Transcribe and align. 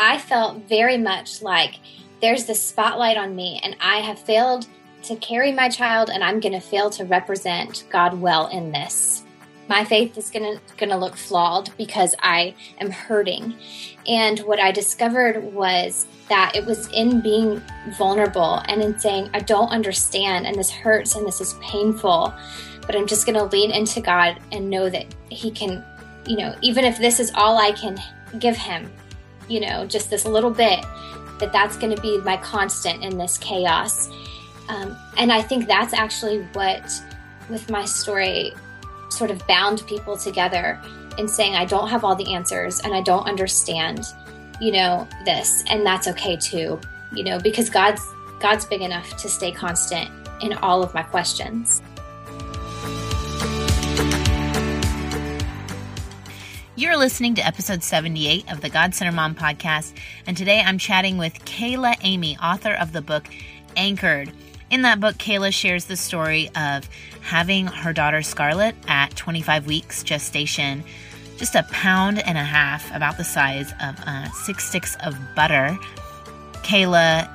I 0.00 0.16
felt 0.16 0.66
very 0.66 0.96
much 0.96 1.42
like 1.42 1.74
there's 2.22 2.46
the 2.46 2.54
spotlight 2.54 3.18
on 3.18 3.36
me, 3.36 3.60
and 3.62 3.76
I 3.82 3.98
have 3.98 4.18
failed 4.18 4.66
to 5.02 5.14
carry 5.16 5.52
my 5.52 5.68
child, 5.68 6.08
and 6.08 6.24
I'm 6.24 6.40
going 6.40 6.54
to 6.54 6.60
fail 6.60 6.88
to 6.90 7.04
represent 7.04 7.84
God 7.90 8.18
well 8.18 8.46
in 8.46 8.72
this. 8.72 9.24
My 9.68 9.84
faith 9.84 10.16
is 10.16 10.30
going 10.30 10.56
to 10.56 10.76
going 10.78 10.88
to 10.88 10.96
look 10.96 11.16
flawed 11.16 11.68
because 11.76 12.14
I 12.20 12.54
am 12.78 12.90
hurting. 12.90 13.54
And 14.08 14.38
what 14.40 14.58
I 14.58 14.72
discovered 14.72 15.52
was 15.52 16.06
that 16.30 16.56
it 16.56 16.64
was 16.64 16.88
in 16.92 17.20
being 17.20 17.62
vulnerable 17.98 18.62
and 18.68 18.80
in 18.80 18.98
saying, 18.98 19.28
I 19.34 19.40
don't 19.40 19.68
understand, 19.68 20.46
and 20.46 20.56
this 20.56 20.70
hurts, 20.70 21.14
and 21.14 21.26
this 21.26 21.42
is 21.42 21.54
painful, 21.60 22.32
but 22.86 22.96
I'm 22.96 23.06
just 23.06 23.26
going 23.26 23.36
to 23.36 23.44
lean 23.44 23.70
into 23.70 24.00
God 24.00 24.40
and 24.50 24.70
know 24.70 24.88
that 24.88 25.14
He 25.28 25.50
can, 25.50 25.84
you 26.26 26.38
know, 26.38 26.56
even 26.62 26.86
if 26.86 26.96
this 26.96 27.20
is 27.20 27.30
all 27.34 27.58
I 27.58 27.72
can 27.72 27.98
give 28.38 28.56
Him, 28.56 28.90
you 29.50 29.60
know, 29.60 29.84
just 29.84 30.08
this 30.08 30.24
little 30.24 30.50
bit, 30.50 30.84
that 31.38 31.52
that's 31.52 31.76
going 31.76 31.94
to 31.94 32.00
be 32.00 32.18
my 32.18 32.36
constant 32.36 33.02
in 33.02 33.18
this 33.18 33.36
chaos. 33.38 34.08
Um, 34.68 34.96
and 35.18 35.32
I 35.32 35.42
think 35.42 35.66
that's 35.66 35.92
actually 35.92 36.42
what, 36.52 37.02
with 37.48 37.68
my 37.68 37.84
story, 37.84 38.52
sort 39.08 39.30
of 39.30 39.44
bound 39.48 39.84
people 39.86 40.16
together 40.16 40.80
in 41.18 41.26
saying, 41.26 41.54
I 41.54 41.64
don't 41.64 41.88
have 41.88 42.04
all 42.04 42.14
the 42.14 42.32
answers 42.32 42.80
and 42.80 42.94
I 42.94 43.00
don't 43.00 43.26
understand, 43.26 44.06
you 44.60 44.70
know, 44.70 45.08
this. 45.24 45.64
And 45.68 45.84
that's 45.84 46.06
okay 46.08 46.36
too, 46.36 46.80
you 47.12 47.24
know, 47.24 47.40
because 47.40 47.68
God's 47.68 48.06
God's 48.38 48.64
big 48.64 48.80
enough 48.80 49.16
to 49.18 49.28
stay 49.28 49.52
constant 49.52 50.10
in 50.40 50.54
all 50.54 50.82
of 50.82 50.94
my 50.94 51.02
questions. 51.02 51.82
You're 56.80 56.96
listening 56.96 57.34
to 57.34 57.46
episode 57.46 57.82
78 57.82 58.50
of 58.50 58.62
the 58.62 58.70
God 58.70 58.94
Center 58.94 59.12
Mom 59.12 59.34
podcast, 59.34 59.92
and 60.26 60.34
today 60.34 60.62
I'm 60.62 60.78
chatting 60.78 61.18
with 61.18 61.34
Kayla 61.44 61.94
Aimee, 62.02 62.38
author 62.42 62.72
of 62.72 62.94
the 62.94 63.02
book 63.02 63.28
Anchored. 63.76 64.32
In 64.70 64.80
that 64.80 64.98
book, 64.98 65.16
Kayla 65.16 65.52
shares 65.52 65.84
the 65.84 65.96
story 65.96 66.48
of 66.56 66.88
having 67.20 67.66
her 67.66 67.92
daughter 67.92 68.22
Scarlett 68.22 68.74
at 68.88 69.14
25 69.14 69.66
weeks 69.66 70.02
gestation, 70.02 70.82
just 71.36 71.54
a 71.54 71.64
pound 71.64 72.18
and 72.18 72.38
a 72.38 72.44
half, 72.44 72.90
about 72.96 73.18
the 73.18 73.24
size 73.24 73.72
of 73.72 73.96
uh, 74.06 74.30
six 74.30 74.66
sticks 74.66 74.96
of 75.04 75.14
butter. 75.36 75.78
Kayla 76.62 77.28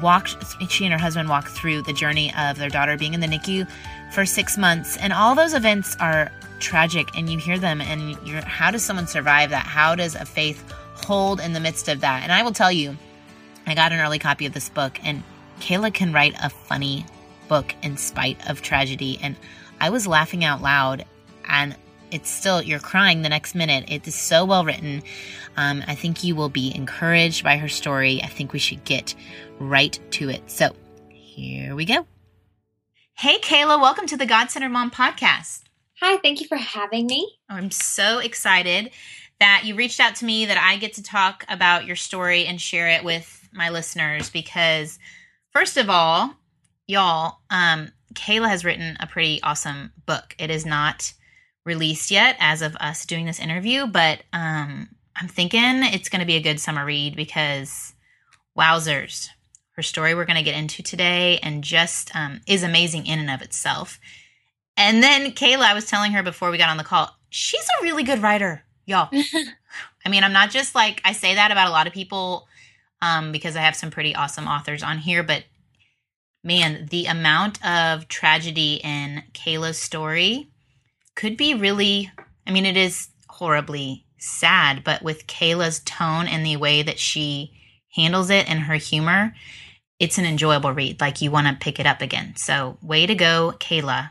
walked, 0.00 0.36
she 0.70 0.86
and 0.86 0.92
her 0.94 0.98
husband 0.98 1.28
walked 1.28 1.48
through 1.48 1.82
the 1.82 1.92
journey 1.92 2.32
of 2.38 2.56
their 2.56 2.70
daughter 2.70 2.96
being 2.96 3.12
in 3.12 3.20
the 3.20 3.26
NICU 3.26 3.68
for 4.16 4.24
six 4.24 4.56
months, 4.56 4.96
and 4.96 5.12
all 5.12 5.34
those 5.34 5.52
events 5.52 5.94
are 6.00 6.32
tragic, 6.58 7.06
and 7.14 7.28
you 7.28 7.38
hear 7.38 7.58
them, 7.58 7.82
and 7.82 8.16
you're, 8.26 8.40
how 8.40 8.70
does 8.70 8.82
someone 8.82 9.06
survive 9.06 9.50
that? 9.50 9.66
How 9.66 9.94
does 9.94 10.14
a 10.14 10.24
faith 10.24 10.72
hold 10.94 11.38
in 11.38 11.52
the 11.52 11.60
midst 11.60 11.86
of 11.88 12.00
that? 12.00 12.22
And 12.22 12.32
I 12.32 12.42
will 12.42 12.54
tell 12.54 12.72
you, 12.72 12.96
I 13.66 13.74
got 13.74 13.92
an 13.92 14.00
early 14.00 14.18
copy 14.18 14.46
of 14.46 14.54
this 14.54 14.70
book, 14.70 14.98
and 15.04 15.22
Kayla 15.60 15.92
can 15.92 16.14
write 16.14 16.34
a 16.42 16.48
funny 16.48 17.04
book 17.48 17.74
in 17.82 17.98
spite 17.98 18.38
of 18.48 18.62
tragedy. 18.62 19.18
And 19.20 19.36
I 19.82 19.90
was 19.90 20.06
laughing 20.06 20.44
out 20.44 20.62
loud, 20.62 21.04
and 21.46 21.76
it's 22.10 22.30
still, 22.30 22.62
you're 22.62 22.78
crying 22.78 23.20
the 23.20 23.28
next 23.28 23.54
minute. 23.54 23.84
It 23.88 24.08
is 24.08 24.14
so 24.14 24.46
well 24.46 24.64
written. 24.64 25.02
Um, 25.58 25.84
I 25.86 25.94
think 25.94 26.24
you 26.24 26.34
will 26.34 26.48
be 26.48 26.74
encouraged 26.74 27.44
by 27.44 27.58
her 27.58 27.68
story. 27.68 28.22
I 28.22 28.28
think 28.28 28.54
we 28.54 28.60
should 28.60 28.82
get 28.84 29.14
right 29.58 30.00
to 30.12 30.30
it. 30.30 30.50
So 30.50 30.74
here 31.10 31.76
we 31.76 31.84
go. 31.84 32.06
Hey, 33.18 33.38
Kayla, 33.38 33.80
welcome 33.80 34.06
to 34.06 34.16
the 34.16 34.26
God 34.26 34.50
Center 34.50 34.68
Mom 34.68 34.90
podcast. 34.90 35.62
Hi, 36.00 36.18
thank 36.18 36.40
you 36.40 36.46
for 36.46 36.56
having 36.56 37.06
me. 37.06 37.38
I'm 37.48 37.70
so 37.70 38.18
excited 38.18 38.90
that 39.40 39.62
you 39.64 39.74
reached 39.74 40.00
out 40.00 40.16
to 40.16 40.24
me 40.24 40.46
that 40.46 40.58
I 40.58 40.76
get 40.76 40.94
to 40.94 41.02
talk 41.02 41.44
about 41.48 41.86
your 41.86 41.96
story 41.96 42.46
and 42.46 42.60
share 42.60 42.88
it 42.88 43.04
with 43.04 43.48
my 43.52 43.70
listeners 43.70 44.30
because 44.30 44.98
First 45.56 45.78
of 45.78 45.88
all, 45.88 46.34
y'all, 46.86 47.38
um, 47.48 47.88
Kayla 48.12 48.50
has 48.50 48.62
written 48.62 48.98
a 49.00 49.06
pretty 49.06 49.42
awesome 49.42 49.90
book. 50.04 50.34
It 50.38 50.50
is 50.50 50.66
not 50.66 51.14
released 51.64 52.10
yet 52.10 52.36
as 52.40 52.60
of 52.60 52.76
us 52.76 53.06
doing 53.06 53.24
this 53.24 53.40
interview, 53.40 53.86
but 53.86 54.22
um, 54.34 54.86
I'm 55.18 55.28
thinking 55.28 55.82
it's 55.82 56.10
going 56.10 56.20
to 56.20 56.26
be 56.26 56.36
a 56.36 56.42
good 56.42 56.60
summer 56.60 56.84
read 56.84 57.16
because 57.16 57.94
wowzers, 58.54 59.30
her 59.76 59.82
story 59.82 60.14
we're 60.14 60.24
going 60.24 60.36
to 60.36 60.42
get 60.42 60.56
into 60.56 60.82
today 60.82 61.38
and 61.42 61.62
just 61.62 62.14
um, 62.16 62.40
is 62.46 62.62
amazing 62.62 63.06
in 63.06 63.18
and 63.18 63.30
of 63.30 63.42
itself. 63.42 64.00
And 64.76 65.02
then 65.02 65.32
Kayla, 65.32 65.64
I 65.64 65.74
was 65.74 65.86
telling 65.86 66.12
her 66.12 66.22
before 66.22 66.50
we 66.50 66.58
got 66.58 66.70
on 66.70 66.78
the 66.78 66.84
call, 66.84 67.14
she's 67.28 67.64
a 67.64 67.82
really 67.82 68.02
good 68.02 68.22
writer, 68.22 68.62
y'all. 68.86 69.10
I 70.04 70.08
mean, 70.08 70.24
I'm 70.24 70.32
not 70.32 70.50
just 70.50 70.74
like 70.74 71.00
I 71.04 71.12
say 71.12 71.34
that 71.34 71.50
about 71.50 71.68
a 71.68 71.72
lot 71.72 71.86
of 71.86 71.92
people 71.92 72.46
um, 73.02 73.32
because 73.32 73.54
I 73.54 73.60
have 73.60 73.76
some 73.76 73.90
pretty 73.90 74.14
awesome 74.14 74.48
authors 74.48 74.82
on 74.82 74.98
here. 74.98 75.22
But 75.22 75.44
man, 76.42 76.86
the 76.90 77.06
amount 77.06 77.64
of 77.64 78.08
tragedy 78.08 78.80
in 78.82 79.24
Kayla's 79.34 79.78
story 79.78 80.48
could 81.16 81.36
be 81.36 81.54
really, 81.54 82.10
I 82.46 82.50
mean, 82.50 82.64
it 82.64 82.78
is 82.78 83.08
horribly 83.28 84.06
sad, 84.18 84.84
but 84.84 85.02
with 85.02 85.26
Kayla's 85.26 85.80
tone 85.80 86.26
and 86.26 86.46
the 86.46 86.56
way 86.56 86.82
that 86.82 86.98
she 86.98 87.52
handles 87.94 88.30
it 88.30 88.48
and 88.48 88.60
her 88.60 88.74
humor, 88.74 89.34
it's 89.98 90.18
an 90.18 90.26
enjoyable 90.26 90.72
read. 90.72 91.00
Like 91.00 91.22
you 91.22 91.30
want 91.30 91.46
to 91.46 91.54
pick 91.54 91.80
it 91.80 91.86
up 91.86 92.02
again. 92.02 92.34
So, 92.36 92.78
way 92.82 93.06
to 93.06 93.14
go, 93.14 93.54
Kayla, 93.58 94.10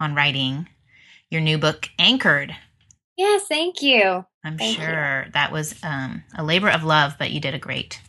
on 0.00 0.14
writing 0.14 0.68
your 1.30 1.40
new 1.40 1.58
book, 1.58 1.88
Anchored. 1.98 2.54
Yes, 3.16 3.44
thank 3.48 3.82
you. 3.82 4.24
I'm 4.44 4.58
thank 4.58 4.76
sure 4.76 5.24
you. 5.26 5.32
that 5.32 5.52
was 5.52 5.74
um, 5.82 6.24
a 6.36 6.44
labor 6.44 6.68
of 6.68 6.84
love, 6.84 7.14
but 7.18 7.30
you 7.30 7.40
did 7.40 7.54
a 7.54 7.58
great 7.58 8.00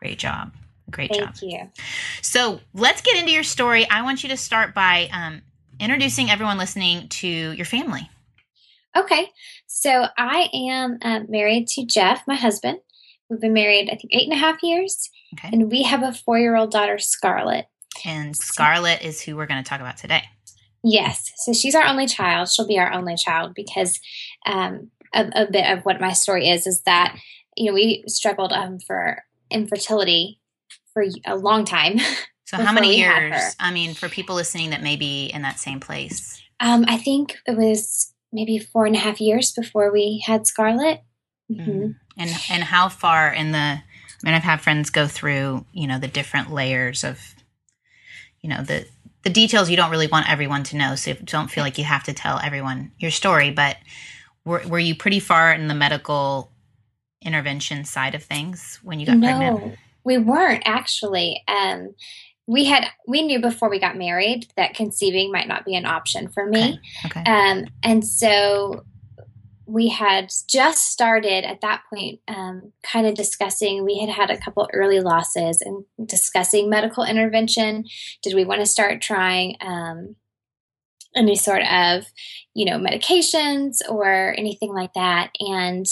Great 0.00 0.18
job. 0.18 0.52
Great 0.90 1.10
Thank 1.10 1.22
job. 1.22 1.36
Thank 1.36 1.52
you. 1.52 1.70
So 2.22 2.60
let's 2.74 3.02
get 3.02 3.18
into 3.18 3.30
your 3.30 3.42
story. 3.42 3.88
I 3.88 4.02
want 4.02 4.22
you 4.22 4.30
to 4.30 4.36
start 4.36 4.74
by 4.74 5.08
um, 5.12 5.42
introducing 5.78 6.30
everyone 6.30 6.58
listening 6.58 7.08
to 7.08 7.28
your 7.28 7.66
family. 7.66 8.08
Okay. 8.96 9.28
So 9.66 10.06
I 10.18 10.48
am 10.52 10.98
uh, 11.02 11.20
married 11.28 11.68
to 11.68 11.84
Jeff, 11.84 12.22
my 12.26 12.34
husband. 12.34 12.78
We've 13.28 13.40
been 13.40 13.52
married, 13.52 13.88
I 13.88 13.94
think, 13.94 14.10
eight 14.12 14.24
and 14.24 14.32
a 14.32 14.36
half 14.36 14.62
years. 14.62 15.08
Okay. 15.34 15.50
And 15.52 15.70
we 15.70 15.82
have 15.82 16.02
a 16.02 16.12
four 16.12 16.38
year 16.38 16.56
old 16.56 16.70
daughter, 16.70 16.98
Scarlett. 16.98 17.66
And 18.04 18.36
Scarlett 18.36 19.02
is 19.02 19.20
who 19.20 19.36
we're 19.36 19.46
going 19.46 19.62
to 19.62 19.68
talk 19.68 19.80
about 19.80 19.96
today. 19.96 20.22
Yes. 20.82 21.32
So 21.36 21.52
she's 21.52 21.74
our 21.74 21.84
only 21.84 22.06
child. 22.06 22.48
She'll 22.48 22.66
be 22.66 22.78
our 22.78 22.92
only 22.92 23.16
child 23.16 23.54
because 23.54 24.00
um, 24.46 24.90
a, 25.14 25.30
a, 25.34 25.50
bit 25.50 25.66
of 25.66 25.84
what 25.84 26.00
my 26.00 26.12
story 26.12 26.48
is 26.48 26.66
is 26.66 26.82
that, 26.82 27.18
you 27.56 27.66
know, 27.66 27.74
we 27.74 28.04
struggled 28.06 28.52
um, 28.52 28.78
for 28.78 29.22
infertility 29.50 30.40
for 30.94 31.04
a 31.26 31.36
long 31.36 31.64
time. 31.64 31.98
So 32.46 32.56
how 32.56 32.72
many 32.72 32.96
years? 32.96 33.54
I 33.60 33.72
mean, 33.72 33.94
for 33.94 34.08
people 34.08 34.34
listening 34.34 34.70
that 34.70 34.82
may 34.82 34.96
be 34.96 35.26
in 35.26 35.42
that 35.42 35.60
same 35.60 35.78
place. 35.78 36.42
Um, 36.58 36.84
I 36.88 36.96
think 36.96 37.38
it 37.46 37.56
was 37.56 38.12
maybe 38.32 38.58
four 38.58 38.86
and 38.86 38.96
a 38.96 38.98
half 38.98 39.20
years 39.20 39.52
before 39.52 39.92
we 39.92 40.20
had 40.26 40.48
Scarlett. 40.48 41.04
Mm-hmm. 41.48 41.70
Mm. 41.70 41.94
And 42.18 42.30
and 42.50 42.64
how 42.64 42.88
far 42.88 43.32
in 43.32 43.52
the? 43.52 43.80
I 44.22 44.26
mean, 44.26 44.34
I've 44.34 44.42
had 44.42 44.60
friends 44.60 44.90
go 44.90 45.06
through, 45.06 45.64
you 45.72 45.86
know, 45.86 45.98
the 45.98 46.08
different 46.08 46.52
layers 46.52 47.04
of, 47.04 47.34
you 48.40 48.50
know, 48.50 48.62
the 48.62 48.86
the 49.22 49.30
details 49.30 49.68
you 49.68 49.76
don't 49.76 49.90
really 49.90 50.06
want 50.06 50.30
everyone 50.30 50.62
to 50.64 50.76
know. 50.76 50.94
So 50.94 51.14
don't 51.24 51.50
feel 51.50 51.62
like 51.62 51.78
you 51.78 51.84
have 51.84 52.04
to 52.04 52.12
tell 52.12 52.38
everyone 52.38 52.92
your 52.98 53.10
story. 53.10 53.50
But 53.50 53.76
were 54.44 54.62
were 54.66 54.78
you 54.78 54.94
pretty 54.94 55.20
far 55.20 55.52
in 55.52 55.68
the 55.68 55.74
medical 55.74 56.50
intervention 57.22 57.84
side 57.84 58.14
of 58.14 58.22
things 58.22 58.78
when 58.82 59.00
you 59.00 59.06
got 59.06 59.16
no, 59.16 59.26
pregnant? 59.26 59.78
We 60.04 60.18
weren't 60.18 60.62
actually. 60.66 61.42
Um, 61.48 61.94
we 62.46 62.64
had 62.64 62.86
we 63.06 63.22
knew 63.22 63.40
before 63.40 63.70
we 63.70 63.78
got 63.78 63.96
married 63.96 64.52
that 64.56 64.74
conceiving 64.74 65.30
might 65.30 65.46
not 65.46 65.64
be 65.64 65.76
an 65.76 65.86
option 65.86 66.28
for 66.28 66.46
me. 66.46 66.80
Okay. 67.06 67.20
okay. 67.20 67.30
Um, 67.30 67.66
and 67.82 68.04
so 68.04 68.84
we 69.70 69.88
had 69.88 70.32
just 70.48 70.90
started 70.90 71.44
at 71.44 71.60
that 71.60 71.82
point 71.88 72.20
um, 72.26 72.72
kind 72.82 73.06
of 73.06 73.14
discussing 73.14 73.84
we 73.84 73.98
had 73.98 74.08
had 74.08 74.28
a 74.30 74.36
couple 74.36 74.68
early 74.72 75.00
losses 75.00 75.62
and 75.62 75.84
discussing 76.08 76.68
medical 76.68 77.04
intervention. 77.04 77.84
Did 78.22 78.34
we 78.34 78.44
want 78.44 78.60
to 78.60 78.66
start 78.66 79.00
trying 79.00 79.56
um, 79.60 80.16
any 81.14 81.36
sort 81.36 81.62
of 81.62 82.04
you 82.52 82.64
know 82.64 82.78
medications 82.78 83.76
or 83.88 84.34
anything 84.36 84.74
like 84.74 84.92
that? 84.94 85.30
And 85.38 85.86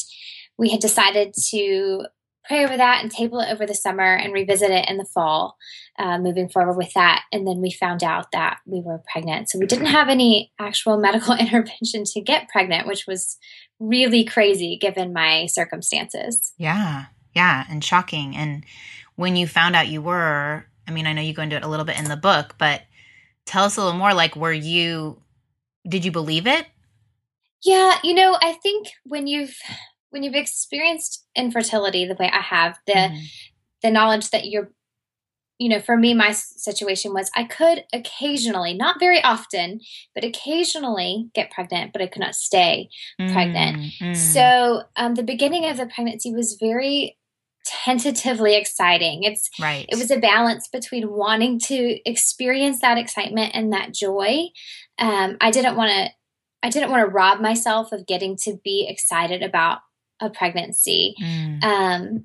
we 0.59 0.71
had 0.71 0.81
decided 0.81 1.35
to 1.51 2.07
pray 2.49 2.65
over 2.65 2.77
that 2.77 3.03
and 3.03 3.13
table 3.13 3.41
it 3.41 3.53
over 3.53 3.67
the 3.67 3.75
summer 3.75 4.15
and 4.15 4.33
revisit 4.33 4.71
it 4.71 4.89
in 4.89 4.97
the 4.97 5.05
fall, 5.05 5.59
uh, 5.99 6.19
moving 6.19 6.49
forward 6.49 6.77
with 6.77 6.93
that. 6.95 7.25
And 7.31 7.47
then 7.47 7.61
we 7.61 7.71
found 7.71 8.03
out 8.03 8.33
that 8.33 8.59
we 8.65 8.81
were 8.81 9.03
pregnant. 9.13 9.51
So 9.51 9.59
we 9.59 9.67
didn't 9.67 9.87
have 9.87 10.09
any 10.09 10.53
actual 10.59 10.97
medical 10.99 11.35
intervention 11.39 12.05
to 12.05 12.21
get 12.21 12.49
pregnant, 12.49 12.87
which 12.87 13.07
was 13.07 13.37
really 13.79 14.25
crazy 14.25 14.79
given 14.81 15.13
my 15.13 15.47
circumstances. 15.47 16.55
Yeah. 16.57 17.07
Yeah. 17.35 17.67
And 17.69 17.85
shocking. 17.85 18.35
And 18.35 18.65
when 19.17 19.37
you 19.37 19.47
found 19.47 19.77
out 19.77 19.89
you 19.89 20.01
were, 20.01 20.65
I 20.87 20.91
mean, 20.91 21.07
I 21.07 21.13
know 21.13 21.23
you 21.23 21.35
go 21.35 21.43
into 21.43 21.57
it 21.57 21.65
a 21.65 21.69
little 21.69 21.85
bit 21.85 21.99
in 21.99 22.07
the 22.07 22.17
book, 22.17 22.55
but 22.59 22.83
tell 23.45 23.65
us 23.65 23.77
a 23.77 23.85
little 23.85 23.99
more 23.99 24.15
like, 24.15 24.35
were 24.35 24.53
you, 24.53 25.21
did 25.87 26.05
you 26.05 26.11
believe 26.11 26.47
it? 26.47 26.67
Yeah. 27.63 27.99
You 28.03 28.15
know, 28.15 28.39
I 28.41 28.55
think 28.55 28.89
when 29.05 29.27
you've, 29.27 29.55
when 30.11 30.23
you've 30.23 30.35
experienced 30.35 31.25
infertility 31.37 32.07
the 32.07 32.17
way 32.19 32.31
I 32.33 32.41
have, 32.41 32.79
the 32.87 32.93
Mhm. 32.93 33.23
the 33.83 33.91
knowledge 33.91 34.31
that 34.31 34.47
you're 34.47 34.73
you 35.61 35.69
know, 35.69 35.81
for 35.81 35.97
me 35.97 36.15
my 36.15 36.31
situation 36.31 37.13
was 37.13 37.33
I 37.35 37.43
could 37.43 37.85
occasionally, 37.93 38.75
not 38.75 39.01
very 39.01 39.21
often, 39.21 39.81
but 40.15 40.23
occasionally 40.23 41.31
get 41.35 41.51
pregnant, 41.51 41.93
but 41.93 42.01
I 42.01 42.07
could 42.07 42.21
not 42.21 42.37
stay 42.37 42.89
pregnant. 43.33 43.77
Mm, 43.77 43.99
mm. 43.99 44.17
So, 44.17 44.85
um 44.95 45.17
the 45.17 45.25
beginning 45.25 45.65
of 45.67 45.77
the 45.77 45.87
pregnancy 45.87 46.33
was 46.33 46.57
very 46.61 47.19
tentatively 47.65 48.55
exciting. 48.55 49.25
It's 49.25 49.51
right. 49.61 49.85
it 49.89 49.97
was 49.97 50.11
a 50.13 50.19
balance 50.19 50.69
between 50.69 51.11
wanting 51.11 51.59
to 51.61 52.01
experience 52.09 52.81
that 52.81 52.97
excitement 52.97 53.51
and 53.55 53.73
that 53.73 53.93
joy. 53.93 54.47
Um, 54.99 55.37
I 55.41 55.51
didn't 55.51 55.77
want 55.77 55.91
to. 55.91 56.11
I 56.63 56.71
didn't 56.71 56.91
want 56.91 57.03
to 57.03 57.13
rob 57.13 57.41
myself 57.41 57.93
of 57.93 58.07
getting 58.07 58.37
to 58.45 58.59
be 58.65 58.87
excited 58.89 59.43
about 59.43 59.79
a 60.21 60.31
pregnancy. 60.31 61.15
Mm, 61.23 61.63
Um, 61.65 62.25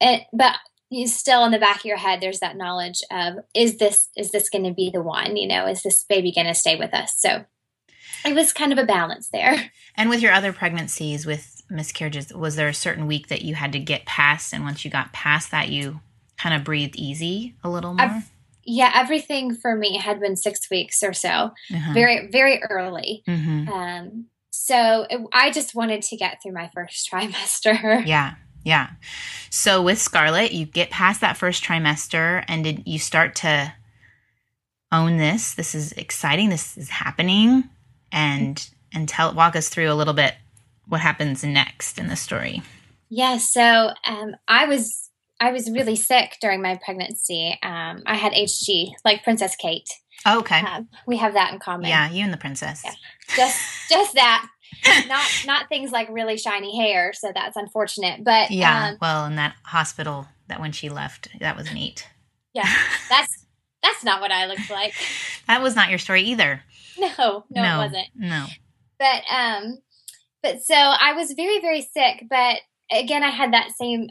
and, 0.00 0.22
but 0.32 0.56
you 0.90 1.06
still 1.08 1.44
in 1.44 1.52
the 1.52 1.58
back 1.58 1.78
of 1.78 1.84
your 1.86 1.96
head, 1.96 2.20
there's 2.20 2.40
that 2.40 2.56
knowledge 2.56 3.02
of 3.10 3.34
is 3.54 3.78
this 3.78 4.08
is 4.16 4.30
this 4.30 4.48
going 4.48 4.64
to 4.64 4.72
be 4.74 4.90
the 4.92 5.02
one? 5.02 5.36
You 5.36 5.48
know, 5.48 5.66
is 5.66 5.82
this 5.82 6.04
baby 6.08 6.32
going 6.32 6.46
to 6.46 6.54
stay 6.54 6.76
with 6.76 6.92
us? 6.94 7.14
So 7.18 7.44
it 8.24 8.34
was 8.34 8.52
kind 8.52 8.72
of 8.72 8.78
a 8.78 8.84
balance 8.84 9.28
there. 9.30 9.70
and 9.96 10.08
with 10.10 10.20
your 10.22 10.32
other 10.32 10.52
pregnancies, 10.52 11.26
with 11.26 11.62
miscarriages, 11.70 12.32
was 12.32 12.56
there 12.56 12.68
a 12.68 12.74
certain 12.74 13.06
week 13.06 13.28
that 13.28 13.42
you 13.42 13.54
had 13.54 13.72
to 13.72 13.78
get 13.78 14.04
past, 14.06 14.52
and 14.52 14.62
once 14.64 14.84
you 14.84 14.90
got 14.90 15.12
past 15.12 15.50
that, 15.50 15.68
you 15.70 16.00
kind 16.36 16.54
of 16.54 16.64
breathed 16.64 16.96
easy 16.96 17.54
a 17.64 17.70
little 17.70 17.94
more? 17.94 18.06
I've- 18.06 18.26
Yeah, 18.66 18.90
everything 18.94 19.54
for 19.54 19.74
me 19.76 19.98
had 19.98 20.20
been 20.20 20.36
six 20.36 20.70
weeks 20.70 21.02
or 21.02 21.12
so, 21.12 21.52
Uh-huh. 21.74 21.92
very 21.92 22.28
very 22.30 22.62
early. 22.62 23.22
Mhm. 23.28 23.68
Um, 23.68 24.26
so 24.54 25.06
it, 25.10 25.20
I 25.32 25.50
just 25.50 25.74
wanted 25.74 26.02
to 26.02 26.16
get 26.16 26.42
through 26.42 26.52
my 26.52 26.70
first 26.74 27.08
trimester. 27.12 28.06
Yeah. 28.06 28.34
Yeah. 28.64 28.90
So 29.50 29.82
with 29.82 29.98
Scarlett, 29.98 30.52
you 30.52 30.64
get 30.64 30.90
past 30.90 31.20
that 31.20 31.36
first 31.36 31.62
trimester 31.62 32.44
and 32.48 32.64
did 32.64 32.84
you 32.86 32.98
start 32.98 33.34
to 33.36 33.74
own 34.90 35.18
this? 35.18 35.54
This 35.54 35.74
is 35.74 35.92
exciting. 35.92 36.48
This 36.48 36.78
is 36.78 36.88
happening. 36.88 37.64
And 38.10 38.66
and 38.92 39.08
tell 39.08 39.34
walk 39.34 39.56
us 39.56 39.68
through 39.68 39.90
a 39.90 39.94
little 39.94 40.14
bit 40.14 40.34
what 40.86 41.00
happens 41.00 41.42
next 41.42 41.98
in 41.98 42.06
the 42.06 42.16
story. 42.16 42.62
Yeah, 43.08 43.38
so 43.38 43.90
um, 44.04 44.36
I 44.48 44.66
was 44.66 45.10
I 45.40 45.50
was 45.50 45.70
really 45.70 45.96
sick 45.96 46.36
during 46.40 46.62
my 46.62 46.78
pregnancy. 46.82 47.58
Um, 47.62 48.02
I 48.06 48.14
had 48.16 48.32
HG, 48.32 48.92
like 49.04 49.24
Princess 49.24 49.56
Kate. 49.56 49.88
Oh, 50.24 50.40
okay. 50.40 50.60
Um, 50.60 50.88
we 51.06 51.16
have 51.18 51.34
that 51.34 51.52
in 51.52 51.58
common. 51.58 51.88
yeah, 51.88 52.10
you 52.10 52.24
and 52.24 52.32
the 52.32 52.38
princess. 52.38 52.82
Yeah. 52.84 52.92
Just 53.36 53.60
just 53.88 54.14
that. 54.14 54.46
not 55.08 55.26
not 55.46 55.68
things 55.68 55.92
like 55.92 56.08
really 56.10 56.36
shiny 56.36 56.76
hair, 56.76 57.12
so 57.14 57.32
that's 57.34 57.56
unfortunate. 57.56 58.22
But 58.24 58.50
Yeah. 58.50 58.88
um, 58.90 58.98
well, 59.00 59.26
in 59.26 59.36
that 59.36 59.54
hospital 59.64 60.26
that 60.48 60.60
when 60.60 60.72
she 60.72 60.88
left, 60.90 61.28
that 61.40 61.56
was 61.56 61.72
neat. 61.72 62.06
yeah, 62.52 62.68
that's 63.08 63.46
that's 63.82 64.04
not 64.04 64.20
what 64.20 64.30
I 64.32 64.46
looked 64.46 64.70
like. 64.70 64.94
That 65.46 65.60
was 65.62 65.76
not 65.76 65.90
your 65.90 65.98
story 65.98 66.22
either. 66.22 66.62
No, 66.98 67.44
no, 67.50 67.74
it 67.74 67.76
wasn't. 67.78 68.08
No. 68.14 68.46
but 68.98 69.22
um 69.30 69.78
but 70.42 70.62
so 70.62 70.74
i 70.74 71.12
was 71.14 71.32
very 71.32 71.60
very 71.60 71.82
sick 71.82 72.24
but 72.30 72.58
again 72.90 73.22
i 73.22 73.28
had 73.30 73.52
that 73.52 73.70
same 73.78 74.08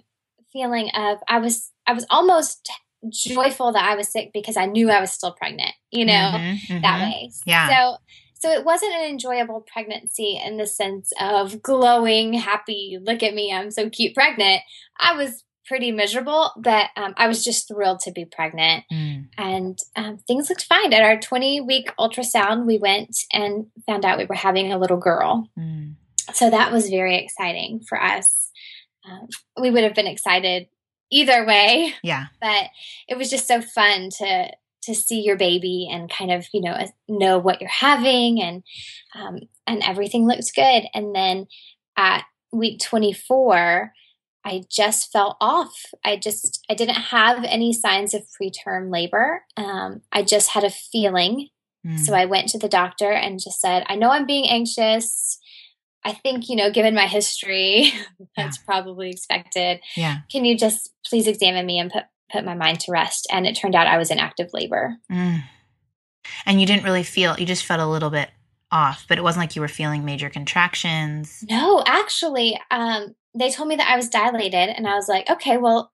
feeling 0.52 0.90
of 0.96 1.18
i 1.28 1.40
was 1.40 1.72
i 1.88 1.94
was 1.94 2.06
almost 2.10 2.70
joyful 3.10 3.72
that 3.72 3.84
i 3.90 3.96
was 3.96 4.10
sick 4.12 4.32
because 4.34 4.58
i 4.58 4.66
knew 4.66 4.90
i 4.92 5.00
was 5.00 5.12
still 5.12 5.32
pregnant 5.32 5.72
you 5.92 6.06
know 6.06 6.32
Mhm, 6.34 6.82
that 6.82 7.00
mhm. 7.00 7.02
way 7.02 7.32
Yeah. 7.46 7.70
so 7.70 7.98
so 8.44 8.52
it 8.52 8.66
wasn't 8.66 8.92
an 8.94 9.10
enjoyable 9.10 9.62
pregnancy 9.72 10.40
in 10.46 10.58
the 10.58 10.68
sense 10.68 11.12
of 11.20 11.62
glowing 11.62 12.34
happy 12.34 12.98
look 13.02 13.24
at 13.24 13.34
me 13.34 13.52
i'm 13.54 13.72
so 13.72 13.90
cute 13.90 14.14
pregnant 14.14 14.62
i 15.00 15.14
was 15.16 15.44
pretty 15.66 15.92
miserable 15.94 16.52
but 16.58 16.90
um, 16.98 17.14
i 17.18 17.26
was 17.28 17.44
just 17.44 17.68
thrilled 17.70 18.00
to 18.02 18.12
be 18.12 18.26
pregnant 18.26 18.84
Mm. 18.92 19.28
and 19.38 19.78
um, 19.96 20.18
things 20.28 20.50
looked 20.50 20.66
fine 20.66 20.92
at 20.94 21.02
our 21.02 21.18
20 21.20 21.62
week 21.62 21.90
ultrasound 21.98 22.66
we 22.66 22.78
went 22.78 23.16
and 23.32 23.68
found 23.88 24.04
out 24.06 24.18
we 24.18 24.26
were 24.26 24.36
having 24.36 24.72
a 24.74 24.78
little 24.78 24.98
girl 24.98 25.48
Mm. 25.58 25.96
so 26.34 26.50
that 26.50 26.72
was 26.72 26.90
very 26.90 27.16
exciting 27.24 27.80
for 27.88 28.02
us. 28.02 28.50
Um, 29.10 29.28
we 29.62 29.70
would 29.72 29.84
have 29.84 29.96
been 29.96 30.08
excited 30.08 30.68
either 31.12 31.46
way, 31.46 31.94
Yeah. 32.04 32.26
but 32.42 32.68
it 33.08 33.18
was 33.18 33.30
just 33.30 33.48
so 33.48 33.62
fun 33.62 34.10
to 34.20 34.50
to 34.86 34.96
see 34.96 35.22
your 35.22 35.38
baby 35.38 35.88
and 35.92 36.10
kind 36.10 36.32
of 36.32 36.46
you 36.54 36.62
know 36.62 36.78
know 37.08 37.38
what 37.38 37.62
you're 37.62 37.70
having 37.70 38.42
and 38.42 38.64
um, 39.16 39.40
and 39.68 39.82
everything 39.84 40.28
looked 40.28 40.54
good. 40.56 40.84
And 40.94 41.16
then 41.16 41.48
at 41.98 42.24
week 42.52 42.80
24, 42.82 43.92
I 44.46 44.64
just 44.70 45.12
fell 45.12 45.38
off. 45.40 45.74
I 46.04 46.18
just 46.18 46.64
I 46.70 46.74
didn't 46.74 46.96
have 46.96 47.44
any 47.44 47.74
signs 47.74 48.14
of 48.14 48.24
preterm 48.42 48.92
labor. 48.92 49.44
Um, 49.58 50.02
I 50.12 50.24
just 50.24 50.50
had 50.52 50.64
a 50.64 50.70
feeling 50.70 51.50
Mm. 51.86 52.00
so 52.00 52.14
I 52.14 52.24
went 52.24 52.48
to 52.50 52.58
the 52.58 52.70
doctor 52.70 53.12
and 53.12 53.42
just 53.44 53.60
said, 53.60 53.84
I 53.88 53.96
know 53.96 54.10
I'm 54.10 54.26
being 54.26 54.48
anxious. 54.48 55.38
I 56.06 56.14
think, 56.14 56.48
you 56.48 56.56
know, 56.56 56.72
given 56.72 56.96
my 56.96 57.08
history, 57.08 57.92
that's 58.38 58.58
probably 58.58 59.10
expected. 59.10 59.82
yeah. 59.98 60.20
Can 60.32 60.46
you 60.46 60.58
just 60.58 60.92
please 61.06 61.28
examine 61.28 61.66
me 61.66 61.80
and 61.80 61.92
put, 61.92 62.04
put 62.34 62.44
my 62.44 62.56
mind 62.56 62.80
to 62.82 62.92
rest? 62.92 63.28
And 63.32 63.48
it 63.48 63.56
turned 63.56 63.76
out 63.76 63.88
I 63.88 63.98
was 63.98 64.12
in 64.12 64.20
active 64.20 64.50
labor. 64.54 64.98
Mm. 65.12 65.44
And 66.46 66.60
you 66.60 66.68
didn't 66.68 66.84
really 66.84 67.04
feel, 67.04 67.38
you 67.40 67.46
just 67.46 67.66
felt 67.66 67.80
a 67.80 67.86
little 67.88 68.10
bit 68.10 68.30
off, 68.72 69.06
but 69.08 69.18
it 69.18 69.24
wasn't 69.24 69.44
like 69.44 69.56
you 69.56 69.62
were 69.62 69.68
feeling 69.68 70.04
major 70.04 70.30
contractions. 70.30 71.44
No, 71.50 71.84
actually, 71.86 72.60
um, 72.72 73.16
they 73.38 73.52
told 73.52 73.70
me 73.70 73.76
that 73.76 73.90
I 73.90 73.96
was 73.96 74.10
dilated, 74.10 74.70
and 74.70 74.88
I 74.88 74.96
was 74.96 75.08
like, 75.08 75.30
okay, 75.30 75.58
well, 75.58 75.92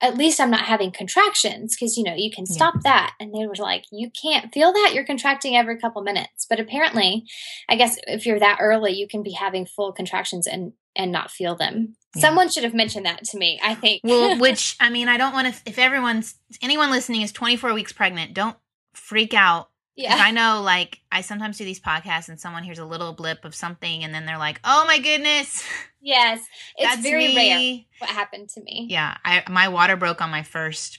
at 0.00 0.16
least 0.16 0.40
I'm 0.40 0.50
not 0.50 0.62
having 0.62 0.90
contractions 0.90 1.76
because 1.76 1.96
you 1.96 2.02
know 2.02 2.14
you 2.14 2.30
can 2.30 2.44
Yeah. 2.48 2.54
stop 2.54 2.74
that. 2.82 3.14
And 3.20 3.32
they 3.32 3.46
were 3.46 3.54
like, 3.56 3.84
you 3.92 4.10
can't 4.10 4.52
feel 4.52 4.72
that 4.72 4.90
you're 4.94 5.04
contracting 5.06 5.56
every 5.56 5.78
couple 5.78 6.02
minutes. 6.02 6.44
But 6.50 6.58
apparently, 6.58 7.24
I 7.68 7.76
guess 7.76 7.98
if 8.08 8.26
you're 8.26 8.40
that 8.40 8.58
early, 8.60 8.92
you 8.92 9.06
can 9.06 9.22
be 9.22 9.32
having 9.32 9.64
full 9.64 9.92
contractions 9.92 10.46
and 10.48 10.72
and 10.96 11.12
not 11.12 11.30
feel 11.30 11.54
them. 11.54 11.96
Someone 12.20 12.50
should 12.50 12.64
have 12.64 12.74
mentioned 12.74 13.06
that 13.06 13.24
to 13.24 13.38
me. 13.38 13.60
I 13.62 13.74
think. 13.74 14.02
Well, 14.04 14.38
which, 14.40 14.76
I 14.80 14.90
mean, 14.90 15.08
I 15.08 15.16
don't 15.16 15.32
want 15.32 15.54
to, 15.54 15.60
if 15.64 15.78
everyone's, 15.78 16.34
anyone 16.60 16.90
listening 16.90 17.22
is 17.22 17.32
24 17.32 17.72
weeks 17.74 17.92
pregnant, 17.92 18.34
don't 18.34 18.56
freak 18.92 19.34
out. 19.34 19.70
yeah, 19.96 20.16
I 20.18 20.30
know, 20.30 20.62
like, 20.62 21.00
I 21.10 21.20
sometimes 21.22 21.58
do 21.58 21.64
these 21.64 21.80
podcasts 21.80 22.28
and 22.28 22.40
someone 22.40 22.62
hears 22.64 22.78
a 22.78 22.84
little 22.84 23.12
blip 23.12 23.44
of 23.44 23.54
something 23.54 24.04
and 24.04 24.14
then 24.14 24.26
they're 24.26 24.38
like, 24.38 24.60
oh 24.64 24.84
my 24.86 24.98
goodness. 24.98 25.64
yes, 26.00 26.40
it's 26.76 26.90
that's 26.90 27.02
very 27.02 27.34
rare 27.34 27.58
me. 27.58 27.88
what 27.98 28.10
happened 28.10 28.48
to 28.50 28.62
me. 28.62 28.86
Yeah, 28.90 29.16
I 29.24 29.42
my 29.48 29.68
water 29.68 29.96
broke 29.96 30.20
on 30.20 30.30
my 30.30 30.42
first, 30.42 30.98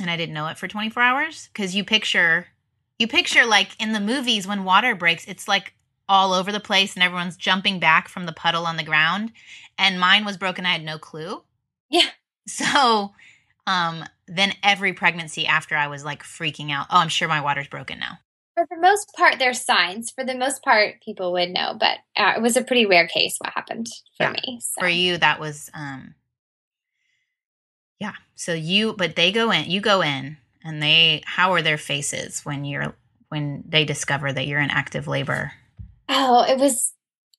and 0.00 0.10
I 0.10 0.16
didn't 0.16 0.34
know 0.34 0.46
it 0.48 0.58
for 0.58 0.68
24 0.68 1.02
hours 1.02 1.48
because 1.52 1.74
you 1.74 1.84
picture, 1.84 2.46
you 2.98 3.08
picture 3.08 3.44
like 3.44 3.70
in 3.80 3.92
the 3.92 4.00
movies 4.00 4.46
when 4.46 4.64
water 4.64 4.94
breaks, 4.94 5.26
it's 5.26 5.48
like 5.48 5.74
all 6.10 6.34
over 6.34 6.52
the 6.52 6.60
place 6.60 6.94
and 6.94 7.02
everyone's 7.02 7.36
jumping 7.38 7.78
back 7.80 8.08
from 8.08 8.26
the 8.26 8.32
puddle 8.32 8.66
on 8.66 8.76
the 8.76 8.82
ground, 8.82 9.32
and 9.78 9.98
mine 10.00 10.26
was 10.26 10.36
broken. 10.36 10.66
I 10.66 10.72
had 10.72 10.84
no 10.84 10.98
clue. 10.98 11.42
Yeah. 11.88 12.02
So, 12.48 13.12
um, 13.68 14.04
then 14.26 14.54
every 14.64 14.92
pregnancy 14.92 15.46
after 15.46 15.76
I 15.76 15.86
was 15.86 16.04
like 16.04 16.24
freaking 16.24 16.72
out. 16.72 16.86
Oh, 16.90 16.96
I'm 16.98 17.08
sure 17.08 17.28
my 17.28 17.40
water's 17.40 17.68
broken 17.68 18.00
now. 18.00 18.18
For 18.56 18.66
the 18.68 18.80
most 18.80 19.12
part, 19.16 19.38
there's 19.38 19.60
signs. 19.64 20.10
For 20.10 20.24
the 20.24 20.34
most 20.34 20.64
part, 20.64 21.00
people 21.04 21.32
would 21.32 21.50
know, 21.50 21.76
but 21.78 21.98
uh, 22.16 22.32
it 22.36 22.42
was 22.42 22.56
a 22.56 22.64
pretty 22.64 22.86
rare 22.86 23.06
case 23.06 23.36
what 23.38 23.52
happened 23.54 23.86
for 24.16 24.24
Yeah. 24.24 24.32
me. 24.32 24.58
So. 24.62 24.80
For 24.80 24.88
you, 24.88 25.16
that 25.18 25.38
was 25.38 25.70
um. 25.74 26.14
Yeah. 28.00 28.14
So 28.34 28.52
you, 28.54 28.94
but 28.94 29.14
they 29.14 29.30
go 29.30 29.50
in. 29.52 29.70
You 29.70 29.80
go 29.80 30.00
in, 30.02 30.38
and 30.64 30.82
they. 30.82 31.22
How 31.26 31.52
are 31.52 31.62
their 31.62 31.78
faces 31.78 32.44
when 32.44 32.64
you're 32.64 32.94
when 33.28 33.62
they 33.68 33.84
discover 33.84 34.32
that 34.32 34.46
you're 34.46 34.60
in 34.60 34.70
active 34.70 35.06
labor? 35.06 35.52
Oh, 36.10 36.44
it 36.48 36.58
was. 36.58 36.92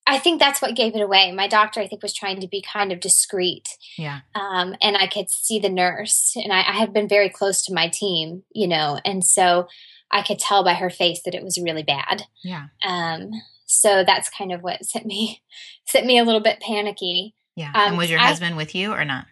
I 0.04 0.18
think 0.18 0.40
that's 0.40 0.60
what 0.60 0.74
gave 0.74 0.96
it 0.96 1.00
away. 1.00 1.30
My 1.30 1.46
doctor, 1.46 1.78
I 1.80 1.86
think, 1.86 2.02
was 2.02 2.12
trying 2.12 2.40
to 2.40 2.48
be 2.48 2.60
kind 2.60 2.90
of 2.90 2.98
discreet, 2.98 3.68
Yeah. 3.96 4.20
um, 4.34 4.74
and 4.82 4.96
I 4.96 5.06
could 5.06 5.30
see 5.30 5.60
the 5.60 5.68
nurse, 5.68 6.32
and 6.34 6.52
I, 6.52 6.58
I 6.58 6.72
had 6.72 6.92
been 6.92 7.08
very 7.08 7.28
close 7.28 7.62
to 7.66 7.74
my 7.74 7.86
team, 7.86 8.42
you 8.52 8.66
know, 8.66 8.98
and 9.04 9.24
so 9.24 9.68
I 10.10 10.22
could 10.22 10.40
tell 10.40 10.64
by 10.64 10.74
her 10.74 10.90
face 10.90 11.20
that 11.24 11.34
it 11.36 11.44
was 11.44 11.60
really 11.62 11.84
bad. 11.84 12.24
Yeah. 12.42 12.66
Um, 12.84 13.30
so 13.66 14.02
that's 14.04 14.28
kind 14.28 14.52
of 14.52 14.62
what 14.62 14.84
sent 14.84 15.06
me 15.06 15.40
sent 15.86 16.04
me 16.04 16.18
a 16.18 16.24
little 16.24 16.40
bit 16.42 16.58
panicky. 16.60 17.34
Yeah. 17.54 17.68
Um, 17.68 17.90
and 17.90 17.98
was 17.98 18.10
your 18.10 18.18
I- 18.18 18.26
husband 18.26 18.56
with 18.56 18.74
you 18.74 18.92
or 18.92 19.04
not? 19.04 19.26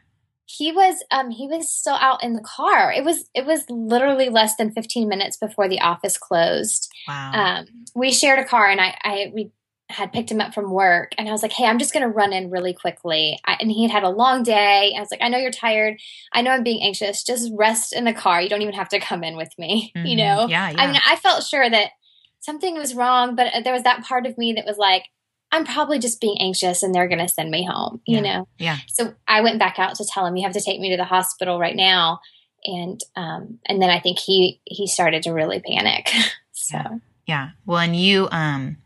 He 0.59 0.73
was 0.73 1.02
um, 1.11 1.30
he 1.30 1.47
was 1.47 1.71
still 1.71 1.95
out 1.95 2.23
in 2.23 2.33
the 2.35 2.42
car. 2.42 2.92
It 2.92 3.04
was 3.04 3.28
it 3.35 3.47
was 3.47 3.64
literally 3.71 4.28
less 4.28 4.57
than 4.57 4.73
fifteen 4.73 5.09
minutes 5.09 5.37
before 5.37 5.69
the 5.69 5.80
office 5.80 6.19
closed. 6.19 6.90
Wow. 7.07 7.33
um, 7.35 7.66
we 7.95 8.12
shared 8.12 8.38
a 8.38 8.45
car 8.45 8.66
and 8.69 8.80
I, 8.80 8.97
I 9.02 9.30
we 9.35 9.50
had 9.88 10.12
picked 10.12 10.30
him 10.30 10.40
up 10.40 10.54
from 10.54 10.71
work 10.71 11.12
and 11.19 11.28
I 11.28 11.33
was 11.33 11.42
like, 11.42 11.50
Hey, 11.52 11.66
I'm 11.66 11.78
just 11.80 11.92
going 11.92 12.04
to 12.04 12.09
run 12.09 12.33
in 12.33 12.49
really 12.49 12.73
quickly. 12.73 13.38
I, 13.45 13.57
and 13.61 13.71
he 13.73 13.83
had 13.83 13.90
had 13.90 14.04
a 14.04 14.09
long 14.09 14.45
day. 14.45 14.95
I 14.97 15.00
was 15.00 15.11
like, 15.11 15.21
I 15.21 15.28
know 15.28 15.38
you're 15.38 15.50
tired. 15.50 15.99
I 16.33 16.42
know 16.42 16.52
I'm 16.52 16.62
being 16.62 16.80
anxious. 16.80 17.25
Just 17.25 17.50
rest 17.57 17.92
in 17.92 18.04
the 18.04 18.12
car. 18.12 18.40
You 18.40 18.49
don't 18.49 18.62
even 18.62 18.75
have 18.75 18.88
to 18.90 19.00
come 19.00 19.25
in 19.25 19.37
with 19.37 19.52
me. 19.59 19.92
You 19.97 20.14
Mhm. 20.14 20.19
know, 20.19 20.47
Yeah. 20.49 20.71
Yeah. 20.71 20.80
I 20.83 20.87
mean, 20.87 21.00
I 21.04 21.16
felt 21.16 21.42
sure 21.45 21.69
that 21.69 21.90
something 22.38 22.76
was 22.78 22.95
wrong, 22.95 23.35
but 23.35 23.52
there 23.64 23.73
was 23.73 23.83
that 23.83 24.04
part 24.04 24.26
of 24.26 24.38
me 24.38 24.52
that 24.52 24.64
was 24.64 24.78
like, 24.78 25.07
I'm 25.52 25.64
probably 25.64 25.99
just 25.99 26.21
being 26.21 26.37
anxious 26.40 26.83
and 26.83 26.95
they're 26.95 27.09
going 27.09 27.19
to 27.21 27.28
send 27.28 27.50
me 27.50 27.64
home, 27.64 28.00
you 28.07 28.16
Yeah. 28.16 28.23
know? 28.23 28.49
Yeah. 28.59 28.78
So 28.88 29.14
I 29.26 29.40
went 29.40 29.59
back 29.59 29.78
out 29.78 29.97
to 29.97 30.04
tell 30.04 30.25
him, 30.26 30.37
you 30.37 30.45
have 30.45 30.52
to 30.54 30.61
take 30.61 30.80
me 30.80 30.90
to 30.90 30.97
the 30.97 31.04
hospital 31.04 31.59
right 31.59 31.75
now. 31.76 32.21
And, 32.64 33.00
um, 33.16 33.59
and 33.66 33.80
then 33.83 33.90
I 33.90 33.99
think 34.00 34.19
he, 34.19 34.61
he 34.64 34.87
started 34.87 35.23
to 35.25 35.33
really 35.33 35.61
panic. 35.61 36.09
so 36.52 36.76
Yeah. 36.78 36.88
Yeah. 37.26 37.50
Well, 37.66 37.78
and 37.78 37.95
you, 37.97 38.28
um, 38.33 38.76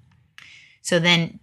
so 0.83 0.99
then 0.99 1.39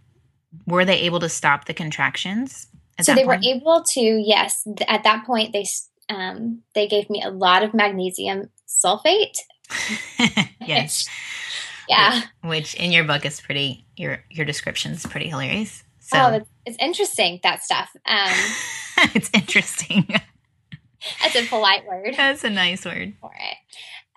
were 0.67 0.85
they 0.85 0.99
able 0.99 1.19
to 1.19 1.29
stop 1.29 1.65
the 1.65 1.73
contractions? 1.73 2.67
At 2.99 3.05
so 3.05 3.15
they 3.15 3.23
point? 3.25 3.43
were 3.43 3.49
able 3.49 3.83
to, 3.83 3.99
yes, 4.01 4.63
th- 4.63 4.87
at 4.87 5.03
that 5.03 5.25
point, 5.25 5.53
they, 5.53 5.65
um, 6.09 6.61
they 6.75 6.87
gave 6.87 7.09
me 7.09 7.21
a 7.23 7.29
lot 7.29 7.63
of 7.63 7.73
magnesium 7.73 8.49
sulfate. 8.67 9.37
yes. 10.65 11.07
Yeah. 11.89 12.21
Which 12.45 12.73
in 12.75 12.93
your 12.93 13.03
book 13.03 13.25
is 13.25 13.41
pretty, 13.41 13.85
your, 14.01 14.23
your 14.29 14.45
description 14.45 14.91
is 14.91 15.05
pretty 15.05 15.29
hilarious. 15.29 15.83
So 15.99 16.17
Oh, 16.19 16.33
it's, 16.33 16.49
it's 16.65 16.77
interesting, 16.79 17.39
that 17.43 17.63
stuff. 17.63 17.89
Um, 18.05 18.31
it's 19.15 19.29
interesting. 19.33 20.07
that's 21.21 21.35
a 21.35 21.45
polite 21.47 21.85
word 21.87 22.13
That's 22.17 22.43
a 22.43 22.49
nice 22.49 22.85
word. 22.85 23.13
for 23.21 23.31
it. 23.33 23.57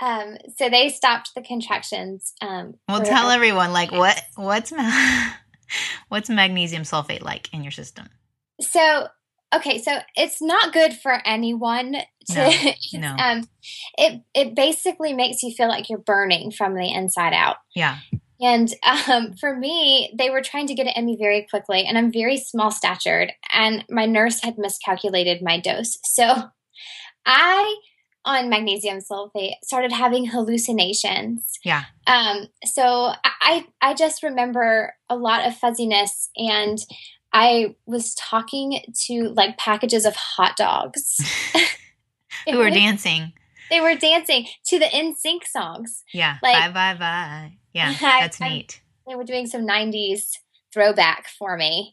Um, 0.04 0.36
so 0.56 0.68
they 0.68 0.88
stopped 0.88 1.30
the 1.36 1.42
contractions. 1.42 2.32
Um, 2.40 2.74
Well, 2.88 3.02
tell 3.02 3.30
everyone 3.30 3.72
like 3.72 3.92
what 3.92 4.20
what's 4.34 4.72
ma- 4.72 5.30
what's 6.08 6.28
magnesium 6.28 6.82
sulfate 6.82 7.22
like 7.22 7.52
in 7.54 7.62
your 7.62 7.70
system? 7.70 8.08
So, 8.60 9.08
okay, 9.54 9.80
so 9.80 9.98
it's 10.16 10.42
not 10.42 10.72
good 10.72 10.94
for 10.94 11.12
anyone 11.24 11.92
to. 12.32 12.74
No, 12.94 12.98
no. 13.00 13.16
Um, 13.22 13.48
it 13.96 14.22
it 14.34 14.54
basically 14.56 15.12
makes 15.12 15.42
you 15.44 15.52
feel 15.54 15.68
like 15.68 15.88
you're 15.88 15.98
burning 15.98 16.50
from 16.50 16.74
the 16.74 16.92
inside 16.92 17.32
out. 17.32 17.56
Yeah. 17.74 17.98
And 18.40 18.72
um, 19.08 19.32
for 19.34 19.56
me, 19.56 20.12
they 20.18 20.30
were 20.30 20.42
trying 20.42 20.66
to 20.66 20.74
get 20.74 20.86
it 20.86 20.96
in 20.96 21.06
me 21.06 21.16
very 21.16 21.46
quickly, 21.48 21.84
and 21.86 21.96
I'm 21.96 22.12
very 22.12 22.36
small 22.36 22.70
statured, 22.70 23.32
and 23.52 23.84
my 23.88 24.06
nurse 24.06 24.42
had 24.42 24.58
miscalculated 24.58 25.40
my 25.40 25.60
dose. 25.60 25.98
So, 26.04 26.50
I 27.26 27.76
on 28.24 28.48
magnesium 28.48 28.98
sulfate 28.98 29.54
started 29.62 29.92
having 29.92 30.26
hallucinations. 30.26 31.58
Yeah. 31.62 31.84
Um, 32.06 32.48
so 32.64 33.12
I 33.24 33.66
I 33.80 33.94
just 33.94 34.22
remember 34.22 34.94
a 35.08 35.16
lot 35.16 35.46
of 35.46 35.56
fuzziness 35.56 36.30
and 36.36 36.78
I 37.32 37.74
was 37.86 38.14
talking 38.14 38.80
to 39.06 39.28
like 39.30 39.58
packages 39.58 40.04
of 40.04 40.16
hot 40.16 40.56
dogs. 40.56 41.20
Who 42.48 42.58
were 42.58 42.70
dancing? 42.70 43.32
They 43.70 43.80
were 43.80 43.94
dancing 43.94 44.46
to 44.66 44.78
the 44.78 44.86
NSYNC 44.86 45.44
songs. 45.44 46.04
Yeah. 46.12 46.38
Like- 46.42 46.72
bye 46.72 46.94
bye 46.94 46.98
bye. 46.98 47.58
Yeah. 47.74 47.94
That's 48.00 48.40
I'm- 48.40 48.52
neat. 48.52 48.80
They 49.06 49.16
were 49.16 49.24
doing 49.24 49.46
some 49.46 49.66
90s 49.66 50.30
throwback 50.72 51.28
for 51.28 51.58
me. 51.58 51.92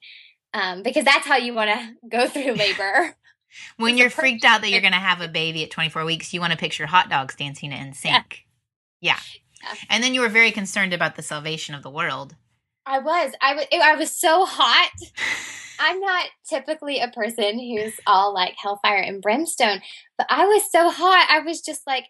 Um, 0.54 0.82
because 0.82 1.06
that's 1.06 1.26
how 1.26 1.38
you 1.38 1.54
want 1.54 1.72
to 1.72 1.94
go 2.10 2.28
through 2.28 2.54
labor. 2.56 3.16
When 3.78 3.92
it's 3.92 4.00
you're 4.00 4.10
freaked 4.10 4.46
out 4.46 4.62
that 4.62 4.70
you're 4.70 4.82
going 4.82 4.94
to 4.94 5.00
have 5.00 5.22
a 5.22 5.28
baby 5.28 5.64
at 5.64 5.72
24 5.72 6.06
weeks, 6.06 6.34
you 6.34 6.40
want 6.40 6.52
to 6.52 6.58
picture 6.58 6.86
hot 6.86 7.10
dogs 7.10 7.36
dancing 7.36 7.72
in 7.72 7.94
sync. 7.94 8.46
Yeah. 9.02 9.18
Yeah. 9.64 9.74
And 9.90 10.04
then 10.04 10.14
you 10.14 10.22
were 10.22 10.30
very 10.30 10.52
concerned 10.52 10.94
about 10.94 11.16
the 11.16 11.22
salvation 11.22 11.76
of 11.76 11.84
the 11.84 11.90
world. 11.90 12.36
I 12.86 13.00
was. 13.00 13.34
I 13.42 13.56
was. 13.56 13.66
I 13.72 13.96
was 13.96 14.12
so 14.12 14.46
hot. 14.46 14.92
I'm 15.80 16.00
not 16.00 16.26
typically 16.48 17.00
a 17.00 17.10
person 17.10 17.60
who's 17.60 17.94
all 18.06 18.34
like 18.34 18.56
hellfire 18.58 19.02
and 19.02 19.22
brimstone, 19.22 19.82
but 20.18 20.28
I 20.30 20.46
was 20.46 20.70
so 20.72 20.90
hot. 20.90 21.28
I 21.30 21.40
was 21.40 21.62
just 21.62 21.88
like, 21.88 22.06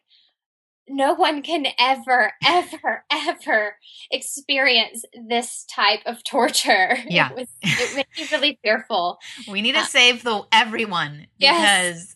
no 0.91 1.13
one 1.13 1.41
can 1.41 1.65
ever, 1.79 2.33
ever, 2.45 3.03
ever 3.12 3.75
experience 4.12 5.03
this 5.27 5.65
type 5.65 6.01
of 6.05 6.24
torture. 6.24 6.98
Yeah. 7.10 7.29
It, 7.31 7.36
was, 7.36 7.48
it 7.62 7.95
made 7.95 8.05
me 8.17 8.27
really 8.31 8.60
fearful. 8.63 9.17
We 9.50 9.62
need 9.62 9.74
to 9.74 9.79
Uh, 9.79 9.86
save 9.86 10.24
the 10.24 10.43
everyone 10.51 11.27
Yes. 11.38 11.57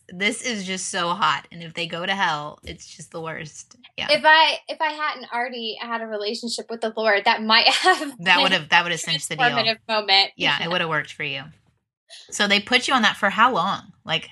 this 0.08 0.42
is 0.42 0.64
just 0.64 0.88
so 0.90 1.08
hot 1.10 1.46
and 1.52 1.62
if 1.62 1.74
they 1.74 1.86
go 1.86 2.06
to 2.06 2.14
hell, 2.14 2.58
it's 2.64 2.86
just 2.86 3.10
the 3.10 3.20
worst. 3.20 3.76
Yeah. 3.98 4.06
If 4.10 4.22
I 4.24 4.58
if 4.68 4.80
I 4.80 4.92
hadn't 4.92 5.26
already 5.32 5.76
had 5.80 6.00
a 6.00 6.06
relationship 6.06 6.66
with 6.70 6.80
the 6.80 6.92
Lord, 6.96 7.24
that 7.24 7.42
might 7.42 7.66
have 7.82 7.98
that 8.20 8.34
been 8.36 8.42
would 8.42 8.52
have 8.52 8.68
that 8.70 8.82
would 8.84 8.92
have 8.92 9.00
cinched 9.00 9.28
the 9.28 9.36
deal. 9.36 9.50
moment. 9.88 10.30
Yeah, 10.36 10.62
it 10.62 10.70
would 10.70 10.80
have 10.80 10.90
worked 10.90 11.12
for 11.12 11.24
you. 11.24 11.42
So 12.30 12.46
they 12.46 12.60
put 12.60 12.88
you 12.88 12.94
on 12.94 13.02
that 13.02 13.16
for 13.16 13.30
how 13.30 13.52
long? 13.52 13.92
Like 14.04 14.28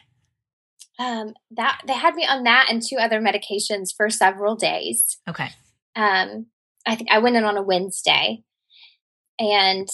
Um, 0.98 1.34
that 1.50 1.80
they 1.86 1.92
had 1.94 2.14
me 2.14 2.24
on 2.24 2.44
that 2.44 2.66
and 2.70 2.80
two 2.80 2.96
other 2.98 3.20
medications 3.20 3.88
for 3.96 4.08
several 4.10 4.54
days. 4.54 5.18
okay. 5.28 5.48
um 5.96 6.46
i 6.86 6.94
think 6.94 7.10
i 7.10 7.18
went 7.18 7.34
in 7.36 7.44
on 7.44 7.56
a 7.56 7.62
wednesday 7.62 8.42
and 9.38 9.88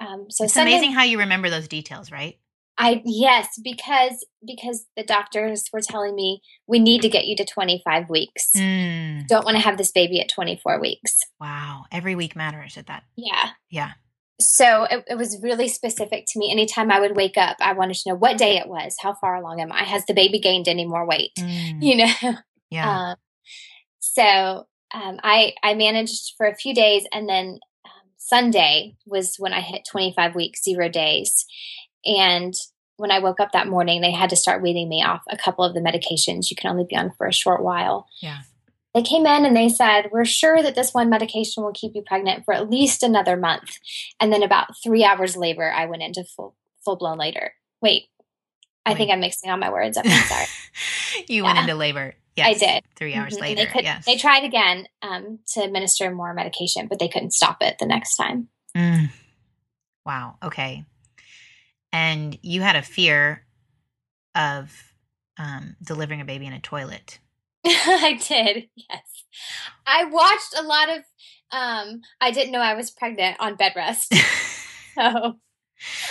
um 0.00 0.26
so 0.30 0.44
It's 0.44 0.54
Sunday, 0.54 0.72
amazing 0.72 0.92
how 0.92 1.02
you 1.02 1.18
remember 1.18 1.50
those 1.50 1.68
details, 1.68 2.12
right? 2.12 2.38
i 2.78 3.00
yes 3.06 3.48
because 3.64 4.24
because 4.46 4.84
the 4.96 5.02
doctors 5.02 5.64
were 5.72 5.80
telling 5.80 6.14
me 6.14 6.42
we 6.66 6.78
need 6.78 7.00
to 7.02 7.08
get 7.08 7.26
you 7.26 7.34
to 7.36 7.44
25 7.44 8.10
weeks 8.10 8.50
Mm, 8.54 9.26
don't 9.28 9.44
want 9.46 9.56
to 9.56 9.62
have 9.62 9.78
this 9.78 9.90
baby 9.92 10.20
at 10.20 10.28
24 10.28 10.78
weeks 10.80 11.18
wow. 11.40 11.84
Every 11.90 12.14
week 12.14 12.36
matters 12.36 12.76
at 12.76 12.86
that. 12.86 13.04
yeah 13.16 13.50
Yeah. 13.70 13.92
So 14.38 14.84
it, 14.84 15.04
it 15.08 15.16
was 15.16 15.38
really 15.42 15.68
specific 15.68 16.24
to 16.26 16.38
me 16.38 16.50
anytime 16.50 16.90
i 16.90 17.00
would 17.00 17.16
wake 17.16 17.38
up 17.38 17.56
i 17.60 17.72
wanted 17.72 17.94
to 17.94 18.10
know 18.10 18.14
what 18.14 18.36
day 18.36 18.58
it 18.58 18.68
was 18.68 18.94
how 19.00 19.14
far 19.14 19.34
along 19.36 19.60
am 19.60 19.72
i 19.72 19.82
has 19.82 20.04
the 20.06 20.14
baby 20.14 20.38
gained 20.38 20.68
any 20.68 20.86
more 20.86 21.06
weight 21.06 21.32
Mm, 21.38 21.82
you 21.82 21.96
know 21.96 22.36
yeah. 22.70 23.10
Um, 23.10 23.16
so 24.00 24.66
um, 24.94 25.18
I 25.22 25.54
I 25.62 25.74
managed 25.74 26.34
for 26.36 26.46
a 26.46 26.54
few 26.54 26.74
days, 26.74 27.04
and 27.12 27.28
then 27.28 27.58
um, 27.84 28.10
Sunday 28.16 28.96
was 29.06 29.36
when 29.38 29.52
I 29.52 29.60
hit 29.60 29.86
25 29.90 30.34
weeks, 30.34 30.62
zero 30.62 30.88
days. 30.88 31.44
And 32.04 32.54
when 32.96 33.10
I 33.10 33.18
woke 33.18 33.40
up 33.40 33.52
that 33.52 33.68
morning, 33.68 34.00
they 34.00 34.12
had 34.12 34.30
to 34.30 34.36
start 34.36 34.62
weaning 34.62 34.88
me 34.88 35.02
off 35.02 35.22
a 35.28 35.36
couple 35.36 35.64
of 35.64 35.74
the 35.74 35.80
medications 35.80 36.50
you 36.50 36.56
can 36.56 36.70
only 36.70 36.86
be 36.88 36.96
on 36.96 37.12
for 37.18 37.26
a 37.26 37.32
short 37.32 37.62
while. 37.62 38.06
Yeah. 38.22 38.40
They 38.96 39.02
came 39.02 39.26
in 39.26 39.44
and 39.44 39.54
they 39.54 39.68
said, 39.68 40.08
"We're 40.10 40.24
sure 40.24 40.62
that 40.62 40.74
this 40.74 40.94
one 40.94 41.10
medication 41.10 41.62
will 41.62 41.72
keep 41.74 41.94
you 41.94 42.00
pregnant 42.00 42.46
for 42.46 42.54
at 42.54 42.70
least 42.70 43.02
another 43.02 43.36
month." 43.36 43.76
And 44.18 44.32
then 44.32 44.42
about 44.42 44.68
three 44.82 45.04
hours 45.04 45.36
later, 45.36 45.70
I 45.70 45.84
went 45.84 46.02
into 46.02 46.24
full 46.24 46.56
full 46.82 46.96
blown 46.96 47.18
labor. 47.18 47.52
Wait, 47.82 48.08
I 48.86 48.94
think 48.94 49.10
I'm 49.10 49.20
mixing 49.20 49.50
all 49.50 49.58
my 49.58 49.70
words 49.70 49.98
up. 49.98 50.06
I'm 50.06 50.22
sorry. 50.26 50.46
you 51.28 51.44
went 51.44 51.58
into 51.58 51.74
labor. 51.74 52.14
I 52.38 52.54
did. 52.54 52.84
Three 52.96 53.14
hours 53.14 53.34
Mhm. 53.34 53.36
And 53.36 53.40
later. 53.42 53.64
They, 53.64 53.70
could, 53.70 53.84
yes. 53.84 54.04
they 54.06 54.16
tried 54.16 54.44
again 54.44 54.88
um, 55.02 55.40
to 55.52 55.60
administer 55.62 56.10
more 56.10 56.32
medication, 56.32 56.86
but 56.86 56.98
they 56.98 57.08
couldn't 57.08 57.32
stop 57.32 57.62
it 57.62 57.76
the 57.78 57.86
next 57.86 58.16
time. 58.16 58.48
Mm. 58.76 59.10
Wow. 60.04 60.36
Okay. 60.42 60.84
And 61.92 62.38
you 62.42 62.62
had 62.62 62.76
a 62.76 62.82
fear 62.82 63.44
of 64.34 64.70
um, 65.38 65.76
delivering 65.82 66.20
a 66.20 66.24
baby 66.24 66.46
in 66.46 66.52
a 66.52 66.60
toilet. 66.60 67.18
I 67.86 68.18
did, 68.20 68.68
yes. 68.76 69.24
I 69.86 70.04
watched 70.04 70.54
a 70.58 70.62
lot 70.62 70.88
of. 70.88 71.04
Um, 71.52 72.00
I 72.20 72.32
didn't 72.32 72.52
know 72.52 72.60
I 72.60 72.74
was 72.74 72.90
pregnant 72.90 73.36
on 73.38 73.54
bed 73.54 73.72
rest, 73.76 74.12
so 74.94 75.36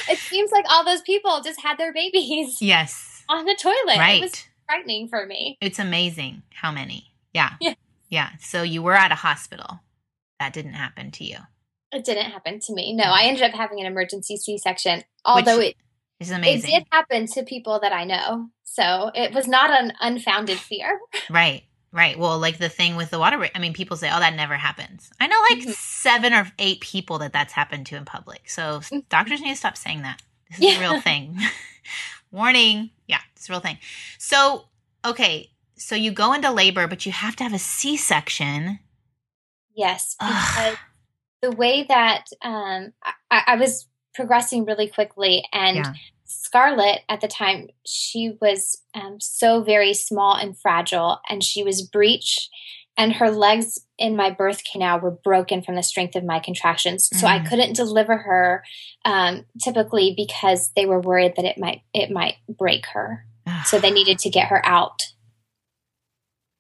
it 0.10 0.18
seems 0.20 0.52
like 0.52 0.66
all 0.70 0.86
those 0.86 1.02
people 1.02 1.42
just 1.42 1.62
had 1.62 1.78
their 1.78 1.94
babies 1.94 2.58
yes. 2.62 3.24
on 3.30 3.46
the 3.46 3.56
toilet. 3.60 3.98
Right. 3.98 4.20
It 4.20 4.22
was 4.22 4.44
frightening 4.68 5.08
for 5.08 5.26
me. 5.26 5.58
It's 5.62 5.80
amazing 5.80 6.44
how 6.54 6.72
many. 6.72 7.12
Yeah. 7.34 7.54
Yeah. 7.60 7.74
Yeah. 8.10 8.30
So 8.40 8.64
you 8.64 8.82
were 8.82 8.94
at 8.94 9.12
a 9.12 9.16
hospital. 9.16 9.82
That 10.40 10.54
didn't 10.54 10.74
happen 10.74 11.12
to 11.12 11.24
you. 11.24 11.38
It 11.92 12.04
didn't 12.04 12.32
happen 12.32 12.60
to 12.60 12.74
me. 12.74 12.94
No, 12.94 13.06
I 13.06 13.24
ended 13.24 13.44
up 13.44 13.54
having 13.54 13.80
an 13.80 13.86
emergency 13.86 14.38
C-section, 14.38 15.04
although 15.24 15.60
it 15.60 15.76
It's 16.20 16.30
it 16.32 16.36
amazing. 16.36 16.70
did 16.72 16.84
happen 16.92 17.28
to 17.28 17.44
people 17.44 17.80
that 17.82 17.92
I 17.94 18.04
know. 18.06 18.50
So 18.64 19.12
it 19.14 19.34
was 19.34 19.48
not 19.48 19.70
an 19.72 19.94
unfounded 20.00 20.58
fear. 20.58 21.00
Right. 21.30 21.64
Right. 21.92 22.20
Well, 22.20 22.38
like 22.40 22.58
the 22.58 22.68
thing 22.70 22.98
with 22.98 23.10
the 23.10 23.18
water, 23.20 23.50
I 23.56 23.60
mean, 23.60 23.74
people 23.74 23.96
say, 23.96 24.10
"Oh, 24.14 24.20
that 24.20 24.36
never 24.36 24.56
happens." 24.58 25.10
I 25.20 25.28
know 25.28 25.42
like 25.50 25.60
Mhm. 25.66 25.74
seven 25.74 26.34
or 26.34 26.52
eight 26.60 26.82
people 26.82 27.20
that 27.20 27.32
that's 27.32 27.54
happened 27.54 27.86
to 27.88 27.96
in 27.96 28.04
public. 28.06 28.50
So 28.50 28.82
Mhm. 28.82 29.08
doctors 29.08 29.40
need 29.42 29.52
to 29.52 29.56
stop 29.56 29.78
saying 29.78 30.02
that. 30.02 30.22
This 30.50 30.60
is 30.60 30.78
a 30.78 30.80
real 30.80 31.00
thing. 31.08 31.40
Warning. 32.32 32.92
Yeah, 33.08 33.22
it's 33.36 33.48
a 33.50 33.54
real 33.54 33.62
thing. 33.62 33.78
So, 34.18 34.66
okay. 35.06 35.52
So 35.78 35.96
you 35.96 36.12
go 36.12 36.34
into 36.34 36.52
labor, 36.52 36.86
but 36.88 37.06
you 37.06 37.12
have 37.14 37.36
to 37.38 37.44
have 37.44 37.54
a 37.54 37.60
C-section. 37.60 38.80
Yes, 39.74 40.16
Ugh. 40.20 40.30
because 40.30 40.78
the 41.42 41.52
way 41.52 41.84
that 41.88 42.26
um, 42.42 42.94
I, 43.32 43.42
I 43.48 43.56
was 43.56 43.88
progressing 44.16 44.66
really 44.66 44.88
quickly, 44.88 45.44
and 45.54 45.78
Yeah. 45.78 45.94
Scarlett 46.28 47.02
at 47.08 47.22
the 47.22 47.28
time, 47.28 47.70
she 47.86 48.36
was 48.42 48.82
um, 48.96 49.20
so 49.20 49.62
very 49.62 49.94
small 49.94 50.34
and 50.36 50.58
fragile, 50.58 51.20
and 51.30 51.44
she 51.44 51.64
was 51.64 51.82
breech, 51.84 52.50
and 52.98 53.14
her 53.14 53.30
legs 53.30 53.80
in 54.00 54.16
my 54.16 54.30
birth 54.32 54.64
canal 54.70 55.00
were 55.00 55.12
broken 55.12 55.62
from 55.62 55.76
the 55.76 55.84
strength 55.84 56.16
of 56.16 56.24
my 56.24 56.40
contractions. 56.40 57.10
So 57.14 57.28
I 57.28 57.40
Mm. 57.40 57.50
couldn't 57.50 57.74
deliver 57.76 58.18
her 58.18 58.64
um, 59.04 59.46
typically 59.62 60.14
because 60.16 60.72
they 60.76 60.86
were 60.86 61.00
worried 61.00 61.36
that 61.36 61.46
it 61.46 61.58
might 61.58 61.82
it 61.94 62.10
might 62.10 62.36
break 62.50 62.86
her. 62.88 63.26
So 63.66 63.80
they 63.80 63.92
needed 63.92 64.18
to 64.20 64.30
get 64.30 64.48
her 64.48 64.66
out. 64.66 65.04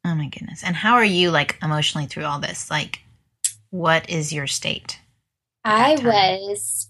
Oh 0.06 0.14
my 0.14 0.28
goodness. 0.28 0.64
And 0.64 0.76
how 0.76 0.96
are 0.96 1.06
you 1.06 1.32
like 1.32 1.58
emotionally 1.64 2.06
through 2.06 2.26
all 2.26 2.40
this? 2.40 2.70
Like, 2.70 3.02
what 3.72 4.08
is 4.10 4.32
your 4.32 4.46
state? 4.48 5.00
I 5.64 5.96
was 5.96 6.90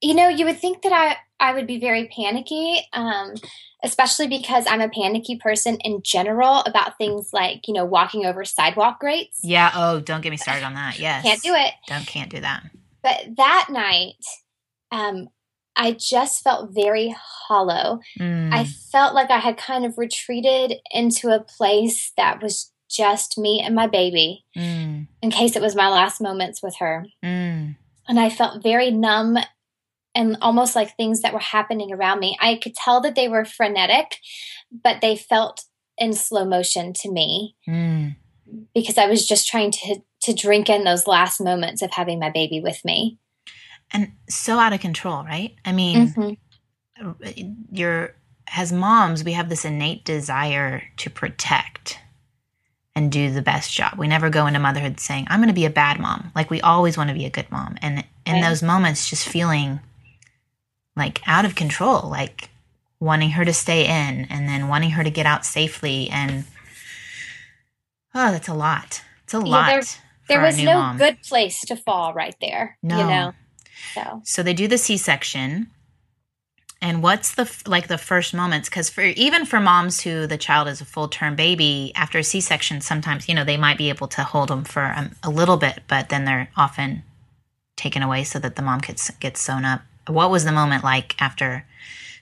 you 0.00 0.14
know, 0.14 0.28
you 0.28 0.44
would 0.44 0.58
think 0.58 0.82
that 0.82 0.92
I 0.92 1.16
I 1.40 1.52
would 1.52 1.66
be 1.66 1.78
very 1.78 2.08
panicky, 2.14 2.80
um, 2.92 3.34
especially 3.82 4.28
because 4.28 4.66
I'm 4.66 4.80
a 4.80 4.88
panicky 4.88 5.36
person 5.36 5.76
in 5.84 6.00
general 6.02 6.60
about 6.60 6.96
things 6.96 7.30
like 7.32 7.66
you 7.68 7.74
know 7.74 7.84
walking 7.84 8.24
over 8.24 8.44
sidewalk 8.44 9.00
grates. 9.00 9.40
Yeah. 9.42 9.70
Oh, 9.74 10.00
don't 10.00 10.20
get 10.20 10.30
me 10.30 10.36
started 10.36 10.64
on 10.64 10.74
that. 10.74 10.98
Yes. 10.98 11.24
Can't 11.24 11.42
do 11.42 11.54
it. 11.54 11.72
Don't 11.86 12.06
can't 12.06 12.30
do 12.30 12.40
that. 12.40 12.64
But 13.02 13.36
that 13.36 13.66
night, 13.70 14.14
um, 14.90 15.28
I 15.76 15.92
just 15.92 16.42
felt 16.42 16.70
very 16.72 17.14
hollow. 17.18 18.00
Mm. 18.18 18.52
I 18.54 18.64
felt 18.64 19.14
like 19.14 19.30
I 19.30 19.38
had 19.38 19.56
kind 19.58 19.84
of 19.84 19.98
retreated 19.98 20.74
into 20.90 21.28
a 21.28 21.40
place 21.40 22.12
that 22.16 22.42
was 22.42 22.70
just 22.88 23.36
me 23.36 23.60
and 23.60 23.74
my 23.74 23.86
baby 23.88 24.44
Mm. 24.56 25.08
in 25.20 25.30
case 25.30 25.56
it 25.56 25.62
was 25.62 25.74
my 25.74 25.88
last 25.88 26.20
moments 26.20 26.62
with 26.62 26.76
her. 26.76 27.06
Mm. 27.24 27.76
And 28.06 28.20
I 28.20 28.30
felt 28.30 28.62
very 28.62 28.90
numb 28.90 29.36
and 30.14 30.36
almost 30.40 30.76
like 30.76 30.96
things 30.96 31.22
that 31.22 31.32
were 31.32 31.38
happening 31.38 31.92
around 31.92 32.20
me. 32.20 32.36
I 32.40 32.56
could 32.62 32.74
tell 32.74 33.00
that 33.02 33.14
they 33.14 33.28
were 33.28 33.44
frenetic, 33.44 34.18
but 34.70 35.00
they 35.00 35.16
felt 35.16 35.64
in 35.98 36.12
slow 36.12 36.44
motion 36.44 36.92
to 36.92 37.10
me 37.10 37.56
Mm. 37.68 38.16
because 38.74 38.98
I 38.98 39.06
was 39.06 39.26
just 39.26 39.48
trying 39.48 39.70
to 39.72 40.02
to 40.22 40.32
drink 40.32 40.70
in 40.70 40.84
those 40.84 41.06
last 41.06 41.38
moments 41.40 41.82
of 41.82 41.90
having 41.92 42.18
my 42.18 42.30
baby 42.30 42.60
with 42.60 42.82
me. 42.84 43.18
And 43.92 44.12
so 44.28 44.58
out 44.58 44.72
of 44.72 44.80
control, 44.80 45.22
right? 45.22 45.54
I 45.66 45.72
mean, 45.72 46.08
Mhm. 46.08 46.36
you're 47.70 48.14
as 48.56 48.72
moms 48.72 49.24
we 49.24 49.32
have 49.32 49.48
this 49.48 49.64
innate 49.64 50.04
desire 50.04 50.82
to 50.98 51.10
protect 51.10 51.98
and 52.94 53.10
do 53.10 53.30
the 53.32 53.42
best 53.42 53.72
job 53.72 53.94
we 53.98 54.06
never 54.06 54.30
go 54.30 54.46
into 54.46 54.60
motherhood 54.60 55.00
saying 55.00 55.26
i'm 55.28 55.40
going 55.40 55.48
to 55.48 55.54
be 55.54 55.64
a 55.64 55.70
bad 55.70 55.98
mom 55.98 56.30
like 56.36 56.50
we 56.50 56.60
always 56.60 56.96
want 56.96 57.08
to 57.08 57.14
be 57.14 57.24
a 57.24 57.30
good 57.30 57.50
mom 57.50 57.76
and 57.82 58.04
in 58.26 58.34
Right. 58.34 58.42
those 58.48 58.62
moments 58.62 59.08
just 59.10 59.28
feeling 59.28 59.80
like 60.96 61.20
out 61.26 61.44
of 61.44 61.54
control 61.54 62.08
like 62.08 62.48
wanting 63.00 63.30
her 63.30 63.44
to 63.44 63.52
stay 63.52 63.84
in 63.86 64.24
and 64.30 64.48
then 64.48 64.68
wanting 64.68 64.90
her 64.90 65.04
to 65.04 65.10
get 65.10 65.26
out 65.26 65.44
safely 65.44 66.08
and 66.10 66.44
oh 68.14 68.30
that's 68.32 68.48
a 68.48 68.54
lot 68.54 69.02
it's 69.24 69.34
a 69.34 69.38
Yeah, 69.38 69.42
lot 69.44 69.66
there- 69.66 69.82
There 70.28 70.40
a 70.40 70.44
was 70.46 70.58
no 70.58 70.74
mom. 70.74 70.96
good 70.98 71.22
place 71.22 71.60
to 71.66 71.76
fall 71.76 72.14
right 72.14 72.34
there. 72.40 72.78
No. 72.82 72.98
You 72.98 73.06
know. 73.06 73.32
So 73.94 74.22
So 74.24 74.42
they 74.42 74.54
do 74.54 74.66
the 74.68 74.78
C-section. 74.78 75.68
And 76.80 77.02
what's 77.02 77.34
the 77.34 77.44
like 77.66 77.88
the 77.88 77.98
first 77.98 78.32
moments 78.32 78.68
cuz 78.70 78.88
for 78.88 79.02
even 79.02 79.44
for 79.44 79.60
moms 79.60 80.00
who 80.00 80.26
the 80.26 80.38
child 80.38 80.68
is 80.68 80.80
a 80.80 80.84
full-term 80.86 81.34
baby 81.36 81.92
after 81.94 82.18
a 82.18 82.24
C-section 82.24 82.80
sometimes 82.80 83.28
you 83.28 83.34
know 83.34 83.44
they 83.44 83.56
might 83.58 83.76
be 83.78 83.88
able 83.90 84.08
to 84.08 84.22
hold 84.22 84.48
them 84.48 84.64
for 84.64 84.92
um, 84.96 85.14
a 85.22 85.28
little 85.30 85.56
bit 85.58 85.82
but 85.88 86.08
then 86.08 86.24
they're 86.24 86.48
often 86.56 87.02
taken 87.76 88.02
away 88.02 88.24
so 88.24 88.38
that 88.38 88.56
the 88.56 88.62
mom 88.62 88.80
gets 88.80 89.10
gets 89.20 89.40
sewn 89.40 89.64
up. 89.66 89.82
What 90.08 90.30
was 90.30 90.44
the 90.44 90.52
moment 90.52 90.84
like 90.84 91.20
after 91.20 91.66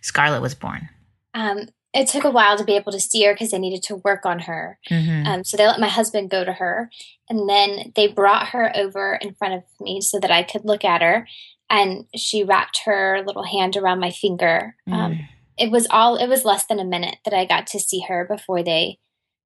Scarlett 0.00 0.42
was 0.42 0.54
born? 0.54 0.88
um, 1.34 1.68
it 1.94 2.08
took 2.08 2.24
a 2.24 2.30
while 2.30 2.56
to 2.56 2.64
be 2.64 2.74
able 2.76 2.90
to 2.92 3.00
see 3.00 3.22
her 3.24 3.34
because 3.34 3.50
they 3.50 3.58
needed 3.58 3.82
to 3.82 3.96
work 3.96 4.24
on 4.24 4.38
her. 4.40 4.78
Mhm. 4.90 5.26
Um, 5.26 5.44
so 5.44 5.58
they 5.58 5.66
let 5.66 5.78
my 5.80 5.88
husband 5.88 6.30
go 6.30 6.42
to 6.42 6.52
her, 6.54 6.90
and 7.28 7.46
then 7.48 7.92
they 7.94 8.06
brought 8.08 8.48
her 8.48 8.74
over 8.74 9.14
in 9.16 9.34
front 9.34 9.52
of 9.54 9.62
me 9.78 10.00
so 10.00 10.18
that 10.18 10.30
I 10.30 10.42
could 10.42 10.64
look 10.64 10.84
at 10.86 11.02
her. 11.02 11.26
And 11.68 12.06
she 12.16 12.44
wrapped 12.44 12.82
her 12.86 13.22
little 13.26 13.44
hand 13.44 13.76
around 13.76 14.00
my 14.00 14.10
finger. 14.10 14.74
Um, 14.86 15.12
Mm. 15.12 15.28
it 15.58 15.70
was 15.70 15.86
all. 15.90 16.16
It 16.16 16.28
was 16.28 16.46
less 16.46 16.64
than 16.64 16.78
a 16.78 16.84
minute 16.84 17.16
that 17.24 17.34
I 17.34 17.44
got 17.44 17.66
to 17.68 17.78
see 17.80 18.00
her 18.08 18.24
before 18.24 18.62
they 18.62 18.98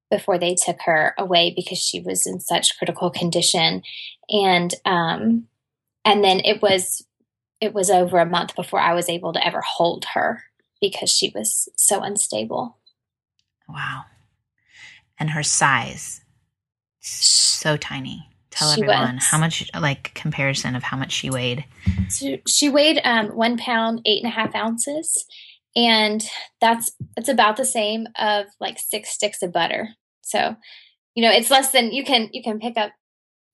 before 0.08 0.38
they 0.38 0.54
took 0.54 0.80
her 0.82 1.14
away 1.18 1.52
because 1.54 1.78
she 1.78 1.98
was 1.98 2.26
in 2.28 2.38
such 2.38 2.78
critical 2.78 3.10
condition. 3.10 3.82
And 4.28 4.72
um, 4.84 5.48
and 6.04 6.22
then 6.22 6.38
it 6.44 6.62
was 6.62 7.04
it 7.60 7.74
was 7.74 7.90
over 7.90 8.18
a 8.18 8.26
month 8.26 8.54
before 8.54 8.80
I 8.80 8.94
was 8.94 9.08
able 9.08 9.32
to 9.32 9.46
ever 9.46 9.62
hold 9.62 10.06
her 10.14 10.42
because 10.80 11.10
she 11.10 11.32
was 11.34 11.68
so 11.76 12.02
unstable. 12.02 12.78
Wow. 13.68 14.02
And 15.18 15.30
her 15.30 15.42
size 15.42 16.20
so 17.00 17.76
tiny. 17.76 18.28
Tell 18.50 18.72
She 18.72 18.82
everyone 18.82 19.16
was. 19.16 19.26
how 19.26 19.38
much 19.38 19.68
like 19.78 20.14
comparison 20.14 20.74
of 20.76 20.82
how 20.82 20.96
much 20.96 21.12
she 21.12 21.30
weighed. 21.30 21.64
So 22.08 22.38
she 22.46 22.68
weighed 22.68 23.00
um, 23.04 23.28
one 23.28 23.58
pound 23.58 24.00
eight 24.06 24.22
and 24.22 24.32
a 24.32 24.34
half 24.34 24.54
ounces, 24.54 25.26
and 25.74 26.26
that's 26.60 26.92
it's 27.16 27.28
about 27.28 27.56
the 27.56 27.66
same 27.66 28.06
of 28.18 28.46
like 28.60 28.78
six 28.78 29.10
sticks 29.10 29.42
of 29.42 29.52
butter. 29.52 29.90
So, 30.22 30.56
you 31.14 31.22
know, 31.22 31.30
it's 31.30 31.50
less 31.50 31.70
than 31.70 31.92
you 31.92 32.02
can 32.02 32.30
you 32.32 32.42
can 32.42 32.58
pick 32.58 32.78
up 32.78 32.92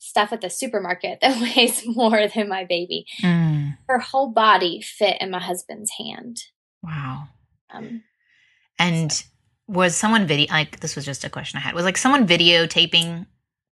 stuff 0.03 0.33
at 0.33 0.41
the 0.41 0.51
supermarket 0.51 1.19
that 1.23 1.41
weighs 1.41 1.87
more 1.87 2.27
than 2.35 2.49
my 2.49 2.65
baby. 2.65 3.07
Mm. 3.23 3.79
Her 3.89 3.99
whole 3.99 4.31
body 4.31 4.83
fit 4.83 5.17
in 5.21 5.31
my 5.31 5.41
husband's 5.41 5.93
hand. 5.99 6.43
Wow. 6.83 7.29
Um, 7.71 8.03
And 8.79 9.25
was 9.69 9.97
someone 9.97 10.27
video 10.27 10.53
like 10.53 10.81
this 10.81 10.97
was 10.97 11.05
just 11.05 11.25
a 11.25 11.31
question 11.31 11.59
I 11.59 11.61
had. 11.61 11.75
Was 11.75 11.85
like 11.85 11.97
someone 11.97 12.27
videotaping 12.27 13.27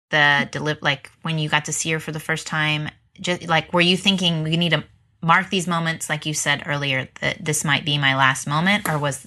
the 0.10 0.48
deliver 0.52 0.80
like 0.82 1.12
when 1.22 1.40
you 1.40 1.50
got 1.50 1.66
to 1.66 1.74
see 1.74 1.92
her 1.92 2.00
for 2.00 2.12
the 2.12 2.20
first 2.20 2.46
time? 2.46 2.90
Just 3.20 3.48
like 3.48 3.72
were 3.74 3.82
you 3.82 3.96
thinking 3.98 4.44
we 4.44 4.58
need 4.58 4.72
to 4.72 4.84
mark 5.24 5.50
these 5.50 5.66
moments 5.66 6.10
like 6.10 6.26
you 6.26 6.34
said 6.34 6.64
earlier 6.68 7.08
that 7.22 7.44
this 7.44 7.64
might 7.64 7.84
be 7.84 7.98
my 7.98 8.16
last 8.16 8.46
moment 8.46 8.88
or 8.88 9.00
was 9.00 9.26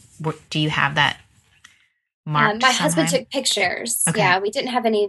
do 0.51 0.61
you 0.61 0.71
have 0.71 0.95
that 0.95 1.19
marked? 2.25 2.63
um, 2.63 2.69
my 2.69 2.73
husband 2.73 3.09
took 3.09 3.29
pictures. 3.31 4.03
Okay. 4.09 4.21
Yeah, 4.21 4.39
we 4.39 4.51
didn't 4.51 4.71
have 4.71 4.87
any 4.87 5.09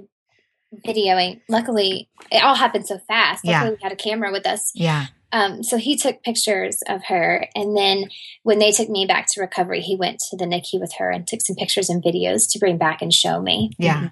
videoing. 0.86 1.42
Luckily, 1.50 2.10
it 2.32 2.44
all 2.44 2.56
happened 2.56 2.88
so 2.88 2.98
fast. 3.00 3.44
Yeah. 3.44 3.70
We 3.70 3.78
had 3.82 3.92
a 3.92 3.96
camera 3.96 4.32
with 4.32 4.46
us. 4.48 4.72
Yeah. 4.74 5.08
Um, 5.34 5.64
so 5.64 5.78
he 5.78 5.96
took 5.96 6.24
pictures 6.24 6.82
of 6.90 7.06
her, 7.06 7.48
and 7.56 7.78
then 7.78 8.10
when 8.44 8.60
they 8.60 8.72
took 8.72 8.90
me 8.90 9.06
back 9.06 9.28
to 9.32 9.42
recovery, 9.42 9.80
he 9.80 9.96
went 9.96 10.20
to 10.30 10.36
the 10.36 10.44
NICU 10.44 10.80
with 10.80 10.94
her 10.98 11.10
and 11.10 11.26
took 11.26 11.42
some 11.42 11.56
pictures 11.56 11.90
and 11.90 12.04
videos 12.04 12.52
to 12.52 12.60
bring 12.60 12.78
back 12.78 13.02
and 13.02 13.14
show 13.14 13.42
me. 13.42 13.72
Yeah. 13.78 14.10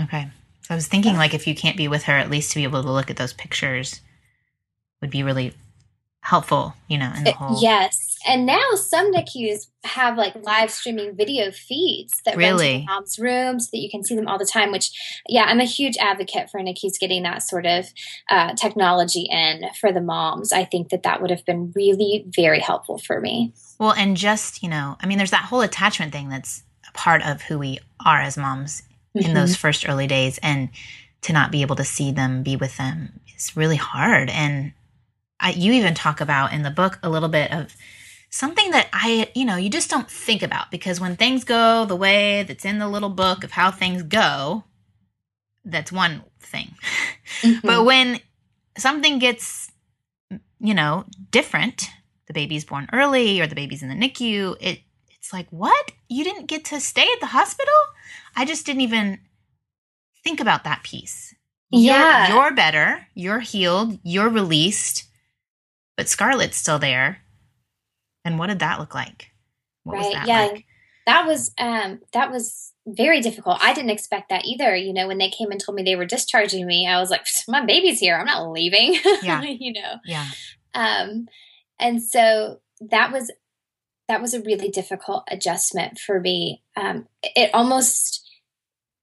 Okay. 0.00 0.28
So 0.62 0.72
I 0.72 0.74
was 0.74 0.86
thinking 0.86 1.16
like 1.16 1.34
if 1.34 1.46
you 1.46 1.54
can't 1.54 1.76
be 1.76 1.88
with 1.88 2.04
her, 2.04 2.14
at 2.14 2.30
least 2.30 2.52
to 2.52 2.56
be 2.56 2.64
able 2.64 2.82
to 2.82 2.90
look 2.90 3.10
at 3.10 3.18
those 3.18 3.34
pictures 3.34 4.00
would 5.02 5.10
be 5.10 5.22
really 5.22 5.52
helpful, 6.20 6.74
you 6.88 6.96
know, 6.96 7.12
in 7.14 7.24
the 7.24 7.30
Uh, 7.32 7.34
whole 7.34 7.62
Yes, 7.62 8.13
and 8.26 8.46
now 8.46 8.62
some 8.74 9.12
NICUs 9.12 9.68
have 9.84 10.16
like 10.16 10.34
live 10.42 10.70
streaming 10.70 11.14
video 11.16 11.50
feeds 11.50 12.12
that 12.24 12.36
run 12.36 12.40
to 12.40 12.46
Really? 12.54 12.78
the 12.78 12.84
mom's 12.86 13.18
room 13.18 13.60
so 13.60 13.68
that 13.72 13.78
you 13.78 13.90
can 13.90 14.02
see 14.02 14.14
them 14.16 14.26
all 14.28 14.38
the 14.38 14.46
time. 14.46 14.72
Which, 14.72 14.90
yeah, 15.28 15.44
I'm 15.44 15.60
a 15.60 15.64
huge 15.64 15.96
advocate 15.98 16.50
for 16.50 16.60
NICUs 16.60 16.98
getting 16.98 17.22
that 17.24 17.42
sort 17.42 17.66
of 17.66 17.86
uh, 18.30 18.54
technology 18.54 19.28
in 19.30 19.64
for 19.80 19.92
the 19.92 20.00
moms. 20.00 20.52
I 20.52 20.64
think 20.64 20.88
that 20.90 21.02
that 21.02 21.20
would 21.20 21.30
have 21.30 21.44
been 21.44 21.72
really 21.74 22.24
very 22.34 22.60
helpful 22.60 22.98
for 22.98 23.20
me. 23.20 23.52
Well, 23.78 23.92
and 23.92 24.16
just, 24.16 24.62
you 24.62 24.68
know, 24.68 24.96
I 25.00 25.06
mean 25.06 25.18
there's 25.18 25.30
that 25.32 25.44
whole 25.44 25.60
attachment 25.60 26.12
thing 26.12 26.28
that's 26.28 26.62
a 26.88 26.92
part 26.92 27.22
of 27.22 27.42
who 27.42 27.58
we 27.58 27.78
are 28.04 28.20
as 28.20 28.36
moms 28.36 28.82
in 29.14 29.22
Mm-hmm. 29.22 29.34
those 29.34 29.54
first 29.54 29.88
early 29.88 30.08
days 30.08 30.38
and 30.42 30.70
to 31.22 31.32
not 31.32 31.52
be 31.52 31.62
able 31.62 31.76
to 31.76 31.84
see 31.84 32.10
them, 32.10 32.42
be 32.42 32.56
with 32.56 32.76
them 32.76 33.20
is 33.36 33.56
really 33.56 33.76
hard. 33.76 34.28
And 34.28 34.72
I, 35.40 35.50
you 35.52 35.72
even 35.72 35.94
talk 35.94 36.20
about 36.20 36.52
in 36.52 36.62
the 36.62 36.70
book 36.70 36.98
a 37.02 37.08
little 37.08 37.28
bit 37.28 37.52
of 37.52 37.74
something 38.34 38.72
that 38.72 38.88
I, 38.92 39.30
you 39.34 39.44
know, 39.44 39.54
you 39.56 39.70
just 39.70 39.88
don't 39.88 40.10
think 40.10 40.42
about 40.42 40.70
because 40.72 41.00
when 41.00 41.14
things 41.16 41.44
go 41.44 41.84
the 41.84 41.94
way 41.94 42.42
that's 42.42 42.64
in 42.64 42.78
the 42.78 42.88
little 42.88 43.08
book 43.10 43.44
of 43.44 43.52
how 43.52 43.70
things 43.70 44.02
go, 44.02 44.64
that's 45.64 45.92
one 45.92 46.24
thing. 46.40 46.74
Mhm. 47.42 47.62
But 47.62 47.84
when 47.84 48.18
something 48.76 49.20
gets, 49.20 49.70
you 50.58 50.74
know, 50.74 51.04
different, 51.30 51.84
the 52.26 52.32
baby's 52.34 52.64
born 52.64 52.88
early 52.92 53.40
or 53.40 53.46
the 53.46 53.54
baby's 53.54 53.82
in 53.84 53.88
the 53.88 53.94
NICU, 53.94 54.56
it 54.60 54.80
it's 55.10 55.32
like, 55.32 55.46
what? 55.50 55.92
You 56.08 56.24
didn't 56.24 56.46
get 56.48 56.64
to 56.66 56.80
stay 56.80 57.06
at 57.14 57.20
the 57.20 57.26
hospital? 57.26 57.72
I 58.36 58.44
just 58.44 58.66
didn't 58.66 58.82
even 58.82 59.20
think 60.24 60.40
about 60.40 60.64
that 60.64 60.82
piece. 60.82 61.34
You're- 61.70 61.86
Yeah. 61.86 62.28
You're, 62.34 62.52
better. 62.52 63.06
You're 63.14 63.40
healed. 63.40 63.98
You're 64.02 64.28
released. 64.28 65.04
But 65.96 66.08
Scarlett's 66.08 66.56
still 66.58 66.78
there. 66.78 67.23
And 68.24 68.38
what 68.38 68.46
did 68.48 68.60
that 68.60 68.78
look 68.80 68.94
like? 68.94 69.30
What 69.84 69.96
was 69.98 70.06
Right, 70.06 70.14
that 70.14 70.26
yeah. 70.26 70.46
like? 70.46 70.64
that 71.06 71.26
was 71.26 71.52
um 71.58 72.00
that 72.14 72.30
was 72.32 72.72
very 72.86 73.20
difficult 73.20 73.58
i 73.62 73.74
didn't 73.74 73.90
expect 73.90 74.30
that 74.30 74.46
either 74.46 74.74
you 74.74 74.90
know 74.94 75.06
when 75.06 75.18
they 75.18 75.28
came 75.28 75.50
and 75.50 75.60
told 75.60 75.76
me 75.76 75.82
they 75.82 75.96
were 75.96 76.06
discharging 76.06 76.66
me 76.66 76.86
i 76.88 76.98
was 76.98 77.10
like 77.10 77.26
my 77.46 77.62
baby's 77.62 78.00
here 78.00 78.16
i'm 78.16 78.24
not 78.24 78.50
leaving 78.50 78.96
Yeah. 79.22 79.42
you 79.42 79.74
know 79.74 79.96
Yeah. 80.06 80.24
um 80.74 81.28
and 81.78 82.02
so 82.02 82.60
that 82.80 83.12
was 83.12 83.30
that 84.08 84.22
was 84.22 84.32
a 84.32 84.40
really 84.40 84.70
difficult 84.70 85.24
adjustment 85.30 85.98
for 85.98 86.18
me 86.20 86.62
um 86.74 87.06
it 87.22 87.50
almost 87.52 88.23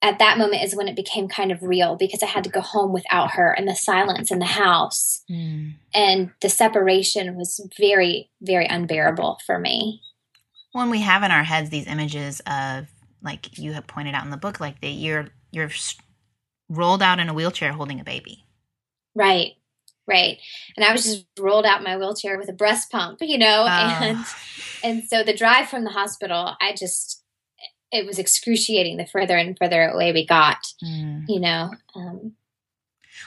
at 0.03 0.17
that 0.19 0.37
moment 0.37 0.63
is 0.63 0.75
when 0.75 0.87
it 0.87 0.95
became 0.95 1.27
kind 1.27 1.51
of 1.51 1.61
real 1.61 1.95
because 1.95 2.23
i 2.23 2.25
had 2.25 2.43
to 2.43 2.49
go 2.49 2.61
home 2.61 2.91
without 2.93 3.31
her 3.31 3.51
and 3.51 3.67
the 3.67 3.75
silence 3.75 4.31
in 4.31 4.39
the 4.39 4.45
house 4.45 5.23
Mm. 5.29 5.75
and 5.93 6.31
the 6.41 6.49
separation 6.49 7.35
was 7.35 7.59
very 7.79 8.29
very 8.41 8.65
unbearable 8.65 9.39
for 9.45 9.59
me 9.59 10.01
when 10.73 10.89
we 10.89 11.01
have 11.01 11.23
in 11.23 11.31
our 11.31 11.43
heads 11.43 11.69
these 11.69 11.87
images 11.87 12.41
of 12.47 12.87
like 13.21 13.57
you 13.57 13.73
have 13.73 13.85
pointed 13.87 14.15
out 14.15 14.25
in 14.25 14.31
the 14.31 14.37
book 14.37 14.59
like 14.59 14.81
that 14.81 14.89
you're 14.89 15.27
you're 15.51 15.69
rolled 16.69 17.01
out 17.01 17.19
in 17.19 17.29
a 17.29 17.33
wheelchair 17.33 17.71
holding 17.73 17.99
a 17.99 18.03
baby 18.03 18.45
right 19.15 19.51
right. 20.07 20.39
And 20.75 20.83
I 20.83 20.91
was 20.91 21.03
just 21.03 21.25
rolled 21.39 21.65
out 21.65 21.77
in 21.77 21.83
my 21.85 21.95
wheelchair 21.95 22.37
with 22.37 22.49
a 22.49 22.53
breast 22.53 22.91
pump, 22.91 23.19
you 23.21 23.37
know, 23.37 23.61
Oh. 23.65 23.99
and 24.01 24.25
and 24.83 25.03
so 25.07 25.23
the 25.23 25.31
drive 25.37 25.69
from 25.69 25.83
the 25.85 25.91
hospital, 25.91 26.55
I 26.59 26.73
just 26.77 27.20
it 27.91 28.05
was 28.05 28.19
excruciating 28.19 28.97
the 28.97 29.05
further 29.05 29.37
and 29.37 29.57
further 29.57 29.89
away 29.89 30.11
we 30.11 30.25
got, 30.25 30.73
Mm. 30.83 31.25
you 31.27 31.39
know. 31.39 31.71
Um, 31.95 32.33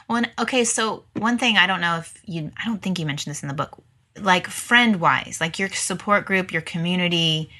Well, 0.08 0.18
and- 0.18 0.30
okay, 0.38 0.64
so 0.64 1.04
one 1.14 1.38
thing 1.38 1.56
I 1.56 1.66
don't 1.66 1.80
know 1.80 1.98
if 1.98 2.14
you, 2.24 2.50
I 2.60 2.64
don't 2.64 2.80
think 2.82 2.98
you 2.98 3.06
mentioned 3.06 3.30
this 3.30 3.42
in 3.42 3.48
the 3.48 3.54
book, 3.54 3.82
like 4.18 4.48
friend 4.48 5.00
wise, 5.00 5.38
like 5.40 5.58
your 5.58 5.68
support 5.70 6.24
group, 6.24 6.52
your 6.52 6.62
community, 6.62 7.50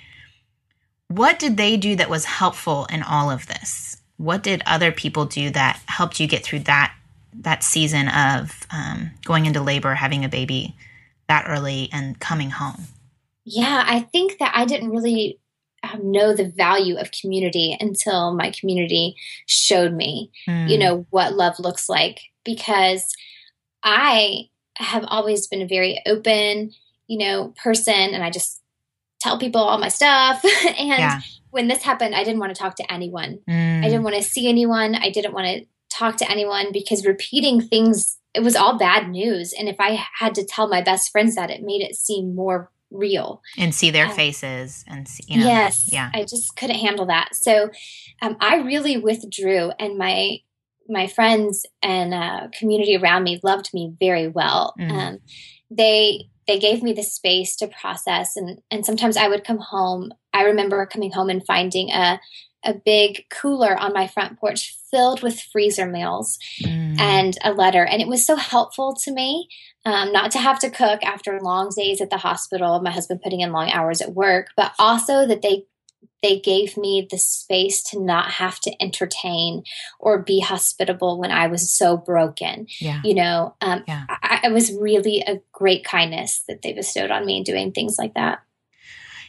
what 1.09 1.39
did 1.39 1.57
they 1.57 1.77
do 1.77 1.95
that 1.97 2.11
was 2.11 2.25
helpful 2.25 2.87
in 2.87 3.03
all 3.03 3.31
of 3.31 3.47
this? 3.47 3.99
What 4.17 4.43
did 4.43 4.63
other 4.67 4.91
people 4.93 5.27
do 5.27 5.51
that 5.51 5.81
helped 5.87 6.19
you 6.21 6.27
get 6.27 6.43
through 6.45 6.61
that 6.61 6.95
that 7.37 7.65
season 7.65 8.09
of 8.09 8.65
um, 8.71 9.11
going 9.25 9.45
into 9.47 9.61
labor, 9.61 9.95
having 9.95 10.25
a 10.25 10.29
baby 10.29 10.77
that 11.29 11.45
early, 11.49 11.89
and 11.93 12.19
coming 12.21 12.51
home? 12.51 12.87
Yeah, 13.45 13.83
I 13.87 14.01
think 14.01 14.39
that 14.39 14.53
I 14.55 14.65
didn't 14.65 14.91
really 14.91 15.39
um, 15.93 16.11
know 16.11 16.35
the 16.35 16.49
value 16.49 16.97
of 16.97 17.11
community 17.11 17.77
until 17.81 18.35
my 18.35 18.51
community 18.51 19.17
showed 19.47 19.93
me, 19.93 20.31
Mm. 20.49 20.71
you 20.71 20.79
know, 20.79 21.07
what 21.11 21.35
love 21.35 21.59
looks 21.59 21.89
like 21.89 22.21
because 22.45 23.15
I 23.83 24.49
have 24.77 25.05
always 25.07 25.47
been 25.47 25.63
a 25.63 25.67
very 25.67 26.01
open, 26.07 26.73
you 27.07 27.19
know, 27.19 27.55
person 27.63 27.95
and 27.95 28.23
I 28.25 28.31
just 28.31 28.61
tell 29.21 29.39
people 29.39 29.61
all 29.61 29.79
my 29.79 29.89
stuff. 29.89 30.45
and 30.67 30.89
yeah, 30.89 31.21
when 31.51 31.69
this 31.69 31.83
happened, 31.83 32.15
I 32.15 32.25
didn't 32.25 32.41
want 32.41 32.55
to 32.55 32.61
talk 32.61 32.77
to 32.77 32.93
anyone. 32.93 33.39
Mm. 33.49 33.81
I 33.85 33.89
didn't 33.89 34.03
want 34.03 34.17
to 34.17 34.23
see 34.23 34.49
anyone. 34.49 34.95
I 34.95 35.11
didn't 35.11 35.33
want 35.33 35.47
to 35.47 35.67
talk 35.91 36.17
to 36.17 36.31
anyone 36.31 36.73
because 36.73 37.07
repeating 37.07 37.61
things, 37.61 38.19
it 38.35 38.43
was 38.43 38.57
all 38.57 38.77
bad 38.77 39.09
news. 39.09 39.53
And 39.53 39.69
if 39.69 39.77
I 39.79 40.05
had 40.19 40.35
to 40.35 40.45
tell 40.45 40.67
my 40.69 40.83
best 40.83 41.13
friends 41.13 41.37
that, 41.37 41.51
it 41.51 41.63
made 41.63 41.83
it 41.83 41.95
seem 41.95 42.35
more 42.35 42.71
real. 42.91 43.43
and 43.59 43.75
see 43.75 43.91
their 43.91 44.07
uh, 44.07 44.13
faces 44.13 44.85
and 44.87 45.07
see, 45.09 45.25
you 45.27 45.41
know, 45.41 45.47
yes. 45.47 45.89
yeah, 45.93 46.11
I 46.15 46.23
just 46.23 46.57
couldn't 46.57 46.77
handle 46.79 47.07
that. 47.07 47.35
So 47.35 47.71
um, 48.23 48.37
I 48.41 48.57
really 48.57 48.97
withdrew, 48.97 49.71
and 49.79 49.99
my 49.99 50.39
my 50.89 51.07
friends 51.07 51.65
and 51.83 52.13
uh, 52.13 52.49
community 52.59 52.97
around 52.97 53.23
me 53.25 53.41
loved 53.43 53.71
me 53.73 53.95
very 53.99 54.29
well. 54.29 54.75
Mhm. 54.79 54.91
Um, 54.91 55.19
they 55.71 56.29
they 56.47 56.59
gave 56.59 56.83
me 56.83 56.93
the 56.93 57.03
space 57.03 57.57
to 57.57 57.69
process, 57.69 58.37
and 58.37 58.61
and 58.71 58.85
sometimes 58.85 59.17
I 59.17 59.29
would 59.29 59.45
come 59.45 59.59
home. 59.59 60.13
I 60.33 60.43
remember 60.43 60.85
coming 60.87 61.13
home 61.13 61.31
and 61.31 61.45
finding 61.45 61.91
a 61.91 62.21
a 62.67 62.73
big 62.73 63.27
cooler 63.31 63.77
on 63.79 63.93
my 63.93 64.07
front 64.07 64.39
porch 64.41 64.75
filled 64.91 65.23
with 65.23 65.39
freezer 65.53 65.87
meals 65.87 66.39
Mm. 66.63 66.99
and 66.99 67.37
a 67.45 67.53
letter. 67.53 67.85
And 67.85 68.01
it 68.01 68.09
was 68.09 68.25
so 68.25 68.37
helpful 68.37 68.95
to 69.05 69.13
me 69.13 69.49
um, 69.85 70.13
not 70.13 70.31
to 70.33 70.39
have 70.39 70.59
to 70.61 70.71
cook 70.71 71.03
after 71.03 71.41
long 71.41 71.71
days 71.77 72.01
at 72.01 72.11
the 72.11 72.17
hospital, 72.17 72.81
my 72.81 72.91
husband 72.91 73.21
putting 73.23 73.41
in 73.41 73.53
long 73.53 73.71
hours 73.71 74.01
at 74.01 74.15
work, 74.15 74.49
but 74.57 74.73
also 74.79 75.27
that 75.27 75.43
they 75.43 75.67
they 76.23 76.41
gave 76.41 76.79
me 76.79 77.07
the 77.11 77.19
space 77.19 77.83
to 77.83 78.01
not 78.01 78.31
have 78.31 78.59
to 78.59 78.75
entertain 78.83 79.63
or 80.01 80.23
be 80.23 80.41
hospitable 80.41 81.21
when 81.21 81.31
I 81.31 81.49
was 81.49 81.71
so 81.71 81.99
broken. 81.99 82.67
yeah. 82.81 83.03
You 83.05 83.15
know, 83.15 83.55
um, 83.61 83.85
Yeah. 83.87 84.07
I, 84.09 84.41
it 84.45 84.53
was 84.53 84.73
really 84.73 85.21
a 85.21 85.43
great 85.53 85.85
kindness 85.85 86.43
that 86.49 86.63
they 86.63 86.73
bestowed 86.73 87.11
on 87.11 87.27
me 87.27 87.37
in 87.37 87.43
doing 87.43 87.73
things 87.73 87.99
like 87.99 88.15
that. 88.15 88.43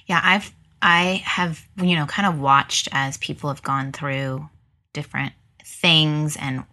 Yeah, 0.08 0.22
I've 0.24 0.54
I 0.82 1.22
have 1.26 1.68
you 1.82 1.96
know 1.98 2.06
kind 2.06 2.28
of 2.28 2.40
watched 2.40 2.88
as 2.94 3.18
people 3.18 3.50
have 3.50 3.64
gone 3.64 3.92
through 3.92 4.50
different 4.94 5.34
things 5.66 6.38
and 6.38 6.64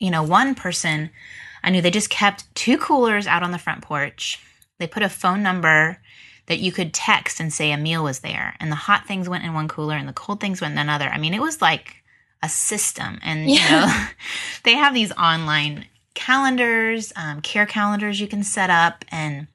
you 0.00 0.10
know 0.10 0.24
one 0.24 0.56
person 0.56 1.10
I 1.62 1.70
knew 1.70 1.82
they 1.82 1.90
just 1.90 2.10
kept 2.10 2.52
two 2.54 2.78
coolers 2.78 3.26
out 3.26 3.42
on 3.42 3.50
the 3.50 3.58
front 3.58 3.82
porch. 3.82 4.40
They 4.78 4.86
put 4.86 5.02
a 5.02 5.08
phone 5.08 5.42
number 5.42 6.00
that 6.46 6.60
you 6.60 6.72
could 6.72 6.94
text 6.94 7.40
and 7.40 7.52
say 7.52 7.72
a 7.72 7.76
meal 7.76 8.02
was 8.02 8.20
there 8.20 8.54
and 8.58 8.70
the 8.70 8.76
hot 8.76 9.06
things 9.06 9.28
went 9.28 9.44
in 9.44 9.52
one 9.52 9.68
cooler 9.68 9.96
and 9.96 10.08
the 10.08 10.12
cold 10.12 10.40
things 10.40 10.60
went 10.60 10.72
in 10.72 10.78
another. 10.78 11.08
I 11.08 11.18
mean, 11.18 11.34
it 11.34 11.42
was 11.42 11.60
like 11.60 11.96
a 12.42 12.48
system 12.48 13.18
and 13.22 13.50
you 13.50 13.58
know 13.58 14.06
they 14.62 14.74
have 14.74 14.94
these 14.94 15.12
online 15.12 15.86
calendars, 16.14 17.12
um, 17.16 17.40
care 17.40 17.66
calendars 17.66 18.20
you 18.20 18.28
can 18.28 18.42
set 18.42 18.70
up 18.70 19.04
and 19.10 19.48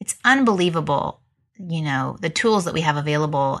it's 0.00 0.16
unbelievable 0.24 1.20
you 1.68 1.82
know 1.82 2.16
the 2.20 2.30
tools 2.30 2.64
that 2.64 2.74
we 2.74 2.80
have 2.80 2.96
available 2.96 3.60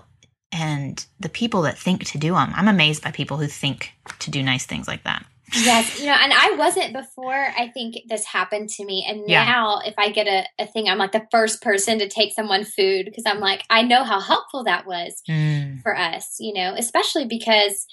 and 0.50 1.06
the 1.20 1.28
people 1.28 1.62
that 1.62 1.78
think 1.78 2.04
to 2.04 2.18
do 2.18 2.34
them 2.34 2.52
i'm 2.54 2.68
amazed 2.68 3.02
by 3.02 3.10
people 3.10 3.36
who 3.36 3.46
think 3.46 3.92
to 4.18 4.30
do 4.30 4.42
nice 4.42 4.66
things 4.66 4.88
like 4.88 5.04
that 5.04 5.24
Yes, 5.54 6.00
you 6.00 6.06
know, 6.06 6.16
and 6.18 6.32
I 6.32 6.54
wasn't 6.56 6.92
before 6.94 7.34
I 7.58 7.68
think 7.74 7.96
this 8.08 8.24
happened 8.24 8.68
to 8.70 8.84
me. 8.84 9.04
And 9.06 9.28
Yeah. 9.28 9.44
now 9.44 9.80
if 9.84 9.94
I 9.98 10.10
get 10.10 10.26
a, 10.26 10.46
a 10.62 10.66
thing, 10.66 10.88
I'm 10.88 10.98
like 10.98 11.12
the 11.12 11.26
first 11.30 11.60
person 11.60 11.98
to 11.98 12.08
take 12.08 12.32
someone 12.32 12.64
food 12.64 13.04
because 13.06 13.24
I'm 13.26 13.40
like, 13.40 13.62
I 13.68 13.82
know 13.82 14.02
how 14.04 14.18
helpful 14.20 14.64
that 14.64 14.86
was 14.86 15.20
mm. 15.28 15.82
for 15.82 15.96
us, 15.96 16.36
you 16.40 16.54
know, 16.54 16.74
especially 16.76 17.26
because, 17.26 17.86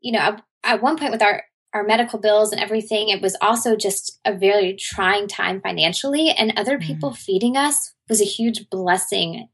you 0.00 0.12
know, 0.12 0.20
at- 0.20 0.42
at 0.64 0.80
one 0.82 0.96
point 0.96 1.10
with 1.12 1.22
our, 1.22 1.42
our 1.74 1.82
medical 1.82 2.18
bills 2.20 2.52
and 2.52 2.60
everything, 2.60 3.08
it 3.08 3.20
was 3.20 3.36
also 3.42 3.74
just 3.76 4.18
a 4.24 4.32
very 4.32 4.74
trying 4.78 5.26
time 5.26 5.60
financially. 5.60 6.30
And 6.30 6.52
other 6.56 6.78
people 6.78 7.10
mm. 7.10 7.16
feeding 7.16 7.56
us 7.56 7.92
was 8.08 8.20
a 8.20 8.24
huge 8.24 8.70
blessing 8.70 9.48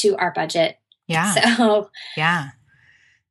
to 0.00 0.16
our 0.16 0.32
budget. 0.32 0.76
yeah 1.08 1.34
So, 1.56 1.90
yeah 2.16 2.50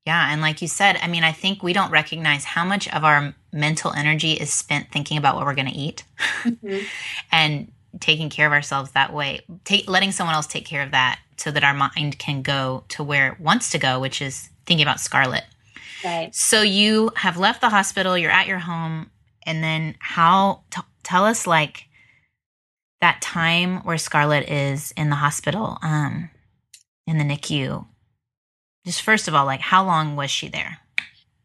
yeah 0.05 0.31
and 0.33 0.41
like 0.41 0.61
you 0.61 0.67
said 0.67 0.97
i 1.01 1.07
mean 1.07 1.23
i 1.23 1.31
think 1.31 1.61
we 1.63 1.73
don't 1.73 1.91
recognize 1.91 2.43
how 2.43 2.65
much 2.65 2.87
of 2.89 3.03
our 3.03 3.33
mental 3.51 3.91
energy 3.93 4.33
is 4.33 4.51
spent 4.51 4.91
thinking 4.91 5.17
about 5.17 5.35
what 5.35 5.45
we're 5.45 5.55
going 5.55 5.67
to 5.67 5.77
eat 5.77 6.03
mhm. 6.43 6.83
and 7.31 7.71
taking 7.99 8.29
care 8.29 8.47
of 8.47 8.53
ourselves 8.53 8.91
that 8.91 9.11
way 9.11 9.41
take 9.65 9.89
letting 9.89 10.11
someone 10.11 10.33
else 10.35 10.47
take 10.47 10.65
care 10.65 10.81
of 10.81 10.91
that 10.91 11.19
so 11.35 11.51
that 11.51 11.63
our 11.63 11.73
mind 11.73 12.17
can 12.17 12.41
go 12.41 12.83
to 12.87 13.03
where 13.03 13.33
it 13.33 13.39
wants 13.39 13.69
to 13.69 13.77
go 13.77 13.99
which 13.99 14.21
is 14.21 14.49
thinking 14.65 14.85
about 14.85 14.99
scarlett 14.99 15.43
right. 16.03 16.33
So 16.33 16.61
you 16.61 17.11
have 17.15 17.37
left 17.37 17.61
the 17.61 17.69
hospital, 17.69 18.17
you're 18.17 18.31
at 18.31 18.47
your 18.47 18.59
home, 18.59 19.09
and 19.45 19.63
then 19.63 19.95
how? 19.99 20.63
T- 20.69 20.81
tell 21.03 21.25
us 21.25 21.47
like 21.47 21.85
that 23.01 23.21
time 23.21 23.77
where 23.77 23.97
Scarlett 23.97 24.49
is 24.49 24.91
in 24.95 25.09
the 25.09 25.15
hospital, 25.15 25.77
um, 25.81 26.29
in 27.07 27.17
the 27.17 27.23
NICU. 27.23 27.85
Just 28.85 29.01
first 29.01 29.27
of 29.27 29.35
all, 29.35 29.45
like 29.45 29.61
how 29.61 29.85
long 29.85 30.15
was 30.15 30.31
she 30.31 30.47
there? 30.47 30.79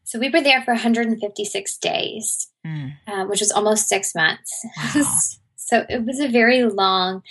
So 0.07 0.21
we 0.21 0.31
were 0.31 0.41
there 0.41 0.63
for 0.63 0.73
156 0.73 1.79
days. 1.79 2.49
Mm, 2.65 2.95
uh, 3.07 3.25
which 3.27 3.41
was 3.41 3.51
almost 3.51 3.89
six 3.89 4.15
months. 4.15 4.65
Wow. 4.77 5.19
so 5.57 5.85
it 5.89 6.05
was 6.05 6.21
a 6.21 6.29
very 6.29 6.65
long, 6.65 7.23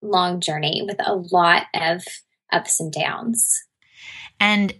long 0.00 0.40
journey 0.40 0.82
with 0.86 0.96
a 1.04 1.14
lot 1.14 1.66
of 1.74 2.04
ups 2.52 2.80
and 2.80 2.92
downs. 2.92 3.64
And 4.40 4.72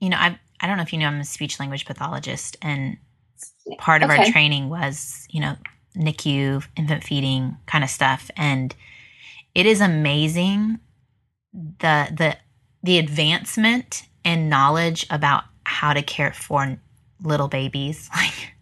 you 0.00 0.10
know, 0.10 0.18
I 0.18 0.38
I 0.60 0.66
don't 0.66 0.76
know 0.76 0.82
if 0.82 0.92
you 0.92 0.98
know, 0.98 1.06
I'm 1.06 1.20
a 1.20 1.24
speech 1.24 1.58
language 1.58 1.86
pathologist, 1.86 2.56
and 2.60 2.98
part 3.78 4.02
of 4.02 4.10
our 4.10 4.24
training 4.26 4.68
was 4.68 5.26
you 5.30 5.40
know 5.40 5.56
NICU, 5.96 6.64
infant 6.76 7.04
feeding 7.04 7.56
kind 7.66 7.84
of 7.84 7.90
stuff, 7.90 8.30
and 8.36 8.74
it 9.54 9.64
is 9.64 9.80
amazing 9.80 10.78
the 11.52 12.08
the 12.14 12.36
the 12.82 12.98
advancement 12.98 14.04
in 14.24 14.48
knowledge 14.48 15.06
about 15.10 15.44
how 15.72 15.92
to 15.92 16.02
care 16.02 16.32
for 16.32 16.78
little 17.22 17.48
babies 17.48 18.08
like 18.16 18.52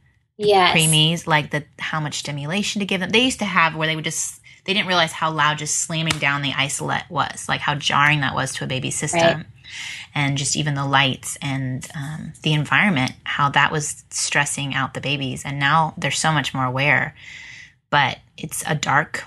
Yes. 0.43 0.75
preemies 0.75 1.27
like 1.27 1.51
the 1.51 1.65
how 1.79 2.01
much 2.01 2.21
stimulation 2.21 2.81
to 2.81 2.87
give 2.87 3.01
them 3.01 3.11
they 3.11 3.21
used 3.25 3.41
to 3.41 3.45
have 3.45 3.75
where 3.77 3.87
they 3.87 3.95
would 3.97 4.05
just 4.07 4.41
they 4.65 4.73
didn't 4.73 4.87
realize 4.89 5.13
how 5.13 5.31
loud 5.31 5.59
just 5.59 5.75
slamming 5.77 6.19
down 6.19 6.41
the 6.41 6.53
isolette 6.57 7.11
was 7.11 7.47
like 7.47 7.61
how 7.61 7.75
jarring 7.75 8.21
that 8.21 8.35
was 8.35 8.55
to 8.55 8.65
a 8.65 8.67
baby's 8.67 8.95
system 8.95 9.21
Right. 9.23 9.47
and 10.15 10.39
just 10.39 10.57
even 10.57 10.75
the 10.75 10.87
lights 10.87 11.37
and 11.43 11.87
um, 11.95 12.33
the 12.43 12.55
environment 12.55 13.13
how 13.25 13.51
that 13.51 13.71
was 13.71 14.03
stressing 14.11 14.73
out 14.75 14.95
the 14.95 15.01
babies 15.03 15.45
and 15.45 15.59
now 15.59 15.93
they're 15.99 16.11
so 16.11 16.33
much 16.33 16.55
more 16.55 16.65
aware 16.65 17.15
but 17.91 18.19
it's 18.39 18.65
a 18.67 18.75
dark 18.75 19.25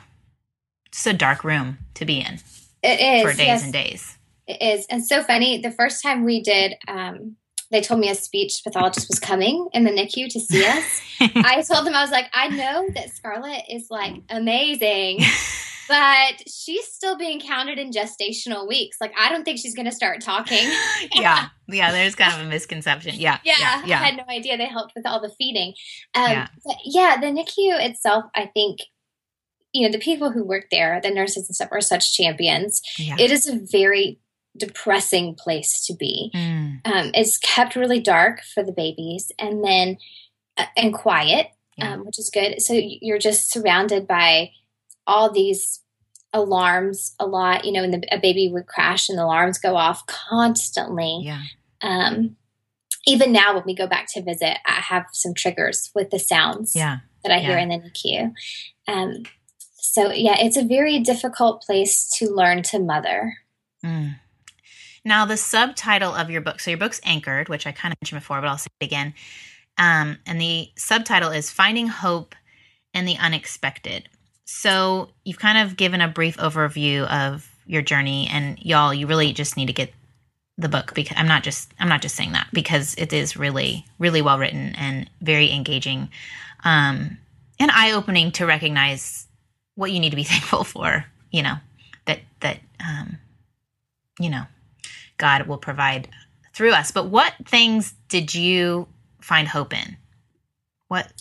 it's 0.88 1.06
a 1.06 1.14
dark 1.14 1.44
room 1.44 1.78
to 1.94 2.06
be 2.06 2.20
in 2.22 2.40
It 2.82 3.00
is. 3.00 3.22
for 3.22 3.38
days 3.38 3.48
yes, 3.48 3.64
and 3.64 3.74
days 3.74 4.18
It 4.48 4.62
is. 4.62 4.86
And 4.90 5.06
so 5.06 5.22
funny. 5.24 5.62
The 5.62 5.72
first 5.72 6.02
time 6.04 6.26
we 6.26 6.42
did, 6.42 6.74
um, 6.88 7.36
they 7.74 7.82
told 7.82 8.00
me 8.00 8.08
a 8.08 8.16
speech 8.16 8.62
pathologist 8.64 9.08
was 9.10 9.20
coming 9.20 9.68
in 9.74 9.84
the 9.84 9.90
NICU 9.90 10.30
to 10.30 10.40
see 10.40 10.64
us. 10.64 11.02
I 11.20 11.64
told 11.68 11.88
them, 11.88 11.96
I 11.96 12.04
was 12.04 12.12
like, 12.12 12.28
I 12.32 12.48
know 12.48 12.88
that 12.94 13.10
Scarlett 13.10 13.64
is 13.68 13.88
like 13.90 14.22
amazing, 14.30 15.22
but 15.90 16.44
she's 16.48 16.86
still 16.86 17.18
being 17.18 17.42
counted 17.42 17.80
in 17.80 17.90
gestational 17.90 18.68
weeks. 18.68 18.98
Like, 19.02 19.12
I 19.20 19.30
don't 19.30 19.44
think 19.44 19.58
she's 19.58 19.74
going 19.74 19.88
to 19.88 19.92
start 19.92 20.22
talking. 20.22 20.72
yeah 21.16 21.48
yeah 21.68 21.92
there's 21.92 22.14
kind 22.14 22.34
of 22.34 22.46
a 22.46 22.50
misconception 22.50 23.16
yeah 23.16 23.40
yeah, 23.44 23.56
yeah, 23.58 23.86
yeah. 23.86 24.02
I 24.02 24.04
had 24.04 24.18
no 24.18 24.26
idea 24.30 24.58
they 24.58 24.68
helped 24.68 24.94
with 24.96 25.08
all 25.08 25.20
the 25.20 25.34
feeding. 25.38 25.74
Um, 26.14 26.32
Yeah. 26.32 26.48
But 26.64 26.76
yeah, 26.86 27.18
the 27.20 27.28
NICU 27.28 27.84
itself, 27.90 28.26
I 28.36 28.52
think, 28.54 28.82
you 29.74 29.88
know, 29.88 29.92
the 29.92 29.98
people 29.98 30.32
who 30.32 30.46
work 30.46 30.66
there, 30.70 31.02
the 31.02 31.10
nurses 31.10 31.48
and 31.48 31.56
stuff, 31.56 31.70
are 31.72 31.82
such 31.82 32.14
champions. 32.14 32.84
Yeah. 33.00 33.16
It 33.18 33.32
is 33.32 33.48
a 33.48 33.60
very 33.72 34.20
depressing 34.58 35.36
place 35.36 35.86
to 35.88 35.96
be. 35.96 36.32
Mm, 36.36 36.63
Um, 36.86 37.12
it's 37.14 37.38
kept 37.38 37.76
really 37.76 38.00
dark 38.02 38.42
for 38.54 38.64
the 38.64 38.72
babies, 38.74 39.32
and 39.40 39.64
then 39.64 39.98
uh, 40.58 40.66
and 40.78 40.94
quiet. 40.94 41.48
Yeah. 41.76 41.94
um, 41.94 42.06
which 42.06 42.20
is 42.20 42.30
good. 42.32 42.62
So 42.62 42.74
you're 42.76 43.18
just 43.18 43.52
surrounded 43.52 44.06
by 44.06 44.52
all 45.08 45.32
these 45.32 45.82
alarms 46.32 47.16
a 47.20 47.26
lot. 47.26 47.66
You 47.66 47.72
know, 47.72 47.84
and 47.84 47.94
the, 47.94 48.14
a 48.14 48.20
baby 48.20 48.50
would 48.52 48.68
crash 48.68 49.10
and 49.10 49.18
the 49.18 49.24
alarms 49.24 49.58
go 49.58 49.76
off 49.76 50.06
constantly. 50.06 51.22
Yeah. 51.24 51.42
Um, 51.82 52.36
even 53.08 53.32
now, 53.32 53.56
when 53.56 53.64
we 53.66 53.76
go 53.76 53.88
back 53.88 54.08
to 54.14 54.22
visit, 54.22 54.58
I 54.66 54.74
have 54.82 55.06
some 55.14 55.34
triggers 55.34 55.90
with 55.96 56.10
the 56.12 56.20
sounds 56.20 56.76
Yeah. 56.76 57.00
that 57.24 57.34
I 57.34 57.40
hear 57.40 57.58
in 57.58 57.70
the 57.70 57.80
NICU. 57.80 58.32
Um, 58.88 59.24
so 59.74 60.12
yeah, 60.12 60.36
it's 60.40 60.58
a 60.58 60.64
very 60.64 61.00
difficult 61.00 61.62
place 61.64 62.08
to 62.20 62.30
learn 62.30 62.62
to 62.64 62.80
mother. 62.80 63.34
Mm. 63.84 64.16
Now, 65.06 65.26
the 65.26 65.38
subtitle 65.38 66.14
of 66.14 66.30
your 66.30 66.42
book, 66.42 66.60
so 66.60 66.72
your 66.72 66.78
book's 66.78 67.02
anchored, 67.04 67.50
which 67.50 67.68
I 67.68 67.72
kind 67.72 67.92
of 67.92 67.98
mentioned 68.02 68.22
before, 68.22 68.40
but 68.40 68.48
I'll 68.48 68.58
say 68.58 68.70
it 68.80 68.86
again. 68.86 69.14
Um, 69.78 70.18
and 70.26 70.40
the 70.40 70.70
subtitle 70.76 71.32
is 71.32 71.52
Finding 71.52 71.88
Hope 71.88 72.36
in 72.94 73.06
the 73.06 73.18
Unexpected. 73.18 74.08
So 74.46 75.10
you've 75.26 75.40
kind 75.40 75.58
of 75.58 75.78
given 75.78 76.02
a 76.02 76.08
brief 76.08 76.38
overview 76.38 77.08
of 77.08 77.50
your 77.66 77.82
journey, 77.82 78.30
and 78.32 78.60
y'all, 78.60 78.94
you 78.94 79.08
really 79.08 79.34
just 79.34 79.58
need 79.58 79.68
to 79.68 79.74
get 79.74 79.94
the 80.58 80.70
book 80.70 80.94
because 80.94 81.18
I'm 81.18 81.28
not 81.28 81.44
just 81.44 81.74
I'm 81.80 81.90
not 81.90 82.02
just 82.02 82.16
saying 82.16 82.34
that 82.34 82.48
because 82.54 82.94
it 82.96 83.12
is 83.12 83.36
really 83.36 83.86
really 83.98 84.22
well 84.22 84.38
written 84.38 84.76
and 84.76 85.10
very 85.22 85.52
engaging, 85.52 86.10
um, 86.64 87.18
and 87.60 87.72
eye 87.72 87.92
opening 87.94 88.32
to 88.34 88.46
recognize 88.46 89.28
what 89.76 89.92
you 89.92 90.00
need 90.00 90.12
to 90.12 90.16
be 90.16 90.24
thankful 90.24 90.64
for. 90.64 91.06
You 91.32 91.44
know 91.44 91.56
that 92.06 92.20
that 92.42 92.60
um, 92.80 93.18
you 94.20 94.30
know 94.30 94.44
God 95.24 95.48
will 95.48 95.58
provide 95.58 96.10
through 96.54 96.74
us. 96.74 96.92
But 96.92 97.06
what 97.06 97.34
things 97.46 97.94
did 98.10 98.36
you 98.36 98.90
find 99.22 99.48
hope 99.48 99.74
in? 99.74 99.96
What 100.90 101.14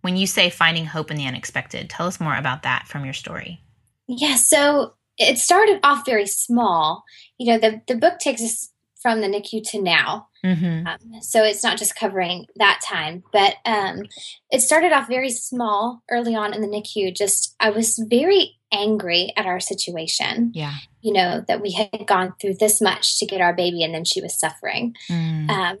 when 0.00 0.16
you 0.16 0.26
say 0.26 0.50
finding 0.50 0.84
hope 0.84 1.12
in 1.12 1.16
the 1.16 1.26
unexpected, 1.26 1.88
tell 1.88 2.08
us 2.08 2.18
more 2.18 2.34
about 2.34 2.64
that 2.64 2.88
from 2.88 3.04
your 3.04 3.14
story. 3.14 3.62
Yeah, 4.08 4.34
so 4.34 4.94
it 5.16 5.38
started 5.38 5.78
off 5.84 6.04
very 6.04 6.26
small. 6.26 7.04
You 7.38 7.52
know, 7.52 7.58
the 7.58 7.82
the 7.86 7.94
book 7.94 8.18
takes 8.18 8.42
us 8.42 8.70
from 9.00 9.20
the 9.20 9.28
NICU 9.28 9.62
to 9.70 9.80
now. 9.80 10.26
Mm-hmm. 10.44 10.86
Um, 10.88 11.22
so 11.22 11.44
it's 11.44 11.62
not 11.62 11.78
just 11.78 11.94
covering 11.94 12.46
that 12.56 12.80
time, 12.84 13.22
but 13.32 13.54
um, 13.64 14.02
it 14.50 14.60
started 14.60 14.92
off 14.92 15.06
very 15.06 15.30
small 15.30 16.02
early 16.10 16.34
on 16.34 16.52
in 16.52 16.62
the 16.62 16.66
NICU. 16.66 17.14
Just 17.14 17.54
I 17.60 17.70
was 17.70 17.96
very 18.10 18.56
angry 18.72 19.32
at 19.36 19.46
our 19.46 19.60
situation. 19.60 20.50
Yeah. 20.52 20.74
You 21.04 21.12
know 21.12 21.44
that 21.46 21.60
we 21.60 21.72
had 21.72 22.06
gone 22.06 22.32
through 22.40 22.54
this 22.54 22.80
much 22.80 23.18
to 23.18 23.26
get 23.26 23.42
our 23.42 23.54
baby, 23.54 23.84
and 23.84 23.94
then 23.94 24.04
she 24.04 24.22
was 24.22 24.38
suffering. 24.40 24.94
Mm. 25.10 25.50
Um, 25.50 25.78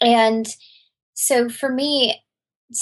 and 0.00 0.46
so 1.14 1.48
for 1.48 1.70
me 1.70 2.20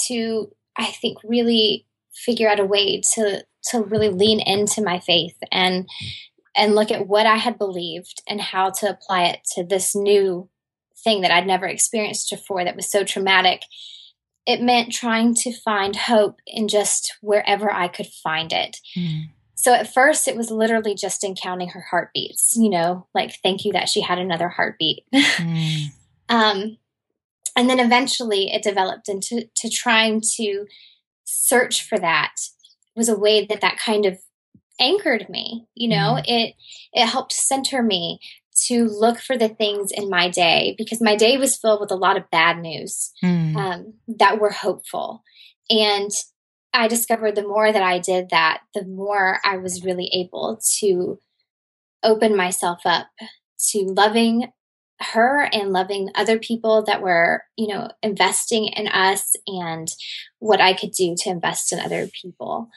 to, 0.07 0.51
I 0.75 0.87
think, 0.87 1.19
really 1.23 1.85
figure 2.13 2.49
out 2.49 2.59
a 2.59 2.65
way 2.65 3.01
to 3.13 3.45
to 3.71 3.81
really 3.81 4.09
lean 4.09 4.39
into 4.39 4.81
my 4.81 4.99
faith 4.99 5.37
and 5.51 5.87
and 6.57 6.73
look 6.73 6.91
at 6.91 7.07
what 7.07 7.25
I 7.25 7.35
had 7.35 7.57
believed 7.57 8.23
and 8.27 8.39
how 8.39 8.71
to 8.71 8.89
apply 8.89 9.25
it 9.25 9.39
to 9.53 9.63
this 9.63 9.95
new 9.95 10.49
thing 11.03 11.21
that 11.21 11.31
I'd 11.31 11.47
never 11.47 11.67
experienced 11.67 12.31
before 12.31 12.63
that 12.63 12.75
was 12.75 12.89
so 12.89 13.03
traumatic. 13.03 13.61
It 14.47 14.61
meant 14.61 14.91
trying 14.91 15.35
to 15.35 15.51
find 15.51 15.95
hope 15.95 16.37
in 16.47 16.67
just 16.67 17.17
wherever 17.21 17.71
I 17.71 17.87
could 17.87 18.07
find 18.07 18.53
it. 18.53 18.77
Mm. 18.97 19.29
So 19.55 19.73
at 19.73 19.93
first, 19.93 20.27
it 20.27 20.35
was 20.35 20.51
literally 20.51 20.95
just 20.95 21.23
in 21.23 21.33
counting 21.33 21.69
her 21.69 21.85
heartbeats, 21.89 22.55
you 22.57 22.69
know, 22.69 23.07
like 23.15 23.37
thank 23.41 23.63
you 23.65 23.71
that 23.73 23.89
she 23.89 24.01
had 24.01 24.19
another 24.19 24.49
heartbeat. 24.49 25.03
Mm. 25.13 25.85
um, 26.29 26.77
and 27.55 27.69
then 27.69 27.79
eventually 27.79 28.51
it 28.51 28.63
developed 28.63 29.07
into 29.09 29.45
to 29.55 29.69
trying 29.69 30.21
to 30.37 30.65
search 31.23 31.87
for 31.87 31.97
that 31.97 32.33
was 32.95 33.09
a 33.09 33.17
way 33.17 33.45
that 33.45 33.61
that 33.61 33.77
kind 33.77 34.05
of 34.05 34.19
anchored 34.79 35.29
me 35.29 35.65
you 35.73 35.87
know 35.87 36.19
it 36.25 36.53
it 36.93 37.05
helped 37.07 37.31
center 37.31 37.81
me 37.81 38.19
to 38.67 38.85
look 38.85 39.19
for 39.19 39.37
the 39.37 39.47
things 39.49 39.91
in 39.91 40.09
my 40.09 40.29
day 40.29 40.75
because 40.77 41.01
my 41.01 41.15
day 41.15 41.37
was 41.37 41.57
filled 41.57 41.79
with 41.79 41.91
a 41.91 41.95
lot 41.95 42.17
of 42.17 42.29
bad 42.31 42.59
news 42.59 43.11
Mm. 43.23 43.55
um, 43.55 43.93
that 44.07 44.39
were 44.39 44.51
hopeful 44.51 45.23
and 45.69 46.11
i 46.75 46.87
discovered 46.87 47.35
the 47.35 47.47
more 47.47 47.71
that 47.71 47.83
i 47.83 47.99
did 47.99 48.29
that 48.29 48.61
the 48.73 48.85
more 48.85 49.39
i 49.43 49.57
was 49.57 49.83
really 49.83 50.09
able 50.13 50.59
to 50.79 51.19
open 52.03 52.35
myself 52.35 52.81
up 52.85 53.07
to 53.59 53.79
loving 53.79 54.51
her 55.01 55.49
and 55.51 55.73
loving 55.73 56.09
other 56.15 56.39
people 56.39 56.83
that 56.83 57.01
were 57.01 57.43
you 57.57 57.67
know 57.67 57.89
investing 58.03 58.67
in 58.67 58.87
us 58.87 59.33
and 59.47 59.93
what 60.39 60.61
i 60.61 60.73
could 60.73 60.91
do 60.91 61.15
to 61.17 61.29
invest 61.29 61.73
in 61.73 61.79
other 61.79 62.07
people 62.21 62.69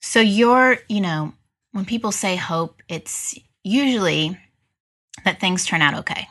So 0.00 0.20
you're, 0.20 0.78
you 0.88 1.00
know, 1.00 1.32
when 1.72 1.84
people 1.84 2.12
say 2.12 2.36
hope, 2.36 2.82
it's 2.88 3.34
usually 3.64 4.38
that 5.24 5.40
things 5.40 5.66
turn 5.66 5.82
out 5.82 5.94
okay. 5.94 6.28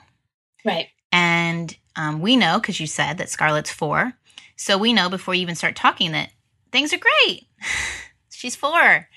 right 0.65 0.87
And 1.11 1.75
um, 1.95 2.21
we 2.21 2.35
know, 2.35 2.59
because 2.59 2.79
you 2.79 2.87
said 2.87 3.17
that 3.17 3.29
Scarlett's 3.29 3.71
four. 3.71 4.13
So 4.55 4.77
we 4.77 4.93
know 4.93 5.09
before 5.09 5.35
you 5.35 5.41
even 5.41 5.55
start 5.55 5.75
talking 5.75 6.11
that 6.13 6.29
things 6.71 6.93
are 6.93 6.99
great. 6.99 7.47
She's 8.29 8.55
four. 8.55 9.07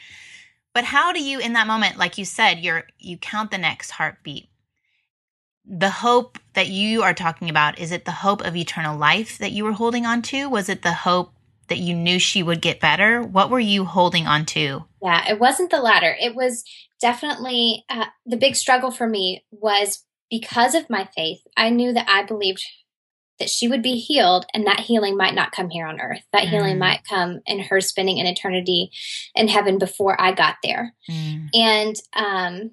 But 0.73 0.85
how 0.85 1.13
do 1.13 1.23
you, 1.23 1.41
in 1.41 1.55
that 1.55 1.67
moment, 1.67 1.99
like 1.99 2.17
you 2.17 2.25
said, 2.25 2.61
you're 2.61 2.85
you 2.99 3.17
count 3.19 3.51
the 3.51 3.59
next 3.59 3.91
heartbeat. 3.93 4.49
The 5.67 5.91
hope 5.91 6.39
that 6.55 6.69
you 6.69 7.03
are 7.03 7.15
talking 7.15 7.51
about, 7.51 7.79
is 7.79 7.93
it 7.93 8.05
the 8.05 8.13
hope 8.13 8.43
of 8.43 8.57
eternal 8.57 8.97
life 8.97 9.39
that 9.39 9.53
you 9.53 9.65
were 9.65 9.73
holding 9.73 10.07
on 10.07 10.23
to? 10.23 10.49
Was 10.49 10.69
it 10.69 10.83
the 10.83 10.93
hope 10.93 11.33
that 11.69 11.79
you 11.79 11.95
knew 11.95 12.19
she 12.19 12.43
would 12.43 12.61
get 12.61 12.81
better? 12.81 13.23
What 13.23 13.51
were 13.51 13.61
you 13.61 13.85
holding 13.85 14.27
on 14.27 14.47
to? 14.47 14.85
Yeah, 15.03 15.29
it 15.29 15.39
wasn't 15.39 15.71
the 15.71 15.81
latter. 15.81 16.17
It 16.21 16.35
was 16.35 16.65
definitely 17.01 17.85
uh, 17.89 18.07
the 18.27 18.37
big 18.37 18.57
struggle 18.57 18.91
for 18.91 19.07
me 19.07 19.45
was 19.51 20.05
because 20.31 20.75
of 20.75 20.91
my 20.91 21.09
faith. 21.17 21.41
I 21.57 21.71
knew 21.71 21.93
that 21.93 22.09
I 22.09 22.25
believed 22.25 22.65
that 23.41 23.51
she 23.51 23.67
would 23.67 23.83
be 23.83 23.97
healed 23.99 24.47
and 24.55 24.67
that 24.67 24.79
healing 24.81 25.17
might 25.17 25.35
not 25.35 25.51
come 25.51 25.69
here 25.71 25.87
on 25.87 26.01
earth. 26.01 26.23
That 26.33 26.49
healing 26.49 26.77
Mm. 26.77 26.81
might 26.81 27.05
come 27.05 27.41
in 27.47 27.59
her 27.61 27.81
spending 27.81 28.21
an 28.21 28.27
eternity 28.27 28.91
in 29.35 29.49
heaven 29.49 29.79
before 29.79 30.21
I 30.21 30.33
got 30.33 30.57
there. 30.63 30.95
Mm, 31.11 31.49
And 31.55 31.97
um 32.15 32.71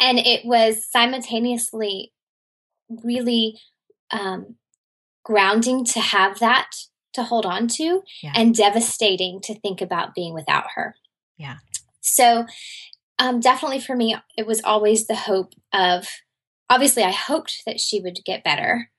and 0.00 0.18
it 0.18 0.44
was 0.44 0.84
simultaneously 0.90 2.12
really 2.88 3.58
um 4.10 4.56
grounding 5.24 5.84
to 5.84 6.00
have 6.00 6.38
that 6.38 6.70
to 7.12 7.22
hold 7.24 7.44
on 7.46 7.66
to 7.66 8.02
Yeah. 8.22 8.32
and 8.34 8.54
devastating 8.54 9.40
to 9.42 9.58
think 9.58 9.80
about 9.80 10.14
being 10.14 10.34
without 10.34 10.66
her. 10.74 10.94
Yeah. 11.38 11.56
So, 12.00 12.46
um, 13.18 13.40
definitely 13.40 13.80
for 13.80 13.96
me, 13.96 14.14
it 14.36 14.46
was 14.46 14.62
always 14.62 15.06
the 15.06 15.16
hope 15.16 15.54
of 15.72 16.06
obviously, 16.68 17.02
I 17.02 17.10
hoped 17.10 17.62
that 17.64 17.80
she 17.80 18.00
would 18.00 18.18
get 18.24 18.44
better, 18.44 18.90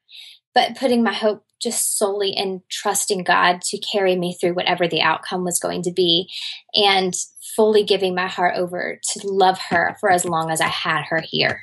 but 0.57 0.75
putting 0.75 1.03
my 1.03 1.13
hope 1.13 1.45
just 1.61 1.99
solely 1.99 2.31
in 2.31 2.63
trusting 2.67 3.23
God 3.23 3.61
to 3.61 3.77
carry 3.77 4.15
me 4.15 4.33
through 4.33 4.55
whatever 4.55 4.87
the 4.87 5.01
outcome 5.01 5.43
was 5.43 5.59
going 5.59 5.83
to 5.83 5.91
be 5.91 6.31
and 6.73 7.13
fully 7.55 7.83
giving 7.83 8.15
my 8.15 8.25
heart 8.25 8.55
over 8.57 8.99
to 9.11 9.27
love 9.27 9.59
her 9.69 9.95
for 9.99 10.09
as 10.09 10.25
long 10.25 10.49
as 10.49 10.59
I 10.59 10.65
had 10.65 11.03
her 11.09 11.21
here. 11.21 11.61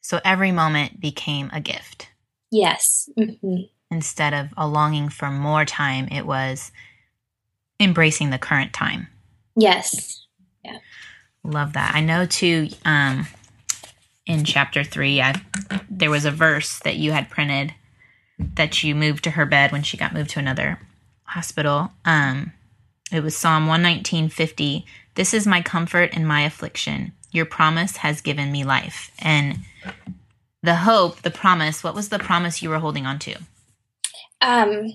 So 0.00 0.20
every 0.24 0.52
moment 0.52 1.00
became 1.00 1.50
a 1.52 1.60
gift. 1.60 2.08
Yes. 2.50 3.10
hmm 3.14 3.64
instead 3.90 4.32
of 4.32 4.54
a 4.56 4.66
longing 4.66 5.10
for 5.10 5.30
more 5.30 5.66
time, 5.66 6.08
it 6.10 6.24
was 6.24 6.72
embracing 7.78 8.30
the 8.30 8.38
current 8.38 8.72
time. 8.72 9.06
Yes. 9.54 10.26
Yeah. 10.64 10.78
Love 11.44 11.74
that. 11.74 11.94
I 11.94 12.00
know 12.00 12.24
too. 12.24 12.70
Um, 12.86 13.26
in 14.24 14.46
chapter 14.46 14.82
three, 14.82 15.20
I 15.20 15.42
there 15.90 16.10
was 16.10 16.24
a 16.24 16.30
verse 16.30 16.78
that 16.78 16.96
you 16.96 17.12
had 17.12 17.28
printed 17.28 17.74
that 18.54 18.82
you 18.82 18.94
moved 18.94 19.24
to 19.24 19.30
her 19.32 19.46
bed 19.46 19.72
when 19.72 19.82
she 19.82 19.96
got 19.96 20.14
moved 20.14 20.30
to 20.30 20.38
another 20.38 20.78
hospital. 21.24 21.92
Um, 22.04 22.52
it 23.10 23.22
was 23.22 23.36
Psalm 23.36 23.66
one 23.66 23.82
nineteen 23.82 24.28
fifty. 24.28 24.84
This 25.14 25.34
is 25.34 25.46
my 25.46 25.60
comfort 25.62 26.14
in 26.16 26.26
my 26.26 26.42
affliction. 26.42 27.12
Your 27.30 27.44
promise 27.46 27.98
has 27.98 28.20
given 28.20 28.52
me 28.52 28.64
life, 28.64 29.10
and 29.18 29.58
the 30.62 30.76
hope, 30.76 31.22
the 31.22 31.30
promise. 31.30 31.82
What 31.82 31.94
was 31.94 32.08
the 32.08 32.18
promise 32.18 32.62
you 32.62 32.68
were 32.70 32.78
holding 32.78 33.06
on 33.06 33.18
to? 33.20 33.36
um 34.40 34.92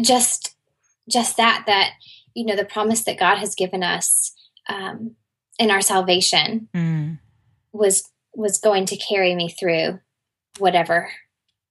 just 0.00 0.54
just 1.10 1.36
that 1.38 1.64
that 1.66 1.90
you 2.34 2.44
know 2.46 2.54
the 2.54 2.64
promise 2.64 3.02
that 3.04 3.18
god 3.18 3.36
has 3.38 3.54
given 3.56 3.82
us 3.82 4.32
um 4.68 5.16
in 5.58 5.70
our 5.70 5.80
salvation 5.80 6.68
Mm, 6.74 7.18
was 7.72 8.08
was 8.34 8.58
going 8.58 8.86
to 8.86 8.96
carry 8.96 9.34
me 9.34 9.48
through 9.48 9.98
whatever 10.58 11.10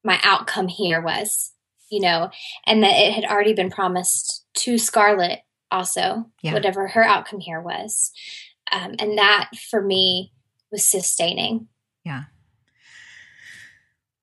my 0.06 0.20
outcome 0.24 0.68
here 0.68 1.02
was 1.02 1.52
you 1.90 2.00
know 2.00 2.30
and 2.66 2.84
that 2.84 2.96
it 2.96 3.14
had 3.14 3.26
already 3.26 3.54
been 3.54 3.70
promised 3.70 4.46
to 4.54 4.78
scarlett 4.78 5.42
also 5.72 6.30
Yeah. 6.42 6.54
whatever 6.54 6.88
her 6.88 7.04
outcome 7.04 7.40
here 7.40 7.60
was 7.62 8.12
um, 8.72 8.96
and 9.00 9.18
that 9.18 9.50
for 9.70 9.82
me 9.82 10.32
was 10.72 10.88
sustaining 10.88 11.68
Yeah. 12.06 12.24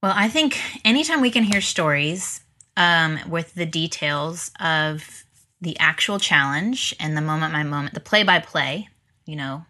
Well, 0.03 0.15
I 0.17 0.29
think 0.29 0.61
anytime 0.85 1.21
we 1.21 1.31
can 1.31 1.45
hear 1.45 1.61
stories 1.61 2.41
um, 2.77 3.21
with 3.29 3.55
the 3.55 3.67
details 3.67 4.51
of 4.59 5.25
the 5.61 5.79
actual 5.79 6.19
challenge 6.19 6.93
and 6.99 7.17
the 7.17 7.21
moment 7.21 7.53
by 7.53 7.63
moment, 7.63 7.95
the 7.95 8.01
play 8.01 8.25
by 8.25 8.41
play, 8.41 8.89
you 9.27 9.37
know, 9.37 9.65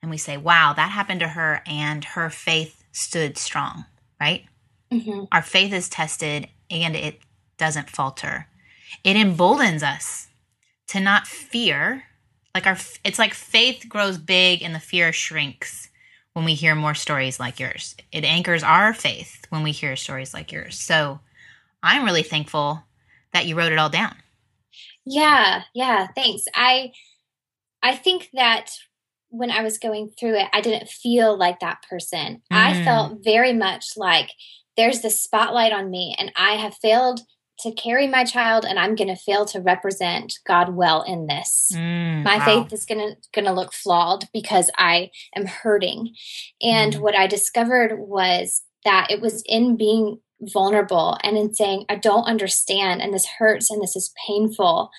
and 0.00 0.08
we 0.10 0.18
say, 0.18 0.36
wow, 0.36 0.72
that 0.72 0.90
happened 0.92 1.18
to 1.20 1.28
her 1.28 1.62
and 1.66 2.04
her 2.04 2.30
faith 2.30 2.84
stood 2.92 3.36
strong, 3.36 3.84
right? 4.20 4.44
Mm-hmm. 4.92 5.24
Our 5.32 5.42
faith 5.42 5.72
is 5.72 5.88
tested 5.88 6.48
and 6.70 6.94
it 6.94 7.20
doesn't 7.58 7.90
falter. 7.90 8.46
It 9.04 9.16
emboldens 9.16 9.82
us 9.82 10.28
to 10.88 11.00
not 11.00 11.26
fear. 11.26 12.04
Like 12.54 12.66
our, 12.66 12.76
it's 13.04 13.18
like 13.18 13.34
faith 13.34 13.86
grows 13.88 14.18
big 14.18 14.62
and 14.62 14.74
the 14.74 14.80
fear 14.80 15.12
shrinks 15.12 15.88
when 16.34 16.44
we 16.44 16.54
hear 16.54 16.74
more 16.74 16.94
stories 16.94 17.40
like 17.40 17.58
yours. 17.58 17.96
It 18.10 18.24
anchors 18.24 18.62
our 18.62 18.94
faith 18.94 19.46
when 19.50 19.62
we 19.62 19.72
hear 19.72 19.96
stories 19.96 20.34
like 20.34 20.52
yours. 20.52 20.78
So 20.78 21.20
I'm 21.82 22.04
really 22.04 22.22
thankful 22.22 22.82
that 23.32 23.46
you 23.46 23.56
wrote 23.56 23.72
it 23.72 23.78
all 23.78 23.90
down. 23.90 24.14
Yeah, 25.04 25.62
yeah, 25.74 26.08
thanks. 26.14 26.44
I 26.54 26.92
I 27.82 27.96
think 27.96 28.30
that 28.34 28.70
when 29.30 29.50
I 29.50 29.62
was 29.62 29.78
going 29.78 30.10
through 30.10 30.36
it, 30.36 30.48
I 30.52 30.60
didn't 30.60 30.88
feel 30.88 31.36
like 31.36 31.60
that 31.60 31.82
person. 31.88 32.42
Mm. 32.52 32.56
I 32.56 32.84
felt 32.84 33.24
very 33.24 33.52
much 33.52 33.96
like 33.96 34.30
there's 34.76 35.00
this 35.00 35.20
spotlight 35.20 35.72
on 35.72 35.90
me 35.90 36.14
and 36.18 36.32
I 36.36 36.52
have 36.52 36.74
failed 36.76 37.20
to 37.60 37.72
carry 37.72 38.08
my 38.08 38.24
child 38.24 38.64
and 38.64 38.78
I'm 38.78 38.94
going 38.94 39.08
to 39.08 39.16
fail 39.16 39.44
to 39.46 39.60
represent 39.60 40.38
God 40.46 40.74
well 40.74 41.02
in 41.02 41.26
this. 41.26 41.70
Mm, 41.74 42.24
my 42.24 42.38
wow. 42.38 42.44
faith 42.44 42.72
is 42.72 42.84
going 42.84 43.00
to 43.00 43.16
going 43.32 43.44
to 43.44 43.52
look 43.52 43.72
flawed 43.72 44.24
because 44.32 44.70
I 44.76 45.10
am 45.36 45.46
hurting. 45.46 46.14
And 46.60 46.94
mm. 46.94 47.00
what 47.00 47.16
I 47.16 47.26
discovered 47.26 47.98
was 47.98 48.62
that 48.84 49.08
it 49.10 49.20
was 49.20 49.42
in 49.46 49.76
being 49.76 50.18
vulnerable 50.40 51.16
and 51.22 51.36
in 51.36 51.54
saying 51.54 51.84
I 51.88 51.96
don't 51.96 52.24
understand 52.24 53.00
and 53.00 53.14
this 53.14 53.26
hurts 53.38 53.70
and 53.70 53.80
this 53.80 53.94
is 53.94 54.12
painful, 54.26 54.90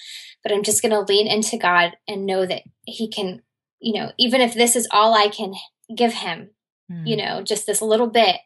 but 0.41 0.53
I'm 0.53 0.63
just 0.63 0.81
going 0.81 0.93
to 0.93 1.01
lean 1.01 1.27
into 1.27 1.57
God 1.57 1.97
and 2.07 2.25
know 2.25 2.45
that 2.45 2.63
he 2.85 3.09
can, 3.09 3.41
you 3.79 3.99
know, 3.99 4.11
even 4.17 4.39
if 4.39 4.53
this 4.53 4.75
is 4.77 4.87
all 4.91 5.13
I 5.13 5.27
can 5.27 5.53
give 5.95 6.13
him, 6.13 6.51
mm. 6.89 7.05
you 7.05 7.17
know, 7.17 7.41
just 7.41 7.65
this 7.65 7.81
little 7.81 8.07
bit 8.07 8.37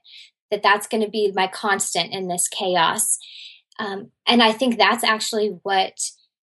that 0.52 0.64
that's 0.64 0.88
going 0.88 1.04
to 1.04 1.10
be 1.10 1.32
my 1.36 1.48
constant 1.48 2.14
in 2.14 2.28
this 2.28 2.48
chaos 2.48 3.20
um, 3.80 4.12
and 4.26 4.42
I 4.42 4.52
think 4.52 4.78
that's 4.78 5.04
actually 5.04 5.60
what, 5.64 5.98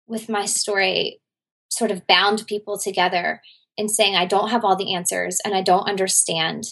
with 0.08 0.30
my 0.30 0.46
story, 0.46 1.22
sort 1.70 1.92
of 1.92 2.08
bound 2.08 2.48
people 2.48 2.78
together 2.78 3.42
in 3.76 3.90
saying, 3.90 4.16
I 4.16 4.26
don't 4.26 4.50
have 4.50 4.64
all 4.64 4.76
the 4.76 4.94
answers 4.94 5.40
and 5.44 5.54
I 5.54 5.62
don't 5.62 5.88
understand, 5.88 6.64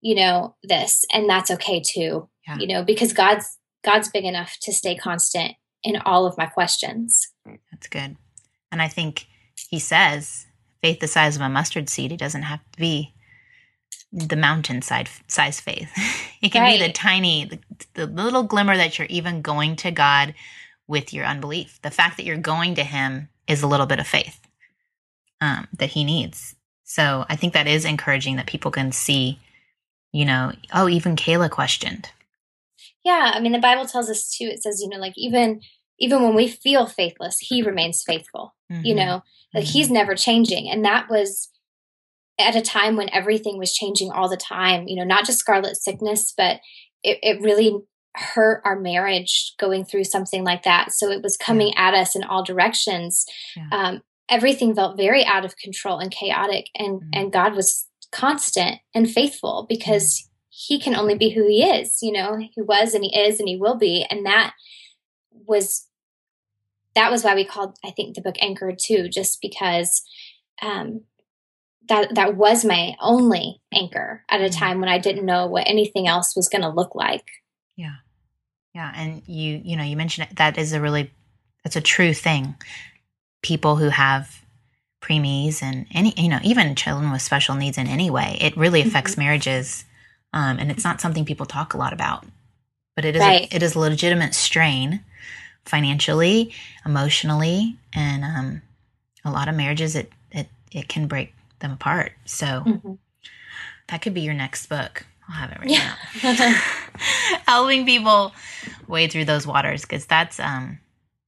you 0.00 0.14
know, 0.14 0.56
this. 0.62 1.04
And 1.12 1.28
that's 1.28 1.50
okay 1.52 1.80
too, 1.80 2.28
yeah. 2.46 2.56
you 2.58 2.66
know, 2.66 2.82
because 2.82 3.12
God's, 3.12 3.58
God's 3.84 4.10
big 4.10 4.24
enough 4.24 4.56
to 4.62 4.72
stay 4.72 4.96
constant 4.96 5.54
in 5.82 5.96
all 6.04 6.26
of 6.26 6.36
my 6.36 6.46
questions. 6.46 7.28
That's 7.70 7.86
good. 7.86 8.16
And 8.72 8.82
I 8.82 8.88
think 8.88 9.26
he 9.68 9.78
says, 9.78 10.46
faith 10.82 11.00
the 11.00 11.08
size 11.08 11.36
of 11.36 11.42
a 11.42 11.48
mustard 11.48 11.88
seed, 11.88 12.12
it 12.12 12.18
doesn't 12.18 12.42
have 12.42 12.60
to 12.72 12.78
be 12.78 13.14
the 14.12 14.36
mountainside 14.36 15.08
size 15.28 15.60
faith. 15.60 15.90
it 16.42 16.50
can 16.50 16.62
right. 16.62 16.78
be 16.78 16.86
the 16.86 16.92
tiny, 16.92 17.44
the, 17.44 17.58
the 17.94 18.06
little 18.06 18.42
glimmer 18.42 18.76
that 18.76 18.98
you're 18.98 19.06
even 19.08 19.42
going 19.42 19.76
to 19.76 19.90
God 19.90 20.34
with 20.86 21.12
your 21.14 21.24
unbelief. 21.24 21.78
The 21.82 21.90
fact 21.90 22.16
that 22.16 22.26
you're 22.26 22.36
going 22.36 22.74
to 22.74 22.84
Him 22.84 23.28
is 23.46 23.62
a 23.62 23.66
little 23.66 23.86
bit 23.86 24.00
of 24.00 24.06
faith 24.06 24.40
um, 25.40 25.68
that 25.78 25.90
He 25.90 26.04
needs. 26.04 26.56
So 26.84 27.24
I 27.28 27.36
think 27.36 27.54
that 27.54 27.68
is 27.68 27.84
encouraging 27.84 28.36
that 28.36 28.46
people 28.46 28.72
can 28.72 28.90
see, 28.90 29.38
you 30.12 30.24
know, 30.24 30.52
oh, 30.74 30.88
even 30.88 31.14
Kayla 31.14 31.48
questioned. 31.48 32.10
Yeah, 33.04 33.30
I 33.32 33.40
mean, 33.40 33.52
the 33.52 33.58
Bible 33.58 33.86
tells 33.86 34.10
us 34.10 34.28
too. 34.28 34.44
It 34.44 34.62
says, 34.62 34.80
you 34.82 34.88
know, 34.88 34.98
like 34.98 35.14
even 35.16 35.60
even 35.98 36.22
when 36.22 36.34
we 36.34 36.48
feel 36.48 36.86
faithless, 36.86 37.38
He 37.38 37.62
remains 37.62 38.02
faithful. 38.02 38.54
Mm-hmm. 38.70 38.84
You 38.84 38.94
know, 38.96 39.22
like 39.54 39.64
mm-hmm. 39.64 39.72
He's 39.72 39.90
never 39.90 40.14
changing, 40.14 40.68
and 40.68 40.84
that 40.84 41.08
was 41.08 41.48
at 42.46 42.56
a 42.56 42.62
time 42.62 42.96
when 42.96 43.10
everything 43.10 43.58
was 43.58 43.72
changing 43.72 44.10
all 44.10 44.28
the 44.28 44.36
time, 44.36 44.86
you 44.88 44.96
know, 44.96 45.04
not 45.04 45.24
just 45.24 45.38
Scarlett 45.38 45.76
sickness, 45.76 46.32
but 46.36 46.60
it, 47.02 47.18
it 47.22 47.42
really 47.42 47.76
hurt 48.16 48.62
our 48.64 48.78
marriage 48.78 49.54
going 49.58 49.84
through 49.84 50.04
something 50.04 50.44
like 50.44 50.64
that. 50.64 50.92
So 50.92 51.10
it 51.10 51.22
was 51.22 51.36
coming 51.36 51.68
yeah. 51.68 51.88
at 51.88 51.94
us 51.94 52.16
in 52.16 52.24
all 52.24 52.44
directions. 52.44 53.24
Yeah. 53.56 53.68
Um, 53.72 54.02
everything 54.28 54.74
felt 54.74 54.96
very 54.96 55.24
out 55.24 55.44
of 55.44 55.56
control 55.56 55.98
and 55.98 56.10
chaotic, 56.10 56.66
and 56.76 57.00
mm-hmm. 57.00 57.08
and 57.12 57.32
God 57.32 57.54
was 57.54 57.86
constant 58.12 58.78
and 58.94 59.10
faithful 59.10 59.66
because 59.68 60.16
mm-hmm. 60.16 60.26
He 60.52 60.78
can 60.78 60.94
only 60.94 61.14
be 61.14 61.30
who 61.30 61.46
He 61.46 61.64
is. 61.64 62.00
You 62.02 62.12
know, 62.12 62.36
He 62.36 62.60
was 62.60 62.92
and 62.92 63.02
He 63.02 63.16
is 63.16 63.38
and 63.38 63.48
He 63.48 63.56
will 63.56 63.76
be, 63.76 64.04
and 64.10 64.26
that 64.26 64.52
was 65.32 65.86
that 66.94 67.10
was 67.10 67.24
why 67.24 67.34
we 67.34 67.46
called 67.46 67.76
I 67.84 67.90
think 67.90 68.14
the 68.14 68.20
book 68.20 68.36
Anchored 68.40 68.78
too, 68.78 69.08
just 69.08 69.40
because 69.40 70.02
um, 70.60 71.04
that 71.90 72.14
that 72.14 72.36
was 72.36 72.64
my 72.64 72.96
only 73.00 73.60
anchor 73.72 74.24
at 74.30 74.40
a 74.40 74.44
mm-hmm. 74.44 74.58
time 74.58 74.80
when 74.80 74.88
I 74.88 74.98
didn't 74.98 75.26
know 75.26 75.46
what 75.46 75.68
anything 75.68 76.08
else 76.08 76.34
was 76.34 76.48
going 76.48 76.62
to 76.62 76.68
look 76.68 76.94
like. 76.94 77.26
Yeah. 77.76 77.96
Yeah, 78.74 78.92
and 78.94 79.22
you 79.26 79.60
you 79.64 79.76
know, 79.76 79.82
you 79.82 79.96
mentioned 79.96 80.28
it, 80.30 80.36
that 80.36 80.56
is 80.56 80.72
a 80.72 80.80
really 80.80 81.10
that's 81.64 81.76
a 81.76 81.80
true 81.80 82.14
thing. 82.14 82.54
People 83.42 83.76
who 83.76 83.88
have 83.88 84.44
preemies 85.02 85.62
and 85.62 85.86
any 85.92 86.14
you 86.16 86.28
know, 86.28 86.38
even 86.42 86.74
children 86.76 87.10
with 87.10 87.20
special 87.22 87.56
needs 87.56 87.78
in 87.78 87.88
any 87.88 88.10
way, 88.10 88.38
it 88.40 88.56
really 88.56 88.80
affects 88.80 89.12
mm-hmm. 89.12 89.22
marriages. 89.22 89.84
Um, 90.32 90.58
and 90.60 90.70
it's 90.70 90.84
not 90.84 91.00
something 91.00 91.24
people 91.24 91.46
talk 91.46 91.74
a 91.74 91.78
lot 91.78 91.92
about. 91.92 92.24
But 92.94 93.04
it 93.04 93.16
is 93.16 93.20
right. 93.20 93.52
a, 93.52 93.56
it 93.56 93.62
is 93.62 93.74
a 93.74 93.80
legitimate 93.80 94.34
strain 94.34 95.00
financially, 95.64 96.54
emotionally, 96.86 97.76
and 97.92 98.24
um, 98.24 98.62
a 99.24 99.30
lot 99.32 99.48
of 99.48 99.56
marriages 99.56 99.96
it 99.96 100.12
it 100.30 100.48
it 100.70 100.88
can 100.88 101.08
break 101.08 101.34
them 101.60 101.72
apart. 101.72 102.12
So 102.24 102.46
mm-hmm. 102.46 102.94
that 103.88 104.02
could 104.02 104.14
be 104.14 104.22
your 104.22 104.34
next 104.34 104.66
book. 104.66 105.06
I'll 105.28 105.36
have 105.36 105.52
it 105.52 105.58
right 105.60 105.70
yeah. 105.70 105.94
now. 106.22 106.60
Helping 107.46 107.86
people 107.86 108.32
wade 108.88 109.12
through 109.12 109.26
those 109.26 109.46
waters 109.46 109.82
because 109.82 110.06
that's 110.06 110.40
um 110.40 110.78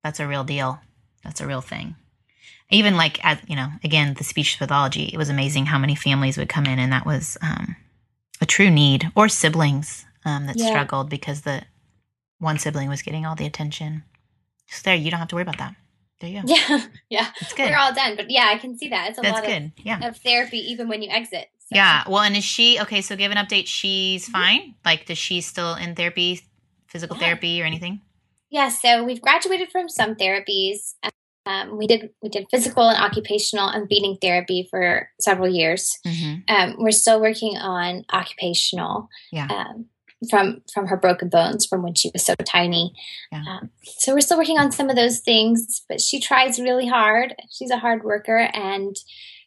that's 0.02 0.20
a 0.20 0.26
real 0.26 0.44
deal. 0.44 0.80
That's 1.22 1.40
a 1.40 1.46
real 1.46 1.60
thing. 1.60 1.94
Even 2.70 2.96
like 2.96 3.24
as 3.24 3.38
you 3.46 3.54
know, 3.54 3.68
again, 3.84 4.14
the 4.14 4.24
speech 4.24 4.58
pathology. 4.58 5.04
It 5.12 5.18
was 5.18 5.28
amazing 5.28 5.66
how 5.66 5.78
many 5.78 5.94
families 5.94 6.36
would 6.38 6.48
come 6.48 6.66
in, 6.66 6.78
and 6.78 6.92
that 6.92 7.06
was 7.06 7.36
um, 7.42 7.76
a 8.40 8.46
true 8.46 8.70
need, 8.70 9.10
or 9.14 9.28
siblings 9.28 10.04
um, 10.24 10.46
that 10.46 10.56
yeah. 10.56 10.68
struggled 10.68 11.10
because 11.10 11.42
the 11.42 11.62
one 12.38 12.58
sibling 12.58 12.88
was 12.88 13.02
getting 13.02 13.26
all 13.26 13.36
the 13.36 13.46
attention. 13.46 14.02
So 14.68 14.80
there, 14.84 14.94
you 14.94 15.10
don't 15.10 15.20
have 15.20 15.28
to 15.28 15.34
worry 15.34 15.42
about 15.42 15.58
that. 15.58 15.76
There 16.22 16.30
you 16.30 16.40
go. 16.40 16.48
Yeah, 16.54 16.86
yeah. 17.10 17.26
It's 17.40 17.52
good. 17.52 17.68
We're 17.68 17.76
all 17.76 17.92
done, 17.92 18.14
but 18.14 18.30
yeah, 18.30 18.48
I 18.48 18.56
can 18.56 18.78
see 18.78 18.88
that. 18.90 19.10
It's 19.10 19.18
a 19.18 19.22
That's 19.22 19.34
lot 19.34 19.44
good. 19.44 19.64
Of, 19.64 19.72
yeah. 19.78 20.08
of 20.08 20.16
therapy, 20.18 20.58
even 20.58 20.88
when 20.88 21.02
you 21.02 21.10
exit. 21.10 21.48
So. 21.58 21.66
Yeah. 21.72 22.04
Well, 22.08 22.20
and 22.22 22.36
is 22.36 22.44
she 22.44 22.80
okay? 22.80 23.00
So 23.00 23.16
give 23.16 23.32
an 23.32 23.38
update. 23.38 23.66
She's 23.66 24.24
mm-hmm. 24.24 24.32
fine. 24.32 24.74
Like, 24.84 25.06
does 25.06 25.18
she 25.18 25.40
still 25.40 25.74
in 25.74 25.96
therapy, 25.96 26.40
physical 26.86 27.16
yeah. 27.16 27.24
therapy, 27.24 27.60
or 27.60 27.64
anything? 27.64 28.02
Yeah. 28.50 28.68
So 28.68 29.02
we've 29.02 29.20
graduated 29.20 29.72
from 29.72 29.88
some 29.88 30.14
therapies. 30.14 30.94
Um, 31.44 31.76
we 31.76 31.88
did 31.88 32.10
we 32.22 32.28
did 32.28 32.46
physical 32.52 32.88
and 32.88 33.02
occupational 33.02 33.68
and 33.68 33.88
feeding 33.88 34.16
therapy 34.22 34.68
for 34.70 35.08
several 35.20 35.48
years. 35.48 35.98
Mm-hmm. 36.06 36.54
Um, 36.54 36.76
we're 36.78 36.92
still 36.92 37.20
working 37.20 37.56
on 37.56 38.04
occupational. 38.12 39.08
Yeah. 39.32 39.48
Um, 39.48 39.86
from 40.30 40.62
from 40.72 40.86
her 40.86 40.96
broken 40.96 41.28
bones 41.28 41.66
from 41.66 41.82
when 41.82 41.94
she 41.94 42.10
was 42.12 42.24
so 42.24 42.34
tiny. 42.46 42.92
Yeah. 43.30 43.44
Um, 43.48 43.70
so 43.82 44.14
we're 44.14 44.20
still 44.20 44.38
working 44.38 44.58
on 44.58 44.72
some 44.72 44.90
of 44.90 44.96
those 44.96 45.20
things, 45.20 45.82
but 45.88 46.00
she 46.00 46.20
tries 46.20 46.60
really 46.60 46.88
hard. 46.88 47.34
She's 47.50 47.70
a 47.70 47.78
hard 47.78 48.04
worker, 48.04 48.48
and 48.52 48.96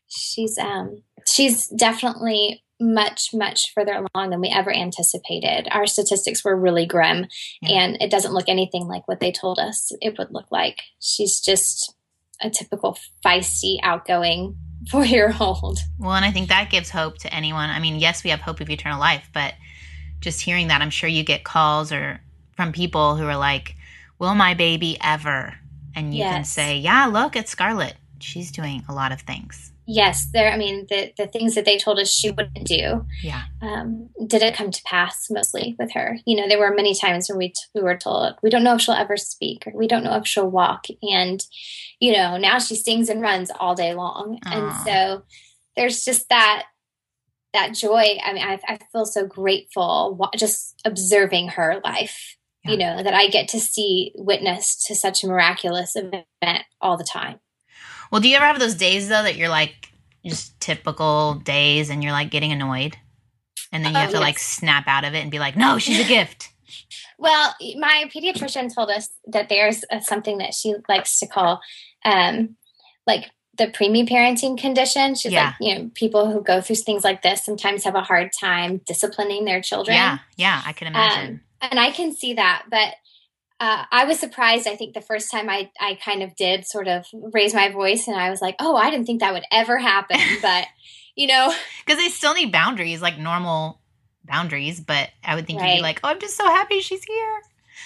she's 0.07 0.57
um, 0.57 1.01
she's 1.27 1.67
definitely 1.67 2.63
much 2.79 3.29
much 3.33 3.71
further 3.73 4.05
along 4.13 4.31
than 4.31 4.41
we 4.41 4.49
ever 4.49 4.73
anticipated. 4.73 5.67
Our 5.71 5.87
statistics 5.87 6.43
were 6.43 6.55
really 6.55 6.85
grim, 6.85 7.27
yeah. 7.61 7.83
and 7.83 8.01
it 8.01 8.11
doesn't 8.11 8.33
look 8.33 8.49
anything 8.49 8.87
like 8.87 9.07
what 9.07 9.19
they 9.19 9.31
told 9.31 9.59
us 9.59 9.91
it 10.01 10.17
would 10.17 10.31
look 10.31 10.51
like. 10.51 10.81
She's 10.99 11.39
just 11.39 11.93
a 12.41 12.49
typical 12.49 12.97
feisty, 13.25 13.77
outgoing 13.81 14.57
four 14.91 15.05
year 15.05 15.33
old. 15.39 15.79
Well, 15.97 16.13
and 16.13 16.25
I 16.25 16.31
think 16.31 16.49
that 16.49 16.69
gives 16.69 16.89
hope 16.89 17.17
to 17.19 17.33
anyone. 17.33 17.69
I 17.69 17.79
mean, 17.79 17.99
yes, 17.99 18.23
we 18.23 18.29
have 18.31 18.41
hope 18.41 18.59
of 18.59 18.69
eternal 18.69 18.99
life, 18.99 19.29
but 19.33 19.53
just 20.25 20.41
hearing 20.41 20.67
that, 20.67 20.81
I'm 20.81 20.89
sure 20.89 21.07
you 21.07 21.23
get 21.23 21.45
calls 21.45 21.93
or 21.93 22.19
from 22.57 22.73
people 22.73 23.15
who 23.15 23.25
are 23.25 23.37
like, 23.37 23.75
"Will 24.19 24.35
my 24.35 24.53
baby 24.53 24.97
ever?" 25.01 25.53
And 25.95 26.13
you 26.13 26.19
yes. 26.19 26.33
can 26.33 26.43
say, 26.43 26.77
"Yeah, 26.77 27.05
look 27.05 27.37
at 27.37 27.47
Scarlett. 27.47 27.95
She's 28.19 28.51
doing 28.51 28.83
a 28.89 28.93
lot 28.93 29.13
of 29.13 29.21
things." 29.21 29.71
Yes, 29.87 30.25
there. 30.33 30.51
I 30.51 30.57
mean, 30.57 30.87
the 30.89 31.13
the 31.15 31.27
things 31.27 31.53
that 31.53 31.63
they 31.65 31.77
told 31.77 31.99
us 31.99 32.11
she 32.11 32.31
wouldn't 32.31 32.65
do, 32.65 33.05
yeah, 33.21 33.43
um, 33.61 34.09
did 34.25 34.41
it 34.41 34.55
come 34.55 34.71
to 34.71 34.81
pass 34.83 35.27
mostly 35.29 35.75
with 35.77 35.91
her. 35.93 36.17
You 36.25 36.37
know, 36.37 36.47
there 36.49 36.59
were 36.59 36.73
many 36.73 36.95
times 36.95 37.29
when 37.29 37.37
we 37.37 37.49
t- 37.49 37.61
we 37.75 37.81
were 37.81 37.95
told 37.95 38.33
we 38.41 38.49
don't 38.49 38.63
know 38.63 38.75
if 38.75 38.81
she'll 38.81 38.95
ever 38.95 39.15
speak 39.15 39.67
or 39.67 39.77
we 39.77 39.87
don't 39.87 40.03
know 40.03 40.15
if 40.15 40.25
she'll 40.25 40.49
walk, 40.49 40.87
and 41.03 41.45
you 41.99 42.13
know, 42.13 42.35
now 42.37 42.57
she 42.57 42.75
sings 42.75 43.09
and 43.09 43.21
runs 43.21 43.51
all 43.59 43.75
day 43.75 43.93
long, 43.93 44.39
Aww. 44.45 44.55
and 44.55 44.85
so 44.87 45.23
there's 45.75 46.03
just 46.03 46.29
that 46.29 46.63
that 47.55 47.73
joy. 47.73 48.17
I 48.23 48.33
mean, 48.33 48.43
I, 48.43 48.59
I 48.67 48.79
feel 48.91 49.05
so 49.05 49.25
grateful 49.25 50.29
just 50.35 50.79
observing 50.85 51.49
her 51.49 51.81
life 51.83 52.35
yeah. 52.65 52.71
you 52.71 52.77
know, 52.77 53.03
that 53.03 53.13
I 53.13 53.27
get 53.27 53.47
to 53.49 53.59
see 53.59 54.11
witness 54.15 54.75
to 54.87 54.95
such 54.95 55.23
a 55.23 55.27
miraculous 55.27 55.95
event 55.95 56.65
all 56.81 56.97
the 56.97 57.03
time. 57.03 57.39
Well, 58.11 58.21
do 58.21 58.29
you 58.29 58.35
ever 58.35 58.45
have 58.45 58.59
those 58.59 58.75
days 58.75 59.09
though 59.09 59.23
that 59.23 59.35
you're 59.35 59.49
like 59.49 59.89
just 60.25 60.59
typical 60.59 61.35
days 61.35 61.89
and 61.89 62.03
you're 62.03 62.11
like 62.11 62.31
getting 62.31 62.51
annoyed? 62.51 62.97
And 63.71 63.83
then 63.83 63.91
you 63.91 63.97
have 63.97 64.09
oh, 64.09 64.13
to 64.13 64.17
yes. 64.19 64.23
like 64.23 64.39
snap 64.39 64.87
out 64.87 65.03
of 65.03 65.13
it 65.13 65.19
and 65.19 65.31
be 65.31 65.39
like, 65.39 65.57
no, 65.57 65.77
she's 65.77 65.99
a 65.99 66.07
gift. 66.07 66.49
well, 67.19 67.55
my 67.77 68.09
pediatrician 68.13 68.73
told 68.73 68.89
us 68.89 69.09
that 69.27 69.49
there's 69.49 69.83
something 70.01 70.39
that 70.39 70.53
she 70.53 70.73
likes 70.89 71.19
to 71.19 71.27
call 71.27 71.61
um, 72.03 72.55
like 73.05 73.29
the 73.57 73.67
preemie 73.67 74.07
parenting 74.07 74.57
condition. 74.57 75.15
She's 75.15 75.31
yeah. 75.31 75.45
like, 75.47 75.55
you 75.59 75.75
know, 75.75 75.91
people 75.93 76.31
who 76.31 76.41
go 76.41 76.61
through 76.61 76.77
things 76.77 77.03
like 77.03 77.21
this 77.21 77.43
sometimes 77.43 77.83
have 77.83 77.95
a 77.95 78.01
hard 78.01 78.31
time 78.37 78.81
disciplining 78.85 79.45
their 79.45 79.61
children. 79.61 79.95
Yeah, 79.95 80.19
yeah, 80.35 80.61
I 80.65 80.73
can 80.73 80.87
imagine. 80.87 81.41
Um, 81.61 81.69
and 81.71 81.79
I 81.79 81.91
can 81.91 82.13
see 82.13 82.33
that, 82.33 82.65
but 82.69 82.95
uh, 83.59 83.85
I 83.89 84.05
was 84.05 84.19
surprised. 84.19 84.67
I 84.67 84.75
think 84.75 84.93
the 84.93 85.01
first 85.01 85.31
time 85.31 85.49
I 85.49 85.71
I 85.79 85.95
kind 85.95 86.23
of 86.23 86.35
did 86.35 86.65
sort 86.65 86.87
of 86.87 87.05
raise 87.13 87.53
my 87.53 87.71
voice, 87.71 88.07
and 88.07 88.17
I 88.17 88.29
was 88.29 88.41
like, 88.41 88.55
oh, 88.59 88.75
I 88.75 88.89
didn't 88.91 89.05
think 89.05 89.21
that 89.21 89.33
would 89.33 89.45
ever 89.51 89.77
happen, 89.77 90.19
but 90.41 90.65
you 91.15 91.27
know, 91.27 91.53
because 91.85 92.01
they 92.01 92.09
still 92.09 92.33
need 92.33 92.51
boundaries, 92.51 93.01
like 93.01 93.17
normal 93.17 93.79
boundaries. 94.25 94.79
But 94.79 95.09
I 95.23 95.35
would 95.35 95.47
think 95.47 95.61
right. 95.61 95.69
you'd 95.69 95.77
be 95.77 95.81
like, 95.81 96.01
oh, 96.03 96.09
I'm 96.09 96.19
just 96.19 96.35
so 96.35 96.45
happy 96.45 96.81
she's 96.81 97.03
here. 97.03 97.41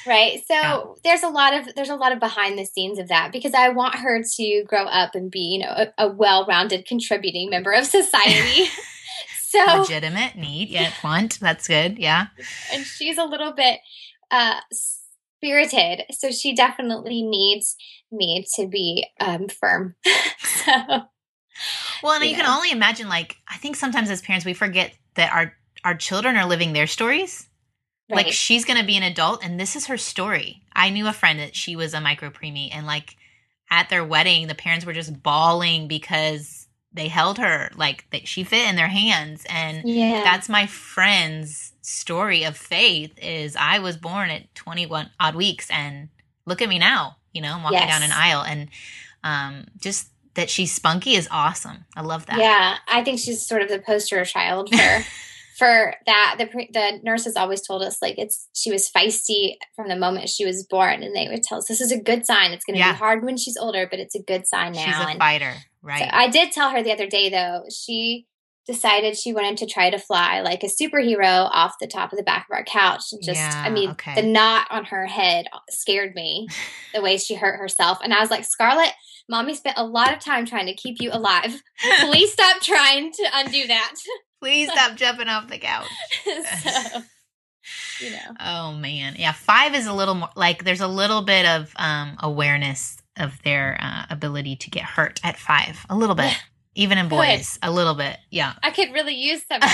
Right. 0.05 0.39
So 0.47 0.53
yeah. 0.53 0.83
there's 1.03 1.23
a 1.23 1.29
lot 1.29 1.53
of 1.53 1.75
there's 1.75 1.89
a 1.89 1.95
lot 1.95 2.11
of 2.11 2.19
behind 2.19 2.57
the 2.57 2.65
scenes 2.65 2.99
of 2.99 3.07
that 3.09 3.31
because 3.31 3.53
I 3.53 3.69
want 3.69 3.95
her 3.95 4.23
to 4.23 4.63
grow 4.65 4.85
up 4.85 5.15
and 5.15 5.29
be, 5.29 5.39
you 5.39 5.59
know, 5.59 5.71
a, 5.71 5.93
a 5.97 6.07
well-rounded 6.09 6.85
contributing 6.85 7.49
member 7.49 7.71
of 7.71 7.85
society. 7.85 8.69
so 9.41 9.81
legitimate, 9.81 10.35
neat, 10.35 10.69
yeah, 10.69 10.91
want. 11.03 11.39
That's 11.39 11.67
good. 11.67 11.97
Yeah. 11.99 12.27
And 12.73 12.85
she's 12.85 13.17
a 13.17 13.25
little 13.25 13.51
bit 13.51 13.79
uh 14.31 14.59
spirited, 14.71 16.03
so 16.11 16.31
she 16.31 16.53
definitely 16.53 17.21
needs 17.23 17.75
me 18.11 18.45
to 18.55 18.67
be 18.67 19.07
um 19.19 19.47
firm. 19.47 19.95
so 20.39 20.71
Well, 22.03 22.13
and 22.13 22.23
you, 22.23 22.31
you 22.31 22.37
know. 22.37 22.43
can 22.43 22.55
only 22.55 22.71
imagine 22.71 23.09
like 23.09 23.37
I 23.47 23.57
think 23.57 23.75
sometimes 23.75 24.09
as 24.09 24.21
parents 24.21 24.45
we 24.45 24.53
forget 24.53 24.93
that 25.15 25.33
our 25.33 25.53
our 25.83 25.95
children 25.95 26.35
are 26.37 26.45
living 26.45 26.73
their 26.73 26.87
stories 26.87 27.48
Right. 28.09 28.25
Like 28.25 28.33
she's 28.33 28.65
going 28.65 28.79
to 28.79 28.85
be 28.85 28.97
an 28.97 29.03
adult 29.03 29.43
and 29.43 29.59
this 29.59 29.75
is 29.75 29.87
her 29.87 29.97
story. 29.97 30.61
I 30.73 30.89
knew 30.89 31.07
a 31.07 31.13
friend 31.13 31.39
that 31.39 31.55
she 31.55 31.75
was 31.75 31.93
a 31.93 32.01
micro 32.01 32.29
preemie 32.29 32.69
and 32.71 32.87
like 32.87 33.15
at 33.69 33.89
their 33.89 34.03
wedding 34.03 34.47
the 34.47 34.55
parents 34.55 34.85
were 34.85 34.93
just 34.93 35.21
bawling 35.21 35.87
because 35.87 36.67
they 36.91 37.07
held 37.07 37.37
her 37.37 37.69
like 37.75 38.09
that 38.09 38.27
she 38.27 38.43
fit 38.43 38.67
in 38.67 38.75
their 38.75 38.87
hands 38.87 39.45
and 39.47 39.87
yeah. 39.87 40.23
that's 40.23 40.49
my 40.49 40.65
friend's 40.65 41.73
story 41.81 42.43
of 42.43 42.57
faith 42.57 43.13
is 43.21 43.55
I 43.55 43.79
was 43.79 43.95
born 43.95 44.31
at 44.31 44.53
21 44.55 45.11
odd 45.19 45.35
weeks 45.35 45.69
and 45.69 46.09
look 46.47 46.63
at 46.63 46.69
me 46.69 46.79
now, 46.79 47.17
you 47.31 47.41
know, 47.41 47.53
I'm 47.53 47.63
walking 47.63 47.79
yes. 47.79 47.89
down 47.89 48.03
an 48.03 48.11
aisle 48.11 48.43
and 48.43 48.69
um 49.23 49.67
just 49.79 50.07
that 50.33 50.49
she's 50.49 50.71
spunky 50.71 51.15
is 51.15 51.27
awesome. 51.31 51.85
I 51.95 52.01
love 52.01 52.25
that. 52.27 52.37
Yeah, 52.37 52.77
I 52.87 53.03
think 53.03 53.19
she's 53.19 53.45
sort 53.45 53.61
of 53.61 53.69
the 53.69 53.79
poster 53.79 54.23
child 54.25 54.69
for 54.69 54.77
for 55.59 55.93
that 56.05 56.35
the 56.37 56.45
the 56.71 56.99
nurses 57.03 57.35
always 57.35 57.61
told 57.61 57.83
us 57.83 58.01
like 58.01 58.17
it's 58.17 58.47
she 58.53 58.71
was 58.71 58.89
feisty 58.89 59.55
from 59.75 59.89
the 59.89 59.95
moment 59.95 60.29
she 60.29 60.45
was 60.45 60.65
born 60.69 61.03
and 61.03 61.15
they 61.15 61.27
would 61.27 61.43
tell 61.43 61.57
us 61.59 61.67
this 61.67 61.81
is 61.81 61.91
a 61.91 62.01
good 62.01 62.25
sign. 62.25 62.51
It's 62.51 62.65
going 62.65 62.75
to 62.75 62.79
yeah. 62.79 62.93
be 62.93 62.97
hard 62.97 63.23
when 63.23 63.37
she's 63.37 63.57
older 63.57 63.87
but 63.89 63.99
it's 63.99 64.15
a 64.15 64.23
good 64.23 64.47
sign 64.47 64.71
now. 64.71 64.85
she's 64.85 64.95
a 64.95 65.09
and 65.09 65.19
fighter 65.19 65.53
right. 65.81 65.99
So 65.99 66.09
i 66.11 66.29
did 66.29 66.51
tell 66.51 66.69
her 66.69 66.81
the 66.81 66.93
other 66.93 67.07
day 67.07 67.29
though 67.29 67.63
she 67.69 68.25
decided 68.65 69.17
she 69.17 69.33
wanted 69.33 69.57
to 69.57 69.65
try 69.65 69.89
to 69.89 69.97
fly 69.97 70.41
like 70.41 70.63
a 70.63 70.67
superhero 70.67 71.49
off 71.51 71.75
the 71.81 71.87
top 71.87 72.13
of 72.13 72.17
the 72.17 72.23
back 72.23 72.45
of 72.49 72.55
our 72.55 72.63
couch 72.63 73.11
and 73.11 73.21
just 73.21 73.39
yeah, 73.39 73.63
i 73.65 73.69
mean 73.69 73.91
okay. 73.91 74.15
the 74.15 74.27
knot 74.27 74.67
on 74.69 74.85
her 74.85 75.07
head 75.07 75.45
scared 75.69 76.15
me 76.15 76.47
the 76.93 77.01
way 77.01 77.17
she 77.17 77.35
hurt 77.35 77.59
herself 77.59 77.97
and 78.01 78.13
i 78.13 78.19
was 78.21 78.29
like 78.29 78.45
scarlett 78.45 78.93
mommy 79.29 79.53
spent 79.53 79.77
a 79.77 79.85
lot 79.85 80.11
of 80.11 80.19
time 80.19 80.45
trying 80.45 80.65
to 80.65 80.73
keep 80.73 80.97
you 80.99 81.11
alive. 81.13 81.61
Please 82.01 82.33
stop 82.33 82.59
trying 82.61 83.11
to 83.13 83.25
undo 83.33 83.67
that 83.67 83.93
Please 84.39 84.71
stop 84.71 84.95
jumping 84.95 85.27
off 85.27 85.47
the 85.49 85.57
couch. 85.57 85.87
so, 86.63 87.01
you 88.01 88.11
know. 88.11 88.35
Oh 88.39 88.71
man, 88.73 89.15
yeah. 89.17 89.33
Five 89.33 89.75
is 89.75 89.85
a 89.85 89.93
little 89.93 90.15
more 90.15 90.29
like 90.35 90.63
there's 90.63 90.81
a 90.81 90.87
little 90.87 91.21
bit 91.21 91.45
of 91.45 91.73
um, 91.75 92.17
awareness 92.21 92.97
of 93.17 93.41
their 93.43 93.77
uh, 93.81 94.05
ability 94.09 94.55
to 94.55 94.69
get 94.69 94.83
hurt 94.83 95.19
at 95.23 95.37
five, 95.37 95.85
a 95.89 95.95
little 95.95 96.15
bit, 96.15 96.33
even 96.75 96.97
in 96.97 97.09
boys, 97.09 97.59
a 97.61 97.71
little 97.71 97.95
bit. 97.95 98.17
Yeah, 98.31 98.53
I 98.63 98.71
could 98.71 98.93
really 98.93 99.15
use 99.15 99.45
some 99.45 99.57
of 99.57 99.69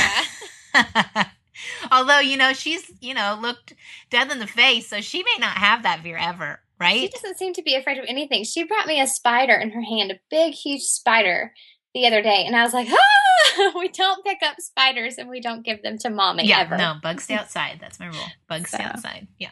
that. 0.73 1.31
Although 1.91 2.19
you 2.19 2.37
know 2.37 2.53
she's 2.53 2.91
you 3.01 3.13
know 3.13 3.37
looked 3.39 3.73
death 4.09 4.31
in 4.31 4.39
the 4.39 4.47
face, 4.47 4.89
so 4.89 4.99
she 5.01 5.23
may 5.23 5.37
not 5.39 5.57
have 5.57 5.83
that 5.83 6.01
fear 6.01 6.17
ever, 6.17 6.59
right? 6.79 7.01
She 7.01 7.07
doesn't 7.09 7.37
seem 7.37 7.53
to 7.53 7.61
be 7.61 7.75
afraid 7.75 7.99
of 7.99 8.05
anything. 8.07 8.43
She 8.43 8.63
brought 8.63 8.87
me 8.87 8.99
a 8.99 9.07
spider 9.07 9.53
in 9.53 9.71
her 9.71 9.83
hand, 9.83 10.11
a 10.11 10.19
big, 10.29 10.53
huge 10.53 10.81
spider 10.81 11.53
the 11.95 12.05
other 12.05 12.21
day, 12.21 12.43
and 12.45 12.55
I 12.55 12.63
was 12.63 12.73
like, 12.73 12.89
ah, 12.91 13.71
we 13.75 13.87
don't 13.87 14.23
pick 14.23 14.43
up 14.43 14.59
spiders 14.59 15.17
and 15.17 15.29
we 15.29 15.39
don't 15.39 15.63
give 15.63 15.81
them 15.81 15.97
to 15.99 16.09
mommy 16.09 16.47
yeah, 16.47 16.59
ever. 16.59 16.77
No, 16.77 16.95
bugs 17.01 17.23
stay 17.23 17.35
outside. 17.35 17.79
That's 17.81 17.99
my 17.99 18.07
rule. 18.07 18.27
Bugs 18.47 18.69
so. 18.69 18.77
stay 18.77 18.83
outside. 18.83 19.27
Yeah. 19.39 19.51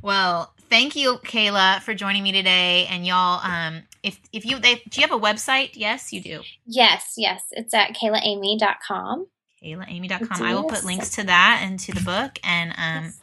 Well, 0.00 0.54
thank 0.70 0.94
you, 0.94 1.18
Kayla, 1.24 1.80
for 1.80 1.94
joining 1.94 2.22
me 2.22 2.30
today. 2.30 2.86
And 2.86 3.04
y'all, 3.04 3.40
um, 3.44 3.82
if 4.02 4.20
if 4.32 4.46
you 4.46 4.60
they, 4.60 4.76
do 4.88 5.00
you 5.00 5.06
have 5.06 5.12
a 5.12 5.20
website? 5.20 5.70
Yes, 5.74 6.12
you 6.12 6.20
do. 6.20 6.42
Yes, 6.64 7.14
yes. 7.16 7.42
It's 7.50 7.74
at 7.74 7.94
kaylaaimee.com. 7.94 9.26
KaylaAimee.com. 9.62 10.42
I 10.42 10.54
will 10.54 10.64
put 10.64 10.84
links 10.84 11.10
to 11.16 11.24
that 11.24 11.62
and 11.64 11.80
to 11.80 11.92
the 11.92 12.02
book. 12.02 12.38
And 12.44 12.70
um, 12.70 13.04
yes. 13.04 13.20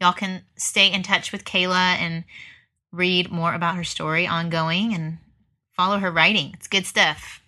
y'all 0.00 0.12
can 0.12 0.42
stay 0.56 0.92
in 0.92 1.02
touch 1.02 1.32
with 1.32 1.44
Kayla 1.44 1.96
and 1.96 2.24
read 2.92 3.30
more 3.30 3.54
about 3.54 3.76
her 3.76 3.84
story 3.84 4.26
ongoing 4.26 4.92
and 4.92 5.18
follow 5.74 5.98
her 5.98 6.10
writing. 6.10 6.50
It's 6.54 6.66
good 6.66 6.84
stuff. 6.84 7.39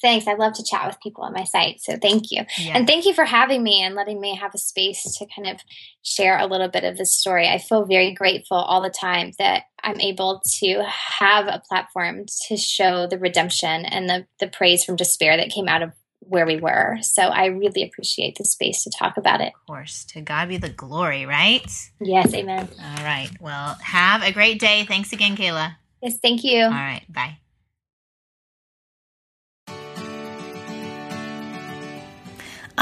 Thanks. 0.00 0.26
I 0.26 0.34
love 0.34 0.52
to 0.54 0.64
chat 0.64 0.86
with 0.86 1.00
people 1.00 1.24
on 1.24 1.32
my 1.32 1.44
site. 1.44 1.80
So 1.80 1.96
thank 1.96 2.30
you. 2.30 2.44
Yeah. 2.58 2.76
And 2.76 2.86
thank 2.86 3.06
you 3.06 3.14
for 3.14 3.24
having 3.24 3.62
me 3.62 3.82
and 3.82 3.94
letting 3.94 4.20
me 4.20 4.36
have 4.36 4.54
a 4.54 4.58
space 4.58 5.02
to 5.18 5.26
kind 5.34 5.48
of 5.48 5.60
share 6.02 6.38
a 6.38 6.46
little 6.46 6.68
bit 6.68 6.84
of 6.84 6.96
this 6.96 7.14
story. 7.14 7.48
I 7.48 7.58
feel 7.58 7.84
very 7.84 8.12
grateful 8.12 8.56
all 8.56 8.82
the 8.82 8.90
time 8.90 9.32
that 9.38 9.64
I'm 9.82 10.00
able 10.00 10.42
to 10.58 10.84
have 10.84 11.46
a 11.46 11.62
platform 11.68 12.26
to 12.48 12.56
show 12.56 13.06
the 13.06 13.18
redemption 13.18 13.84
and 13.86 14.08
the, 14.08 14.26
the 14.38 14.48
praise 14.48 14.84
from 14.84 14.96
despair 14.96 15.36
that 15.36 15.50
came 15.50 15.68
out 15.68 15.82
of 15.82 15.92
where 16.20 16.46
we 16.46 16.56
were. 16.58 16.98
So 17.00 17.22
I 17.22 17.46
really 17.46 17.82
appreciate 17.82 18.36
the 18.36 18.44
space 18.44 18.84
to 18.84 18.90
talk 18.90 19.16
about 19.16 19.40
it. 19.40 19.52
Of 19.54 19.66
course. 19.66 20.04
To 20.10 20.20
God 20.20 20.48
be 20.48 20.58
the 20.58 20.68
glory, 20.68 21.26
right? 21.26 21.66
Yes. 22.00 22.32
Amen. 22.34 22.68
All 22.78 23.04
right. 23.04 23.30
Well, 23.40 23.76
have 23.82 24.22
a 24.22 24.32
great 24.32 24.60
day. 24.60 24.84
Thanks 24.84 25.12
again, 25.12 25.36
Kayla. 25.36 25.76
Yes. 26.02 26.18
Thank 26.20 26.44
you. 26.44 26.64
All 26.64 26.70
right. 26.70 27.02
Bye. 27.08 27.38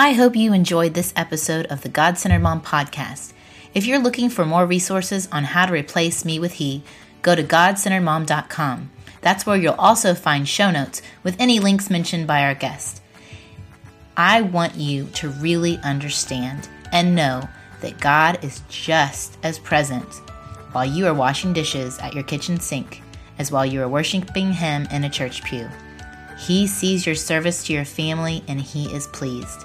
I 0.01 0.13
hope 0.13 0.37
you 0.37 0.53
enjoyed 0.53 0.95
this 0.95 1.13
episode 1.17 1.67
of 1.67 1.81
the 1.81 1.89
God 1.89 2.19
Centered 2.19 2.39
Mom 2.39 2.63
podcast. 2.63 3.33
If 3.75 3.85
you're 3.85 3.99
looking 3.99 4.31
for 4.31 4.47
more 4.47 4.65
resources 4.65 5.29
on 5.33 5.43
how 5.43 5.67
to 5.67 5.73
replace 5.73 6.25
me 6.25 6.39
with 6.39 6.53
he, 6.53 6.85
go 7.23 7.35
to 7.35 7.43
godcenteredmom.com. 7.43 8.91
That's 9.23 9.45
where 9.45 9.57
you'll 9.57 9.75
also 9.75 10.15
find 10.15 10.49
show 10.49 10.71
notes 10.71 11.03
with 11.25 11.35
any 11.41 11.59
links 11.59 11.91
mentioned 11.91 12.29
by 12.29 12.45
our 12.45 12.55
guest. 12.55 13.03
I 14.17 14.43
want 14.43 14.77
you 14.77 15.07
to 15.15 15.31
really 15.31 15.79
understand 15.79 16.69
and 16.93 17.17
know 17.17 17.49
that 17.81 17.99
God 17.99 18.45
is 18.45 18.63
just 18.69 19.37
as 19.43 19.59
present 19.59 20.07
while 20.71 20.87
you 20.87 21.09
are 21.09 21.15
washing 21.15 21.53
dishes 21.53 21.99
at 21.99 22.15
your 22.15 22.23
kitchen 22.23 22.61
sink 22.61 23.03
as 23.41 23.51
while 23.51 23.67
you 23.67 23.83
are 23.83 23.89
worshiping 23.89 24.53
Him 24.53 24.87
in 24.93 25.03
a 25.03 25.11
church 25.11 25.43
pew. 25.43 25.69
He 26.39 26.69
sees 26.69 27.05
your 27.05 27.17
service 27.17 27.65
to 27.65 27.73
your 27.73 27.85
family 27.85 28.45
and 28.47 28.61
He 28.61 28.85
is 28.95 29.09
pleased. 29.09 29.65